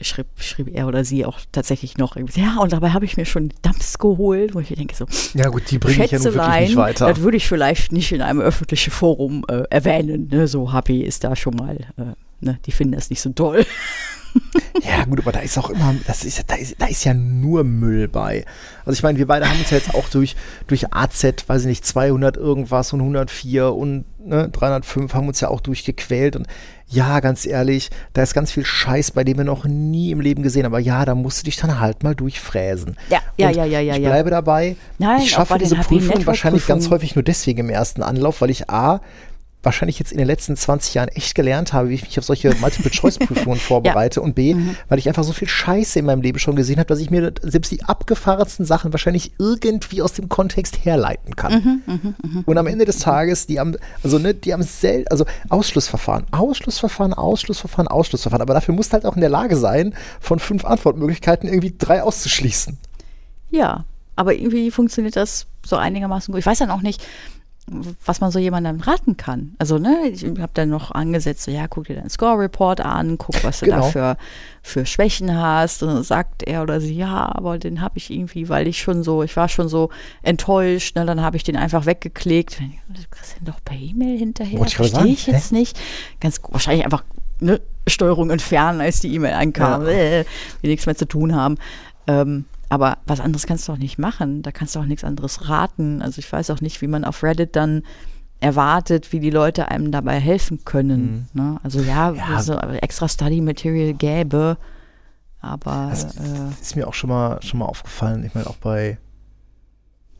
[0.00, 3.26] schrieb, schrieb er oder sie auch tatsächlich noch, irgendwie, ja, und dabei habe ich mir
[3.26, 6.34] schon Dumps geholt, wo ich mir denke, so, Ja gut, die bringe ich ja nun
[6.34, 7.08] wirklich nicht weiter.
[7.08, 10.28] das würde ich vielleicht nicht in einem öffentlichen Forum äh, erwähnen.
[10.30, 10.46] Ne?
[10.48, 12.58] So Happy ist da schon mal, äh, ne?
[12.66, 13.64] die finden das nicht so toll.
[14.82, 17.64] Ja, gut, aber da ist auch immer, das ist, da, ist, da ist ja nur
[17.64, 18.44] Müll bei.
[18.84, 20.34] Also ich meine, wir beide haben uns ja jetzt auch durch,
[20.66, 25.48] durch AZ, weiß ich nicht, 200 irgendwas und 104 und ne, 305 haben uns ja
[25.48, 26.46] auch durchgequält und
[26.92, 30.42] ja, ganz ehrlich, da ist ganz viel Scheiß, bei dem wir noch nie im Leben
[30.42, 30.72] gesehen haben.
[30.72, 32.96] Aber ja, da musst du dich dann halt mal durchfräsen.
[33.08, 34.76] Ja, ja, ja, ja, ja, Ich bleibe dabei.
[34.98, 38.68] Nein, ich schaffe diese Prüfung wahrscheinlich ganz häufig nur deswegen im ersten Anlauf, weil ich
[38.68, 39.00] A,
[39.62, 42.54] wahrscheinlich jetzt in den letzten 20 Jahren echt gelernt habe, wie ich mich auf solche
[42.56, 44.76] Multiple-Choice-Prüfungen vorbereite und B, Mhm.
[44.88, 47.32] weil ich einfach so viel Scheiße in meinem Leben schon gesehen habe, dass ich mir
[47.42, 51.82] selbst die abgefahrensten Sachen wahrscheinlich irgendwie aus dem Kontext herleiten kann.
[51.86, 56.24] Mhm, Und am Ende des Tages, die haben, also ne, die haben sel also Ausschlussverfahren,
[56.32, 58.42] Ausschlussverfahren, Ausschlussverfahren, Ausschlussverfahren.
[58.42, 62.02] Aber dafür musst du halt auch in der Lage sein, von fünf Antwortmöglichkeiten irgendwie drei
[62.02, 62.78] auszuschließen.
[63.50, 63.84] Ja,
[64.16, 66.40] aber irgendwie funktioniert das so einigermaßen gut.
[66.40, 67.02] Ich weiß dann auch nicht,
[68.04, 69.54] was man so jemandem raten kann.
[69.58, 73.42] Also, ne, ich habe dann noch angesetzt, so, ja, guck dir deinen Score-Report an, guck,
[73.44, 73.78] was du Genau.
[73.78, 74.16] da für,
[74.62, 75.82] für Schwächen hast.
[75.82, 79.02] Und dann sagt er oder sie, ja, aber den habe ich irgendwie, weil ich schon
[79.02, 79.90] so, ich war schon so
[80.22, 82.60] enttäuscht, ne, dann habe ich den einfach weggeklickt.
[82.88, 84.60] Du kriegst den doch per E-Mail hinterher.
[84.66, 85.78] Ich Verstehe ich jetzt nicht.
[86.20, 87.04] Ganz wahrscheinlich einfach
[87.40, 89.82] ne, Steuerung entfernen, als die E-Mail einkam.
[89.82, 89.88] Ja.
[89.88, 90.24] Äh,
[90.60, 91.56] wir nichts mehr zu tun haben.
[92.06, 94.40] Ähm, aber was anderes kannst du auch nicht machen.
[94.40, 96.00] Da kannst du auch nichts anderes raten.
[96.00, 97.82] Also ich weiß auch nicht, wie man auf Reddit dann
[98.40, 101.28] erwartet, wie die Leute einem dabei helfen können.
[101.34, 101.60] Ne?
[101.62, 102.16] Also ja, Mhm.
[102.16, 102.42] Ja.
[102.42, 104.56] so extra Study Material gäbe,
[105.42, 106.20] aber Das äh,
[106.62, 108.24] ist mir auch schon mal, schon mal aufgefallen.
[108.24, 108.96] Ich meine, auch bei,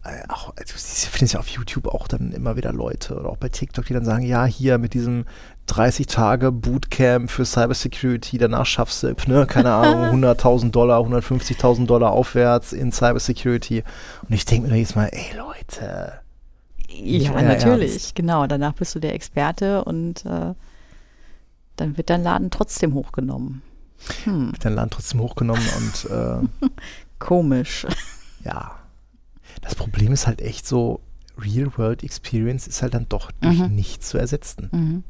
[0.05, 3.31] äh, auch, also, ich finde es ja auf YouTube auch dann immer wieder Leute oder
[3.31, 5.25] auch bei TikTok, die dann sagen, ja, hier mit diesem
[5.67, 12.11] 30 Tage Bootcamp für Cybersecurity, danach schaffst du, ne, keine Ahnung, 100.000 Dollar, 150.000 Dollar
[12.13, 13.85] aufwärts in Cybersecurity.
[14.29, 16.21] Und ich denke mir jedes Mal, ey Leute,
[16.89, 18.15] ja, natürlich, Ernst.
[18.17, 18.47] genau.
[18.47, 20.53] Danach bist du der Experte und äh,
[21.77, 23.63] dann wird dein Laden trotzdem hochgenommen.
[24.25, 26.69] Hm, wird dein Land trotzdem hochgenommen und äh,
[27.19, 27.87] komisch.
[28.45, 28.73] ja.
[29.63, 31.01] Das Problem ist halt echt so,
[31.39, 33.75] Real-World-Experience ist halt dann doch durch Mhm.
[33.75, 34.69] nichts zu ersetzen.
[34.73, 35.05] Mhm.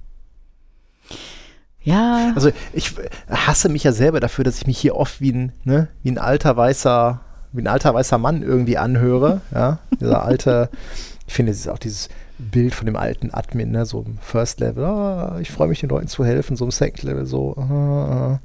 [1.84, 2.94] Ja, Also ich
[3.28, 6.18] hasse mich ja selber dafür, dass ich mich hier oft wie ein, ne, wie ein
[6.18, 7.20] alter weißer,
[7.52, 9.40] wie ein alter weißer Mann irgendwie anhöre.
[9.52, 10.70] Ja, dieser alte,
[11.26, 14.60] ich finde, es ist auch dieses Bild von dem alten Admin, ne, so im First
[14.60, 17.70] Level, ah, ich freue mich den Leuten zu helfen, so im Second Level so, ah,
[17.70, 18.40] ah,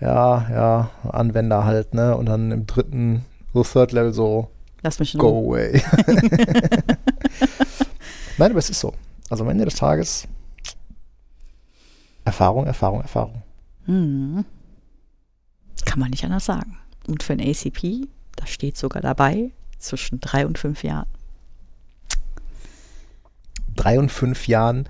[0.00, 3.24] ja, ja, Anwender halt, ne, und dann im dritten,
[3.54, 4.50] so Third Level so,
[4.82, 5.82] lass mich go away.
[8.38, 8.92] Nein, aber es ist so.
[9.30, 10.26] Also am Ende des Tages
[12.24, 13.42] Erfahrung, Erfahrung, Erfahrung.
[13.86, 14.44] Mhm.
[15.84, 16.78] Kann man nicht anders sagen.
[17.06, 21.06] Und für ein ACP, da steht sogar dabei, zwischen drei und fünf Jahren.
[23.76, 24.88] drei und fünf Jahren,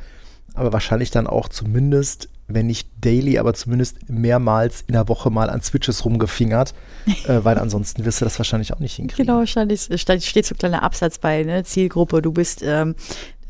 [0.55, 5.49] aber wahrscheinlich dann auch zumindest, wenn nicht daily, aber zumindest mehrmals in der Woche mal
[5.49, 6.75] an Switches rumgefingert,
[7.27, 9.27] äh, weil ansonsten wirst du das wahrscheinlich auch nicht hinkriegen.
[9.27, 11.65] Genau, stand, steht so ein kleiner Absatz bei, ne?
[11.65, 12.95] Zielgruppe, du bist, ähm,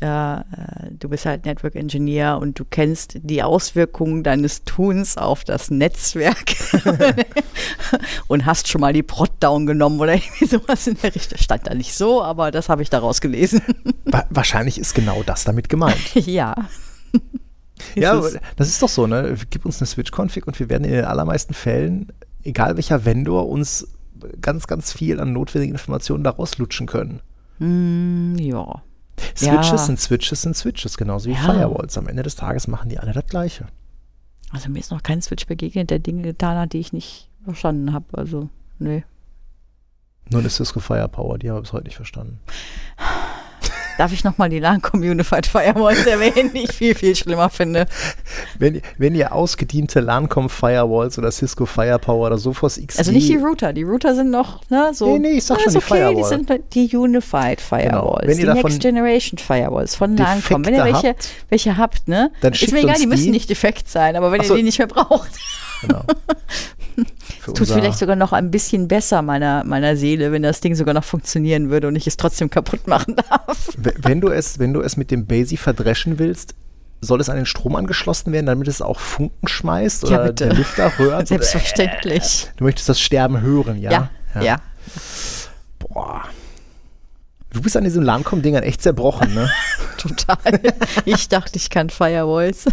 [0.01, 0.43] äh,
[0.91, 6.55] du bist halt Network Engineer und du kennst die Auswirkungen deines Tuns auf das Netzwerk
[8.27, 11.37] und hast schon mal die Prot down genommen oder irgendwie sowas in der Richtung.
[11.37, 13.61] Stand da nicht so, aber das habe ich daraus gelesen.
[14.05, 16.15] Wa wahrscheinlich ist genau das damit gemeint.
[16.15, 16.55] ja.
[17.95, 18.21] ja,
[18.55, 19.35] das ist doch so, ne?
[19.49, 22.11] Gib uns eine Switch-Config und wir werden in den allermeisten Fällen,
[22.43, 23.87] egal welcher Vendor, uns
[24.41, 27.21] ganz, ganz viel an notwendigen Informationen daraus lutschen können.
[27.59, 28.81] Hm, ja.
[29.35, 29.77] Switches Ja.
[29.77, 31.39] sind Switches sind Switches, genauso wie Ja.
[31.39, 31.97] Firewalls.
[31.97, 33.67] Am Ende des Tages machen die alle das Gleiche.
[34.51, 37.93] Also mir ist noch kein Switch begegnet, der Dinge getan hat, die ich nicht verstanden
[37.93, 38.05] habe.
[38.13, 38.49] Also,
[38.79, 39.03] nee.
[40.29, 42.39] Nur eine Cisco Firepower, die habe ich bis heute nicht verstanden.
[43.97, 47.85] Darf ich nochmal die LAN-Com Unified Firewalls erwähnen, die ich viel, viel schlimmer finde?
[48.59, 53.37] Wenn, wenn ihr ausgediente LANCOM Firewalls oder Cisco Firepower oder Sophos XD Also nicht die
[53.37, 53.73] Router.
[53.73, 55.13] Die Router sind noch, ne, so.
[55.13, 56.15] Nee, nee, ich sag na, schon die okay, Firewall.
[56.15, 58.27] Die sind halt die Unified Firewalls.
[58.27, 60.65] Wenn ihr die Next Generation Firewalls von LAN-Com.
[60.65, 62.31] Wenn ihr welche, habt, welche habt, ne?
[62.41, 63.31] dann ist mir egal, uns die müssen die.
[63.31, 64.53] nicht defekt sein, aber wenn Ach so.
[64.53, 65.31] ihr die nicht mehr braucht,
[65.87, 66.05] genau.
[67.45, 71.03] Tut vielleicht sogar noch ein bisschen besser meiner, meiner Seele, wenn das Ding sogar noch
[71.03, 73.69] funktionieren würde und ich es trotzdem kaputt machen darf.
[73.77, 76.55] Wenn du es, wenn du es mit dem BASI verdreschen willst,
[77.01, 80.47] soll es an den Strom angeschlossen werden, damit es auch Funken schmeißt Ja, oder bitte.
[80.47, 81.27] der Lüfter rührt?
[81.27, 82.49] Selbstverständlich.
[82.57, 84.09] Du möchtest das Sterben hören, ja?
[84.33, 84.57] Ja, ja.
[85.79, 86.23] Boah.
[87.51, 89.49] Du bist an diesen LANCOM-Dingern echt zerbrochen, ne?
[89.97, 90.37] Total.
[91.05, 92.65] Ich dachte, ich kann Firewalls.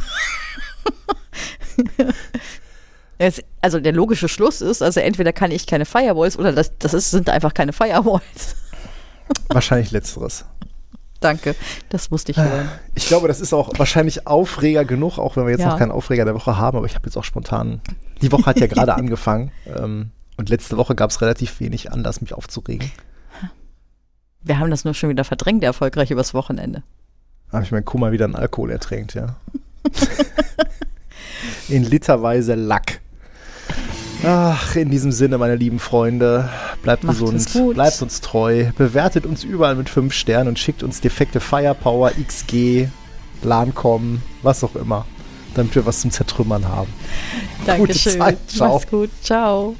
[3.22, 6.92] Es, also der logische Schluss ist, also entweder kann ich keine Firewalls oder das, das
[6.92, 8.56] ist, sind einfach keine Firewalls.
[9.48, 10.44] Wahrscheinlich letzteres.
[11.20, 11.54] Danke,
[11.88, 12.68] das musste ich hören.
[12.96, 15.68] Ich glaube, das ist auch wahrscheinlich Aufreger genug, auch wenn wir jetzt Ja.
[15.68, 17.80] noch keinen Aufreger der Woche haben, aber ich habe jetzt auch spontan
[18.22, 19.52] Die Woche hat ja gerade angefangen.
[19.66, 22.90] Ähm, und letzte Woche gab es relativ wenig Anlass, mich aufzuregen.
[24.42, 26.82] Wir haben das nur schon wieder verdrängt, erfolgreich übers Wochenende.
[27.52, 29.36] Habe ich meinen Kummer wieder in Alkohol ertränkt, ja.
[31.68, 33.00] in literweise Lack.
[34.24, 36.48] Ach, in diesem Sinne, meine lieben Freunde,
[36.82, 40.82] bleibt Macht es gesund, bleibt uns treu, bewertet uns überall mit 5 Sternen und schickt
[40.82, 42.88] uns defekte Firepower, XG,
[43.42, 45.06] LANCOM, was auch immer,
[45.54, 46.92] damit wir was zum Zertrümmern haben.
[47.66, 48.18] Dankeschön.
[48.20, 48.38] Zeit.
[48.46, 48.74] Ciao.
[48.74, 49.10] Mach's gut.
[49.22, 49.74] Ciao.